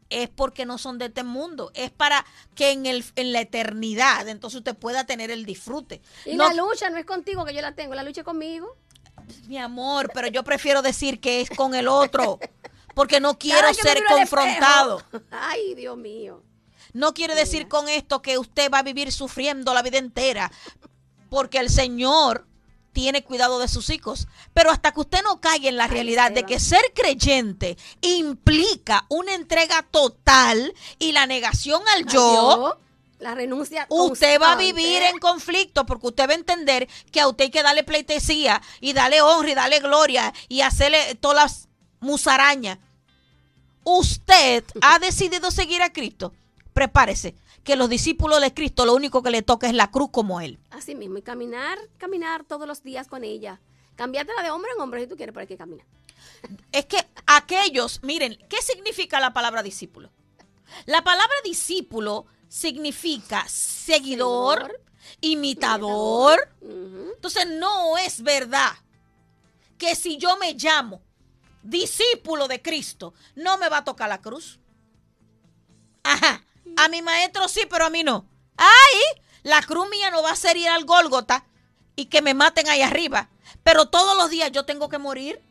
es 0.10 0.30
porque 0.30 0.66
no 0.66 0.78
son 0.78 1.00
de 1.00 1.06
este 1.06 1.24
mundo, 1.24 1.72
es 1.74 1.89
para 1.89 2.24
que 2.56 2.72
en, 2.72 2.86
el, 2.86 3.04
en 3.16 3.32
la 3.34 3.41
eternidad 3.41 4.28
entonces 4.28 4.60
usted 4.60 4.76
pueda 4.76 5.06
tener 5.06 5.32
el 5.32 5.44
disfrute. 5.46 6.02
Y 6.26 6.36
No, 6.36 6.48
la 6.48 6.54
lucha 6.54 6.89
no 6.91 6.98
es 6.98 7.06
contigo 7.06 7.44
que 7.46 7.54
yo 7.54 7.62
la 7.62 7.74
tengo, 7.74 7.96
la 7.96 8.04
lucha 8.04 8.22
es 8.22 8.26
conmigo. 8.26 8.78
mi 9.48 9.58
amor, 9.58 10.12
pero 10.14 10.28
yo 10.28 10.44
prefiero 10.44 10.82
decir 10.84 11.20
que 11.20 11.41
es 11.41 11.50
con 11.50 11.74
el 11.74 11.88
otro, 11.88 12.39
porque 12.94 13.20
no 13.20 13.38
quiero 13.39 13.74
ser 13.74 14.04
confrontado. 14.08 15.02
Ay, 15.32 15.74
Dios 15.76 15.98
mío. 15.98 16.44
No 16.94 17.14
quiere 17.14 17.36
decir 17.36 17.68
con 17.68 17.89
esto 17.89 18.22
que 18.22 18.38
usted 18.38 18.72
va 18.72 18.80
a 18.80 18.84
vivir 18.84 19.12
sufriendo 19.12 19.74
la 19.74 19.82
vida 19.82 19.98
entera, 19.98 20.52
porque 21.30 21.58
el 21.58 21.70
Señor 21.70 22.46
tiene 22.94 23.24
cuidado 23.24 23.60
de 23.60 23.68
sus 23.68 23.89
hijos. 23.89 24.28
Pero 24.54 24.72
hasta 24.72 24.91
que 24.91 25.02
usted 25.02 25.22
no 25.24 25.41
caiga 25.41 25.68
en 25.68 25.78
la 25.78 25.88
realidad 25.88 26.32
de 26.32 26.44
que 26.44 26.60
ser 26.60 26.84
creyente 26.94 27.78
implica 28.02 29.06
una 29.10 29.34
entrega 29.34 29.84
total 29.89 30.74
y 31.00 31.12
la 31.12 31.26
negación 31.26 31.82
al 31.96 32.06
yo. 32.06 32.78
La 33.20 33.36
renuncia. 33.36 33.88
usted 33.89 34.39
va 34.39 34.52
a 34.52 34.56
vivir 34.58 35.02
en 35.02 35.18
conflicto 35.18 35.86
porque 35.86 36.08
usted 36.08 36.28
va 36.28 36.34
a 36.34 36.36
entender 36.36 36.89
que 37.10 37.22
a 37.22 37.28
usted 37.30 37.46
hay 37.46 37.52
que 37.52 37.64
darle 37.64 37.84
pleitesía 37.84 38.62
y 38.82 38.91
darle 38.91 39.22
honra 39.22 39.50
y 39.50 39.56
darle 39.56 39.80
gloria 39.80 40.34
y 40.50 40.60
hacerle 40.60 41.16
todas 41.16 41.38
las 41.38 41.70
musarañas. 42.02 42.80
Usted 43.86 44.66
ha 44.82 45.00
decidido 45.00 45.52
seguir 45.52 45.82
a 45.82 45.94
Cristo. 45.94 46.34
Prepárese, 46.74 47.36
que 47.63 47.76
los 47.76 47.89
discípulos 47.89 48.41
de 48.41 48.53
Cristo 48.53 48.86
lo 48.86 48.93
único 48.93 49.24
que 49.24 49.32
le 49.32 49.41
toca 49.41 49.67
es 49.67 49.74
la 49.74 49.91
cruz 49.91 50.09
como 50.11 50.41
él. 50.41 50.59
Así 50.71 50.95
mismo. 50.95 51.17
Y 51.17 51.21
caminar, 51.21 51.78
caminar 51.97 52.43
todos 52.43 52.67
los 52.67 52.84
días 52.84 53.07
con 53.07 53.24
ella. 53.24 53.61
Cambiártela 53.95 54.41
de 54.41 54.51
hombre 54.51 54.71
en 54.76 54.82
hombre 54.82 55.01
si 55.01 55.07
tú 55.07 55.15
quieres, 55.15 55.34
pero 55.34 55.41
hay 55.41 55.47
que 55.47 55.57
caminar. 55.57 55.86
Es 56.71 56.86
que 56.86 56.97
aquellos, 57.28 58.01
miren, 58.03 58.38
¿qué 58.49 58.61
significa 58.61 59.19
la 59.19 59.34
palabra 59.34 59.63
discípulo? 59.63 60.09
La 60.86 61.03
palabra 61.03 61.36
discípulo 61.43 62.26
significa 62.47 63.45
seguidor, 63.47 64.80
imitador. 65.21 66.49
Entonces 66.61 67.47
no 67.47 67.97
es 67.97 68.21
verdad 68.21 68.71
que 69.78 69.95
si 69.95 70.17
yo 70.17 70.38
me 70.38 70.53
llamo 70.53 71.01
discípulo 71.61 72.47
de 72.47 72.61
Cristo, 72.61 73.13
no 73.36 73.57
me 73.57 73.69
va 73.69 73.78
a 73.80 73.84
tocar 73.84 74.09
la 74.09 74.21
cruz. 74.21 74.59
Ajá. 76.03 76.43
A 76.78 76.88
mi 76.88 77.01
maestro 77.01 77.47
sí, 77.47 77.61
pero 77.70 77.86
a 77.86 77.89
mí 77.89 78.03
no. 78.03 78.26
Ay, 78.57 79.22
la 79.43 79.61
cruz 79.61 79.89
mía 79.89 80.09
no 80.11 80.24
va 80.24 80.32
a 80.32 80.36
ser 80.36 80.57
ir 80.57 80.70
al 80.70 80.86
Gólgota 80.86 81.45
y 81.95 82.05
que 82.05 82.22
me 82.22 82.34
maten 82.34 82.70
ahí 82.70 82.82
arriba. 82.82 83.30
Pero 83.64 83.88
todos 83.89 84.18
los 84.18 84.30
días 84.30 84.51
yo 84.51 84.66
tengo 84.66 84.89
que 84.89 84.97
morir. 84.97 85.41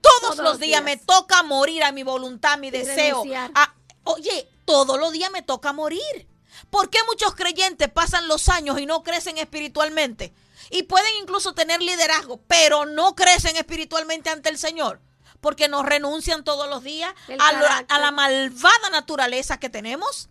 Todos, 0.00 0.20
Todos 0.22 0.36
los 0.38 0.44
los 0.52 0.58
días, 0.60 0.82
días. 0.84 0.98
me 0.98 1.04
toca 1.04 1.42
morir 1.42 1.84
a 1.84 1.92
mi 1.92 2.02
voluntad, 2.02 2.54
a 2.54 2.56
mi 2.56 2.70
deseo. 2.70 3.18
renunciar. 3.22 3.50
a- 3.54 3.74
oye, 4.04 4.48
todos 4.64 4.98
los 4.98 5.12
días 5.12 5.30
me 5.30 5.42
toca 5.42 5.72
morir. 5.72 6.26
¿Por 6.70 6.88
qué 6.90 6.98
muchos 7.06 7.34
creyentes 7.34 7.88
pasan 7.90 8.28
los 8.28 8.48
años 8.48 8.78
y 8.80 8.86
no 8.86 9.02
crecen 9.02 9.38
espiritualmente? 9.38 10.32
Y 10.70 10.84
pueden 10.84 11.10
incluso 11.20 11.52
tener 11.54 11.82
liderazgo, 11.82 12.40
pero 12.46 12.86
no 12.86 13.14
crecen 13.14 13.56
espiritualmente 13.56 14.30
ante 14.30 14.48
el 14.48 14.58
Señor. 14.58 15.00
Porque 15.40 15.68
nos 15.68 15.84
renuncian 15.86 16.44
todos 16.44 16.68
los 16.68 16.82
días 16.82 17.12
la- 17.38 17.84
a 17.88 17.98
la 17.98 18.10
malvada 18.10 18.90
naturaleza 18.90 19.58
que 19.58 19.70
tenemos. 19.70 20.28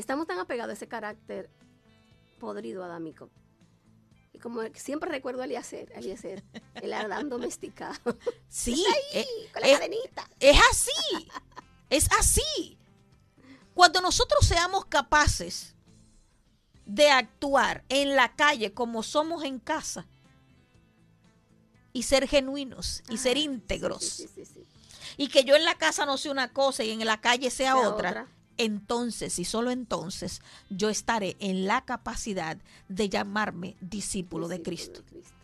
Estamos 0.00 0.26
tan 0.26 0.38
apegados 0.38 0.70
a 0.70 0.72
ese 0.72 0.88
carácter 0.88 1.50
podrido 2.38 2.82
adámico. 2.82 3.28
Y 4.32 4.38
como 4.38 4.62
siempre 4.74 5.10
recuerdo 5.10 5.42
a 5.42 5.44
Eliezer, 5.44 5.92
Eliezer, 5.94 6.42
el 6.76 6.92
Adán 6.94 7.28
domesticado. 7.28 8.16
Sí, 8.48 8.82
eh, 9.12 9.26
con 9.52 9.60
la 9.60 9.68
eh, 9.68 9.72
cadenita. 9.74 10.26
es 10.40 10.58
así. 10.70 11.28
Es 11.90 12.08
así. 12.18 12.78
Cuando 13.74 14.00
nosotros 14.00 14.46
seamos 14.46 14.86
capaces 14.86 15.74
de 16.86 17.10
actuar 17.10 17.84
en 17.90 18.16
la 18.16 18.34
calle 18.34 18.72
como 18.72 19.02
somos 19.02 19.44
en 19.44 19.58
casa 19.58 20.06
y 21.92 22.04
ser 22.04 22.26
genuinos 22.26 23.02
y 23.10 23.18
ser 23.18 23.36
Ah, 23.36 23.40
íntegros 23.40 24.02
Sí, 24.02 24.28
sí, 24.34 24.44
sí, 24.46 24.54
sí. 24.54 24.66
y 25.18 25.28
que 25.28 25.44
yo 25.44 25.56
en 25.56 25.64
la 25.64 25.74
casa 25.76 26.06
no 26.06 26.16
sea 26.16 26.32
una 26.32 26.52
cosa 26.52 26.84
y 26.84 26.90
en 26.90 27.04
la 27.04 27.20
calle 27.20 27.50
sea, 27.50 27.74
Sea 27.74 27.88
otra, 27.88 28.10
otra. 28.10 28.28
Entonces 28.64 29.38
y 29.38 29.44
solo 29.44 29.70
entonces 29.70 30.40
yo 30.70 30.88
estaré 30.88 31.36
en 31.40 31.66
la 31.66 31.84
capacidad 31.84 32.58
de 32.88 33.08
llamarme 33.08 33.76
discípulo 33.80 34.48
de 34.48 34.62
Cristo. 34.62 35.02
de 35.02 35.08
Cristo. 35.08 35.34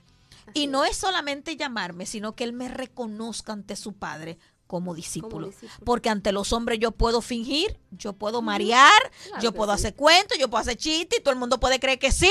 Así 0.47 0.61
Y 0.63 0.67
no 0.69 0.85
es 0.85 0.97
solamente 0.97 1.57
llamarme, 1.57 2.07
sino 2.07 2.35
que 2.35 2.45
Él 2.45 2.53
me 2.53 2.69
reconozca 2.69 3.53
ante 3.53 3.75
su 3.77 3.93
Padre 3.95 4.39
como 4.67 4.95
discípulo. 4.95 5.47
discípulo. 5.49 5.85
Porque 5.85 6.09
ante 6.09 6.33
los 6.33 6.53
hombres 6.53 6.79
yo 6.81 6.91
puedo 6.93 7.21
fingir, 7.21 7.79
yo 7.91 8.13
puedo 8.15 8.43
marear, 8.43 8.91
Claro 9.29 9.43
yo 9.43 9.53
puedo 9.53 9.73
sí. 9.73 9.75
hacer 9.81 9.95
cuentos, 9.95 10.39
yo 10.39 10.49
puedo 10.51 10.61
hacer 10.63 10.77
chistes 10.77 11.21
y 11.21 11.23
todo 11.23 11.33
el 11.33 11.39
mundo 11.39 11.61
puede 11.61 11.79
creer 11.81 11.99
que 11.99 12.11
sí, 12.13 12.31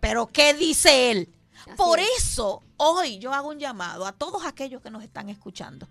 pero 0.00 0.26
¿qué 0.26 0.54
dice 0.54 1.10
Él? 1.10 1.28
Así 1.66 1.76
Por 1.76 1.98
es. 2.00 2.08
eso 2.18 2.62
hoy 2.76 3.18
yo 3.18 3.32
hago 3.32 3.48
un 3.48 3.58
llamado 3.58 4.06
a 4.06 4.12
todos 4.12 4.44
aquellos 4.44 4.80
que 4.82 4.90
nos 4.90 5.02
están 5.02 5.28
escuchando. 5.28 5.88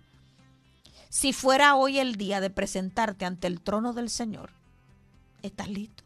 Si 1.08 1.32
fuera 1.32 1.74
hoy 1.74 1.98
el 1.98 2.16
día 2.16 2.40
de 2.40 2.50
presentarte 2.50 3.24
ante 3.24 3.46
el 3.46 3.60
trono 3.60 3.92
del 3.92 4.10
Señor, 4.10 4.50
¿estás 5.42 5.68
listo? 5.68 6.04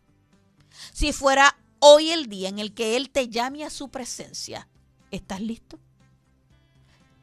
Si 0.92 1.12
fuera 1.12 1.57
hoy 1.80 2.11
el 2.11 2.28
día 2.28 2.48
en 2.48 2.59
el 2.59 2.72
que 2.72 2.96
Él 2.96 3.11
te 3.11 3.28
llame 3.28 3.64
a 3.64 3.70
su 3.70 3.88
presencia, 3.88 4.68
¿estás 5.11 5.40
listo? 5.40 5.78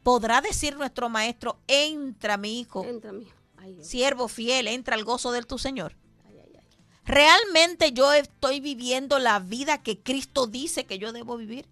Podrá 0.02 0.40
decir 0.40 0.76
nuestro 0.76 1.08
maestro, 1.08 1.58
entra 1.66 2.36
mi 2.36 2.60
hijo, 2.60 2.84
Entra. 2.84 3.12
Ay, 3.56 3.74
Dios. 3.74 3.86
siervo 3.86 4.28
fiel, 4.28 4.68
entra 4.68 4.94
al 4.94 5.04
gozo 5.04 5.32
de 5.32 5.42
tu 5.42 5.58
Señor. 5.58 5.94
Ay, 6.26 6.38
ay, 6.38 6.52
ay. 6.58 6.66
¿Realmente 7.04 7.92
yo 7.92 8.12
estoy 8.12 8.60
viviendo 8.60 9.18
la 9.18 9.38
vida 9.40 9.82
que 9.82 9.98
Cristo 9.98 10.46
dice 10.46 10.84
que 10.84 10.98
yo 10.98 11.12
debo 11.12 11.36
vivir? 11.36 11.66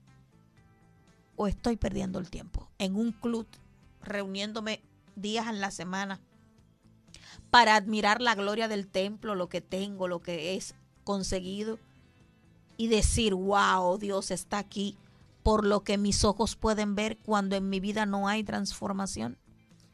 ¿O 1.37 1.47
estoy 1.47 1.77
perdiendo 1.77 2.19
el 2.19 2.31
tiempo 2.31 2.69
en 2.79 2.97
un 2.97 3.13
club, 3.13 3.47
reuniéndome 4.03 4.83
días 5.21 5.47
en 5.49 5.61
la 5.61 5.71
semana 5.71 6.21
para 7.51 7.77
admirar 7.77 8.21
la 8.21 8.35
gloria 8.35 8.69
del 8.69 8.87
templo, 8.89 9.35
lo 9.35 9.49
que 9.49 9.61
tengo, 9.61 10.09
lo 10.09 10.21
que 10.21 10.55
es 10.57 10.75
conseguido 11.05 11.79
y 12.77 12.89
decir, 12.89 13.35
wow, 13.35 13.99
Dios 13.99 14.31
está 14.31 14.59
aquí 14.59 14.97
por 15.43 15.65
lo 15.65 15.83
que 15.83 15.97
mis 15.99 16.25
ojos 16.25 16.57
pueden 16.57 16.95
ver 16.95 17.17
cuando 17.19 17.57
en 17.57 17.71
mi 17.71 17.81
vida 17.81 18.05
no 18.07 18.29
hay 18.29 18.45
transformación? 18.45 19.39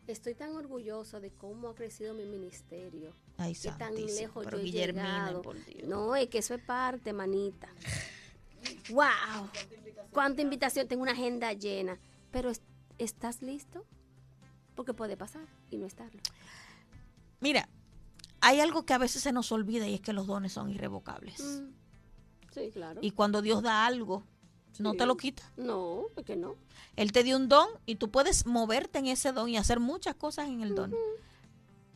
Estoy 0.06 0.34
tan 0.34 0.54
orgulloso 0.56 1.20
de 1.20 1.30
cómo 1.30 1.68
ha 1.68 1.74
crecido 1.74 2.12
mi 2.12 2.24
ministerio. 2.26 3.12
Ay, 3.38 3.54
tan 3.78 3.94
lejos 3.94 4.44
pero 4.44 4.58
yo 4.58 4.62
he 4.62 4.66
Guillermina, 4.66 5.26
llegado. 5.28 5.42
por 5.42 5.64
Dios. 5.64 5.88
No, 5.88 6.14
es 6.16 6.28
que 6.28 6.38
eso 6.38 6.54
es 6.54 6.62
parte, 6.62 7.12
manita. 7.12 7.68
¡Wow! 8.90 9.48
¿Cuánta 10.12 10.42
invitación? 10.42 10.88
Tengo 10.88 11.02
una 11.02 11.12
agenda 11.12 11.52
llena. 11.52 11.98
Pero 12.32 12.50
es- 12.50 12.60
¿estás 12.98 13.40
listo? 13.42 13.84
Porque 14.74 14.94
puede 14.94 15.16
pasar 15.16 15.46
y 15.70 15.76
no 15.78 15.86
estarlo. 15.86 16.20
Mira, 17.40 17.68
hay 18.40 18.60
algo 18.60 18.84
que 18.84 18.94
a 18.94 18.98
veces 18.98 19.22
se 19.22 19.32
nos 19.32 19.52
olvida 19.52 19.86
y 19.88 19.94
es 19.94 20.00
que 20.00 20.12
los 20.12 20.26
dones 20.26 20.52
son 20.52 20.70
irrevocables. 20.70 21.40
Mm. 21.40 21.70
Sí, 22.52 22.70
claro. 22.72 23.00
Y 23.02 23.10
cuando 23.12 23.42
Dios 23.42 23.62
da 23.62 23.86
algo, 23.86 24.24
no 24.78 24.92
Sí. 24.92 24.98
te 24.98 25.06
lo 25.06 25.16
quita. 25.16 25.42
No, 25.56 26.04
es 26.16 26.24
que 26.24 26.36
no. 26.36 26.54
Él 26.96 27.12
te 27.12 27.22
dio 27.22 27.36
un 27.36 27.48
don 27.48 27.68
y 27.86 27.96
tú 27.96 28.10
puedes 28.10 28.46
moverte 28.46 28.98
en 28.98 29.06
ese 29.06 29.32
don 29.32 29.48
y 29.48 29.56
hacer 29.56 29.80
muchas 29.80 30.14
cosas 30.14 30.48
en 30.48 30.60
el 30.60 30.74
don. 30.74 30.94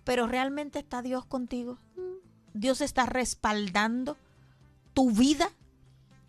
Pero 0.05 0.27
realmente 0.27 0.79
está 0.79 1.03
Dios 1.03 1.25
contigo. 1.27 1.79
Dios 2.55 2.81
está 2.81 3.07
respaldando 3.07 4.17
tu 4.95 5.11
vida, 5.13 5.51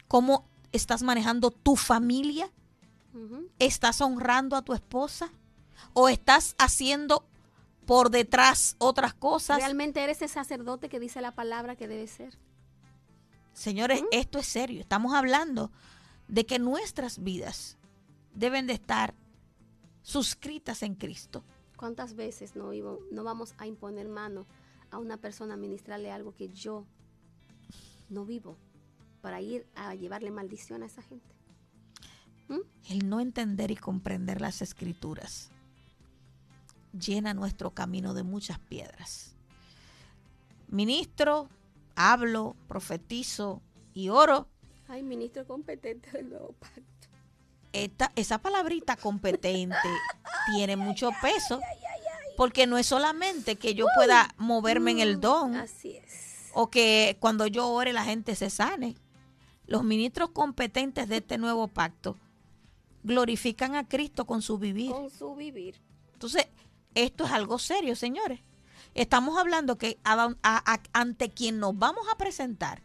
cómo 0.08 0.46
estás 0.72 1.02
manejando 1.02 1.50
tu 1.50 1.76
familia, 1.76 2.52
estás 3.58 4.02
honrando 4.02 4.56
a 4.56 4.62
tu 4.64 4.74
esposa 4.74 5.32
o 5.94 6.10
estás 6.10 6.56
haciendo 6.58 7.26
por 7.86 8.12
detrás 8.12 8.76
otras 8.78 9.14
cosas. 9.14 9.58
Realmente 9.58 10.04
eres 10.04 10.18
ese 10.22 10.34
sacerdote 10.34 10.90
que 10.90 11.00
dice 11.00 11.22
la 11.22 11.34
palabra 11.34 11.76
que 11.76 11.88
debe 11.88 12.08
ser. 12.08 12.38
Señores, 13.54 14.04
esto 14.12 14.38
es 14.40 14.46
serio. 14.46 14.80
Estamos 14.80 15.14
hablando 15.14 15.72
de 16.28 16.46
que 16.46 16.60
nuestras 16.60 17.24
vidas 17.24 17.78
deben 18.34 18.68
de 18.68 18.74
estar 18.74 19.16
suscritas 20.04 20.84
en 20.84 20.96
Cristo. 20.96 21.44
¿Cuántas 21.78 22.16
veces 22.16 22.56
no, 22.56 22.72
no 23.12 23.24
vamos 23.24 23.56
a 23.58 23.66
imponer 23.66 24.08
mano 24.08 24.46
a 24.92 25.00
una 25.00 25.18
persona 25.18 25.56
a 25.56 25.58
ministrarle 25.58 26.12
algo 26.12 26.36
que 26.36 26.50
yo 26.50 26.86
no 28.10 28.26
vivo 28.26 28.58
para 29.22 29.42
ir 29.42 29.66
a 29.76 29.96
llevarle 29.96 30.32
maldición 30.32 30.84
a 30.84 30.86
esa 30.86 31.02
gente? 31.02 31.36
El 32.88 33.10
no 33.10 33.20
entender 33.20 33.72
y 33.72 33.76
comprender 33.76 34.42
las 34.42 34.62
escrituras 34.62 35.52
llena 36.98 37.34
nuestro 37.34 37.72
camino 37.72 38.14
de 38.14 38.24
muchas 38.24 38.60
piedras. 38.60 39.36
Ministro, 40.68 41.50
hablo, 41.96 42.56
profetizo 42.68 43.62
y 43.94 44.10
oro. 44.10 44.48
Ay, 44.88 45.04
ministro 45.04 45.46
competente 45.46 46.12
del 46.12 46.30
nuevo 46.30 46.54
pacto. 46.54 46.84
Esta, 47.72 48.12
esa 48.16 48.40
palabrita 48.40 48.96
competente 48.96 49.76
tiene 50.56 50.76
mucho 50.76 51.12
peso 51.22 51.60
porque 52.36 52.66
no 52.68 52.78
es 52.78 52.88
solamente 52.88 53.58
que 53.58 53.76
yo 53.76 53.86
pueda 53.96 54.34
moverme 54.38 54.92
en 54.92 55.00
el 55.00 55.20
don 55.20 55.56
Así 55.56 55.98
es. 55.98 56.50
o 56.54 56.70
que 56.70 57.18
cuando 57.20 57.46
yo 57.48 57.70
ore 57.70 57.94
la 57.94 58.04
gente 58.06 58.36
se 58.36 58.50
sane. 58.50 58.96
Los 59.68 59.84
ministros 59.84 60.32
competentes 60.32 61.08
de 61.10 61.18
este 61.18 61.38
nuevo 61.38 61.68
pacto 61.68 62.18
glorifican 63.04 63.76
a 63.76 63.88
Cristo 63.88 64.26
con 64.26 64.42
su 64.42 64.58
vivir. 64.58 64.92
Con 64.92 65.10
su 65.12 65.36
vivir. 65.36 65.76
Entonces, 66.14 66.48
esto 66.96 67.26
es 67.26 67.32
algo 67.32 67.60
serio, 67.60 67.96
señores. 67.96 68.42
Estamos 68.96 69.38
hablando 69.38 69.78
que 69.78 69.98
a- 70.04 70.24
a- 70.44 70.74
a- 70.74 70.82
ante 70.94 71.30
quien 71.30 71.60
nos 71.60 71.78
vamos 71.78 72.08
a 72.12 72.18
presentar 72.18 72.82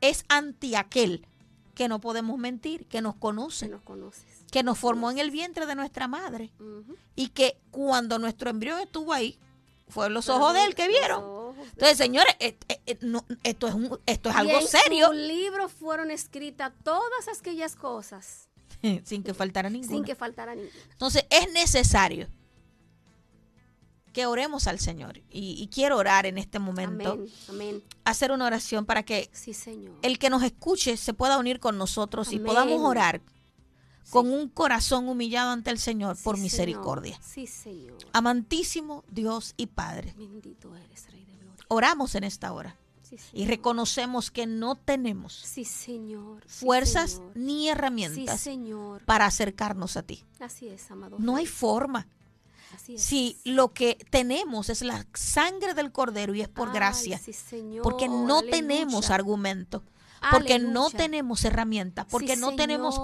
es 0.00 0.24
ante 0.28 0.76
aquel 0.76 1.26
que 1.74 1.88
no 1.88 2.00
podemos 2.00 2.38
mentir, 2.38 2.86
que 2.86 3.00
nos 3.02 3.14
conoce, 3.16 3.68
nos 3.68 3.82
conoces. 3.82 4.24
que 4.50 4.62
nos 4.62 4.78
formó 4.78 5.10
en 5.10 5.18
el 5.18 5.30
vientre 5.30 5.66
de 5.66 5.74
nuestra 5.74 6.08
madre 6.08 6.52
y 7.16 7.28
que 7.28 7.58
cuando 7.70 8.18
nuestro 8.18 8.50
embrión 8.50 8.80
estuvo 8.80 9.12
ahí, 9.12 9.38
fueron 9.88 10.14
los 10.14 10.28
ojos 10.28 10.54
de 10.54 10.64
él 10.64 10.74
que 10.74 10.88
vieron. 10.88 11.22
de- 11.22 11.62
Entonces, 11.70 11.96
señores, 11.98 12.34
eh, 12.40 12.56
eh, 12.68 12.80
eh, 12.86 12.98
no, 13.02 13.24
esto 13.44 13.68
es, 13.68 13.74
un- 13.74 13.98
esto 14.06 14.28
es 14.30 14.34
Y 14.34 14.38
algo 14.38 14.58
en 14.58 14.66
serio, 14.66 15.06
su 15.08 15.12
libro 15.12 15.68
fueron 15.68 16.10
escritas 16.10 16.72
todas 16.82 17.28
aquellas 17.28 17.76
cosas 17.76 18.48
sin 19.04 19.22
que 19.22 19.32
faltara 19.34 19.68
ninguno. 19.70 19.92
sin 19.94 20.04
que 20.04 20.14
faltara 20.14 20.54
ninguna. 20.54 20.74
Entonces 20.90 21.24
es 21.30 21.52
necesario 21.52 22.26
que 24.12 24.26
oremos 24.26 24.66
al 24.66 24.78
Señor. 24.78 25.18
Y, 25.30 25.60
y 25.62 25.68
quiero 25.68 25.96
orar 25.96 26.26
en 26.26 26.38
este 26.38 26.58
momento, 26.58 27.12
Amén. 27.12 27.28
Amén. 27.48 27.82
hacer 28.04 28.30
una 28.32 28.46
oración 28.46 28.84
para 28.86 29.02
que 29.02 29.30
Sí, 29.32 29.54
Señor. 29.54 29.94
el 30.02 30.18
que 30.18 30.30
nos 30.30 30.42
escuche 30.42 30.96
se 30.96 31.14
pueda 31.14 31.38
unir 31.38 31.58
con 31.60 31.78
nosotros 31.78 32.32
y 32.32 32.38
podamos 32.38 32.80
orar 32.82 33.20
Sí. 34.04 34.10
con 34.10 34.28
un 34.32 34.48
corazón 34.48 35.08
humillado 35.08 35.52
ante 35.52 35.70
el 35.70 35.78
Señor 35.78 36.16
por 36.22 36.36
misericordia. 36.36 37.14
Señor. 37.22 37.28
Sí, 37.32 37.46
Señor. 37.46 37.98
Amantísimo 38.12 39.04
Dios 39.08 39.54
y 39.56 39.66
Padre, 39.68 40.12
Bendito 40.18 40.74
eres, 40.76 41.06
Rey 41.10 41.24
de 41.24 41.36
Gloria. 41.36 41.64
oramos 41.68 42.14
en 42.16 42.24
esta 42.24 42.52
hora 42.52 42.76
y 43.34 43.44
reconocemos 43.46 44.30
que 44.30 44.46
no 44.46 44.74
tenemos 44.74 45.34
Sí, 45.34 45.64
Señor. 45.66 46.42
Sí, 46.46 46.64
fuerzas 46.64 47.10
Señor. 47.12 47.32
ni 47.36 47.62
Sí, 47.62 47.68
herramientas 47.68 48.40
Señor. 48.40 49.04
para 49.04 49.26
acercarnos 49.26 49.96
a 49.98 50.02
ti. 50.02 50.24
Así 50.40 50.68
es, 50.68 50.90
amado. 50.90 51.16
No 51.18 51.36
hay 51.36 51.46
forma. 51.46 52.08
Así 52.74 52.94
es. 52.94 53.02
Si 53.02 53.38
lo 53.44 53.72
que 53.72 53.98
tenemos 54.10 54.68
es 54.70 54.82
la 54.82 55.06
sangre 55.14 55.74
del 55.74 55.92
cordero 55.92 56.34
y 56.34 56.40
es 56.40 56.48
por 56.48 56.68
Ay, 56.68 56.74
gracia, 56.74 57.18
sí, 57.18 57.32
Señor. 57.32 57.82
porque 57.82 58.08
no 58.08 58.38
Aleluya. 58.38 58.50
tenemos 58.50 59.10
argumento, 59.10 59.82
porque 60.30 60.58
no 60.58 60.88
tenemos 60.90 61.44
herramientas, 61.44 62.06
porque 62.10 62.34
Sí, 62.36 62.40
no 62.40 62.54
tenemos 62.54 62.94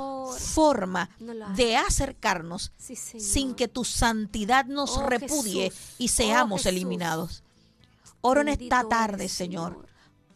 forma 0.40 1.10
No 1.18 1.34
de 1.54 1.76
acercarnos 1.76 2.72
Sí, 2.78 2.94
sin 2.96 3.54
que 3.54 3.66
tu 3.68 3.84
santidad 3.84 4.64
nos 4.66 4.96
Oh, 4.98 5.02
repudie 5.06 5.70
Jesús. 5.70 5.94
y 5.98 6.06
Oh, 6.06 6.08
seamos 6.08 6.60
Jesús. 6.62 6.66
eliminados. 6.72 7.42
Oro 8.20 8.40
en 8.40 8.48
esta 8.48 8.88
tarde, 8.88 9.28
Señor, 9.28 9.86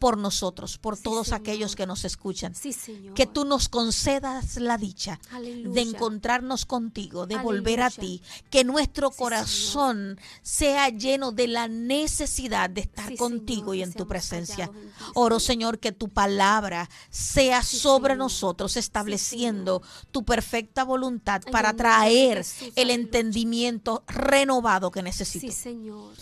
por 0.03 0.17
nosotros, 0.17 0.77
por 0.79 0.97
Sí, 0.97 1.03
todos 1.03 1.27
Señor. 1.27 1.39
aquellos 1.39 1.77
que 1.77 1.85
nos 1.87 2.03
escuchan. 2.03 2.53
Sí, 2.53 2.73
Señor. 2.73 3.13
Que 3.13 3.25
tú 3.25 3.45
nos 3.45 3.69
concedas 3.69 4.57
la 4.57 4.77
dicha 4.77 5.17
Aleluya. 5.31 5.73
de 5.73 5.81
encontrarnos 5.89 6.65
contigo, 6.65 7.25
de 7.25 7.37
volver 7.37 7.79
a 7.81 7.89
ti, 7.89 8.21
que 8.49 8.65
nuestro 8.65 9.11
Sí, 9.11 9.15
corazón 9.17 10.19
sea 10.41 10.89
lleno 10.89 11.31
de 11.31 11.47
la 11.47 11.69
necesidad 11.69 12.69
de 12.69 12.81
estar 12.81 13.15
contigo 13.15 13.71
Señor, 13.71 13.75
y 13.77 13.81
en 13.83 13.93
tu 13.93 14.05
presencia. 14.05 14.69
Oro, 15.13 15.39
Señor. 15.39 15.79
Que 15.79 15.93
tu 15.93 16.09
palabra 16.09 16.89
sea 17.09 17.63
sobre 17.63 18.17
nosotros, 18.17 18.75
estableciendo 18.75 19.81
tu 20.11 20.25
perfecta 20.25 20.83
voluntad 20.83 21.41
para 21.49 21.71
traer 21.77 22.45
el 22.75 22.89
entendimiento 22.89 24.03
renovado 24.07 24.91
que 24.91 25.01
necesito. 25.01 25.47
Sí, 25.47 25.53
Señor. 25.53 26.13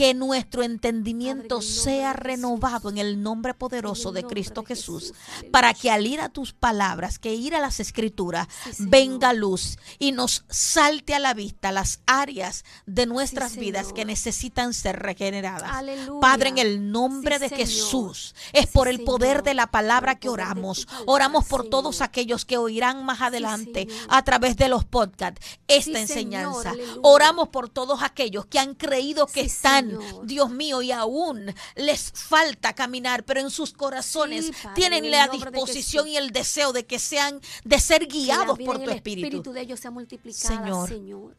Que 0.00 0.14
nuestro 0.14 0.62
entendimiento 0.62 1.60
sea 1.60 2.14
renovado 2.14 2.88
en 2.88 2.96
el 2.96 3.22
nombre 3.22 3.52
poderoso 3.52 4.12
de 4.12 4.22
Cristo 4.22 4.64
Jesús, 4.64 5.12
para 5.50 5.74
que 5.74 5.90
al 5.90 6.06
ir 6.06 6.22
a 6.22 6.30
tus 6.30 6.54
palabras, 6.54 7.18
que 7.18 7.34
ir 7.34 7.54
a 7.54 7.60
las 7.60 7.80
escrituras, 7.80 8.48
venga 8.78 9.34
luz 9.34 9.76
y 9.98 10.12
nos 10.12 10.46
salte 10.48 11.14
a 11.14 11.18
la 11.18 11.34
vista 11.34 11.70
las 11.70 12.00
áreas 12.06 12.64
de 12.86 13.04
nuestras 13.04 13.56
vidas 13.56 13.92
que 13.92 14.06
necesitan 14.06 14.72
ser 14.72 14.98
regeneradas. 14.98 15.70
Padre, 16.18 16.48
en 16.48 16.56
el 16.56 16.90
nombre 16.90 17.38
de. 17.38 17.50
Jesús, 17.50 18.34
es 18.54 18.68
por 18.68 18.88
el 18.88 19.04
poder 19.04 19.42
de 19.42 19.52
la 19.52 19.66
palabra 19.66 20.18
que 20.18 20.30
oramos. 20.30 20.88
Oramos 21.04 21.44
por 21.44 21.68
todos 21.68 22.00
aquellos 22.00 22.46
que 22.46 22.56
oirán 22.56 23.04
más 23.04 23.20
adelante 23.20 23.86
a 24.08 24.22
través 24.22 24.56
de 24.56 24.70
los 24.70 24.86
podcasts 24.86 25.44
esta 25.68 26.00
enseñanza. 26.00 26.72
Oramos 27.02 27.48
por 27.48 27.68
todos 27.68 28.02
aquellos 28.02 28.46
que 28.46 28.58
han 28.58 28.74
creído 28.74 29.26
que 29.26 29.50
Sí, 29.50 29.89
Señor. 29.98 30.26
Dios 30.26 30.50
mío, 30.50 30.82
y 30.82 30.92
aún 30.92 31.54
les 31.76 32.12
falta 32.12 32.74
caminar, 32.74 33.24
pero 33.24 33.40
en 33.40 33.50
sus 33.50 33.72
corazones 33.72 34.46
Sí, 34.46 34.52
Padre, 34.62 34.74
tienen 34.76 35.10
la 35.10 35.28
disposición 35.28 36.06
y 36.08 36.16
el 36.16 36.30
deseo 36.30 36.72
de 36.72 36.86
que 36.86 36.98
sean, 36.98 37.40
de 37.64 37.78
ser 37.80 38.06
guiados 38.06 38.58
por 38.58 38.76
tu 38.78 38.84
el 38.84 38.90
espíritu. 38.90 39.52
de 39.52 39.60
ellos 39.62 39.80
sea 39.80 39.90
multiplicada, 39.90 40.56
Señor. 40.56 40.88
Señor. 40.88 41.36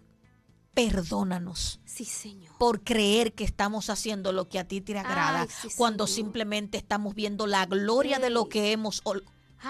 Perdónanos 0.73 1.81
Sí, 1.83 2.05
Señor. 2.05 2.57
por 2.57 2.81
creer 2.81 3.33
que 3.33 3.43
estamos 3.43 3.89
haciendo 3.89 4.31
lo 4.31 4.47
que 4.47 4.57
a 4.57 4.65
ti 4.67 4.79
te 4.79 4.97
agrada, 4.97 5.41
Ay, 5.41 5.47
sí, 5.61 5.67
cuando 5.75 6.07
Señor. 6.07 6.15
simplemente 6.25 6.77
estamos 6.77 7.13
viendo 7.13 7.45
la 7.45 7.65
gloria 7.65 8.19
de 8.19 8.29
lo 8.29 8.47
que 8.47 8.71
hemos 8.71 9.01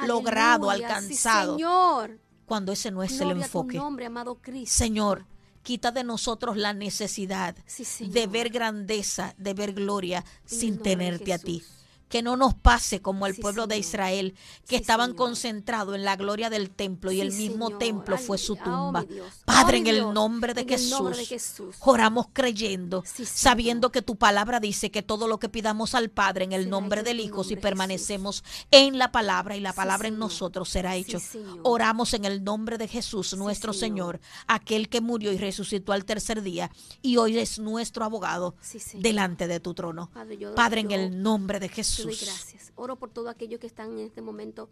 logrado, 0.06 0.70
alcanzado, 0.70 1.56
Sí, 1.58 1.64
Señor. 1.64 2.20
cuando 2.46 2.72
ese 2.72 2.92
no 2.92 3.02
es 3.02 3.14
el 3.14 3.30
Gloria 3.30 3.46
enfoque. 3.46 3.78
nombre, 3.78 4.06
amado 4.06 4.36
Cristo. 4.36 4.76
Señor, 4.78 5.26
quita 5.64 5.92
de 5.92 6.04
nosotros 6.04 6.58
la 6.58 6.74
necesidad 6.74 7.56
Sí, 7.66 7.86
de 8.08 8.28
ver 8.28 8.50
grandeza, 8.50 9.34
de 9.38 9.54
ver 9.54 9.74
gloria 9.74 10.24
sin 10.46 10.78
tenerte 10.78 11.34
a 11.34 11.40
ti. 11.40 11.64
Jesús. 12.12 12.22
que 12.22 12.22
no 12.24 12.36
nos 12.38 12.54
pase 12.54 13.02
como 13.02 13.26
el 13.26 13.36
Sí, 13.36 13.42
pueblo 13.42 13.68
de. 13.68 13.78
Israel, 13.78 14.36
que 14.68 14.76
Sí, 14.78 14.82
estaban 14.82 15.14
concentrados 15.14 15.96
en 15.96 16.04
la 16.04 16.16
gloria 16.16 16.50
del 16.50 16.70
templo 16.70 17.12
y 17.12 17.22
el 17.22 17.32
mismo 17.32 17.68
Señor. 17.68 17.80
templo 17.80 18.18
fue 18.18 18.38
su 18.38 18.56
tumba. 18.56 19.06
Padre, 19.46 19.78
en 19.78 19.88
el 19.88 20.14
nombre 20.14 20.54
de 20.54 20.62
En 20.62 20.70
el 20.74 20.90
nombre 20.90 21.18
de 21.18 21.26
Jesús, 21.26 21.58
Jesús. 21.58 21.76
oramos 21.82 22.28
creyendo, 22.34 23.04
sabiendo 23.26 23.92
que 23.92 24.02
tu 24.02 24.16
palabra 24.18 24.60
dice 24.60 24.92
que 24.92 25.02
todo 25.02 25.28
lo 25.28 25.40
que 25.40 25.50
pidamos 25.50 25.96
al 25.96 26.10
Padre 26.10 26.46
en 26.46 26.52
el 26.54 26.70
nombre 26.70 27.04
del 27.04 27.20
Hijo, 27.20 27.44
si 27.44 27.56
permanecemos 27.56 28.44
en 28.72 28.98
la 28.98 29.12
palabra 29.12 29.56
y 29.56 29.60
la 29.62 29.74
palabra 29.74 30.08
en 30.08 30.20
nosotros 30.20 30.70
será 30.70 30.96
hecho. 30.96 31.20
Oramos 31.64 32.14
en 32.14 32.26
el 32.26 32.44
nombre 32.44 32.78
de 32.78 32.88
Jesús, 32.88 33.36
nuestro 33.38 33.74
Señor. 33.74 33.92
Señor, 33.92 34.22
aquel 34.48 34.88
que 34.88 35.02
murió 35.02 35.34
y 35.34 35.38
resucitó 35.38 35.92
al 35.92 36.06
tercer 36.06 36.42
día 36.44 36.72
y 37.02 37.18
hoy 37.18 37.38
es 37.40 37.60
nuestro 37.60 38.06
abogado 38.06 38.56
delante 38.94 39.48
de 39.48 39.60
tu 39.60 39.74
trono. 39.74 40.10
Padre, 40.14 40.38
yo- 40.38 40.56
Padre, 40.56 40.82
en 40.82 40.92
el 40.92 41.22
nombre 41.22 41.60
de 41.60 41.68
Te 42.02 42.08
doy 42.08 42.16
Jesús. 42.16 42.28
gracias. 42.34 42.74
Oro 42.76 42.98
por 42.98 43.10
todos 43.12 43.30
aquellos 43.30 43.60
que 43.60 43.68
están 43.68 43.92
en 43.94 44.00
este 44.06 44.22
momento 44.22 44.70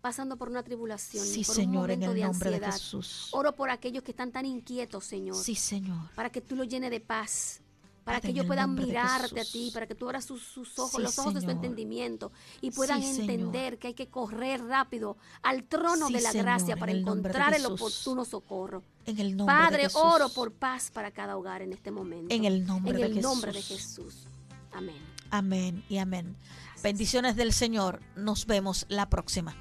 pasando 0.00 0.36
por 0.36 0.48
una 0.48 0.62
tribulación, 0.62 1.24
Sí, 1.26 1.44
por 1.44 1.54
Señor, 1.56 1.84
un 1.86 1.90
en 1.90 1.98
momento 2.00 2.10
el 2.12 2.16
de 2.20 2.22
nombre 2.26 2.50
de 2.50 2.56
ansiedad. 2.56 2.72
Jesús. 2.74 3.28
Oro 3.32 3.54
por 3.56 3.68
aquellos 3.70 4.02
que 4.04 4.12
están 4.12 4.30
tan 4.30 4.46
inquietos, 4.46 5.04
Señor, 5.04 5.36
Sí, 5.36 5.54
Señor. 5.56 6.10
para 6.14 6.30
que 6.30 6.40
tú 6.40 6.54
los 6.56 6.68
llenes 6.68 6.90
de 6.90 7.00
paz. 7.00 7.60
Para 8.04 8.22
que 8.22 8.28
ellos 8.28 8.44
el 8.44 8.46
puedan 8.46 8.74
de 8.74 8.86
mirarte 8.86 9.38
a 9.38 9.44
ti, 9.44 9.70
para 9.74 9.86
que 9.86 9.94
tú 9.94 10.06
abras 10.06 10.24
sus, 10.24 10.42
sus 10.42 10.78
ojos, 10.78 10.92
Sí, 10.92 11.02
los 11.02 11.18
ojos 11.18 11.34
de 11.34 11.42
su 11.42 11.50
entendimiento 11.50 12.32
y 12.62 12.70
puedan 12.70 13.02
Sí, 13.02 13.08
Señor. 13.16 13.30
entender 13.30 13.78
que 13.78 13.88
hay 13.88 13.94
que 13.94 14.08
correr 14.08 14.64
rápido 14.64 15.18
al 15.42 15.64
trono 15.64 16.06
Sí, 16.06 16.14
de 16.14 16.22
la 16.22 16.30
Señor, 16.32 16.44
gracia 16.46 16.76
para 16.78 16.92
de 16.94 17.00
encontrar 17.00 17.52
el 17.52 17.66
oportuno 17.66 18.24
socorro. 18.24 18.82
En 19.04 19.18
el 19.18 19.36
nombre 19.36 19.54
de 19.54 19.60
Padre, 19.62 19.82
Jesús. 19.82 20.00
oro 20.02 20.28
por 20.30 20.52
paz 20.52 20.90
para 20.90 21.10
cada 21.10 21.36
hogar 21.36 21.60
en 21.60 21.74
este 21.74 21.90
momento. 21.90 22.34
En 22.34 22.46
el 22.46 22.64
nombre 22.66 22.92
En 22.94 23.12
de 23.12 23.18
el 23.18 23.20
nombre 23.22 23.52
de. 23.52 23.60
Jesús. 23.60 24.24
Amén. 24.72 24.96
Amén 25.30 25.84
y 25.88 25.98
amén. 25.98 26.36
Bendiciones 26.82 27.36
del 27.36 27.52
Señor. 27.52 28.00
Nos 28.16 28.46
vemos 28.46 28.86
la 28.88 29.08
próxima. 29.08 29.56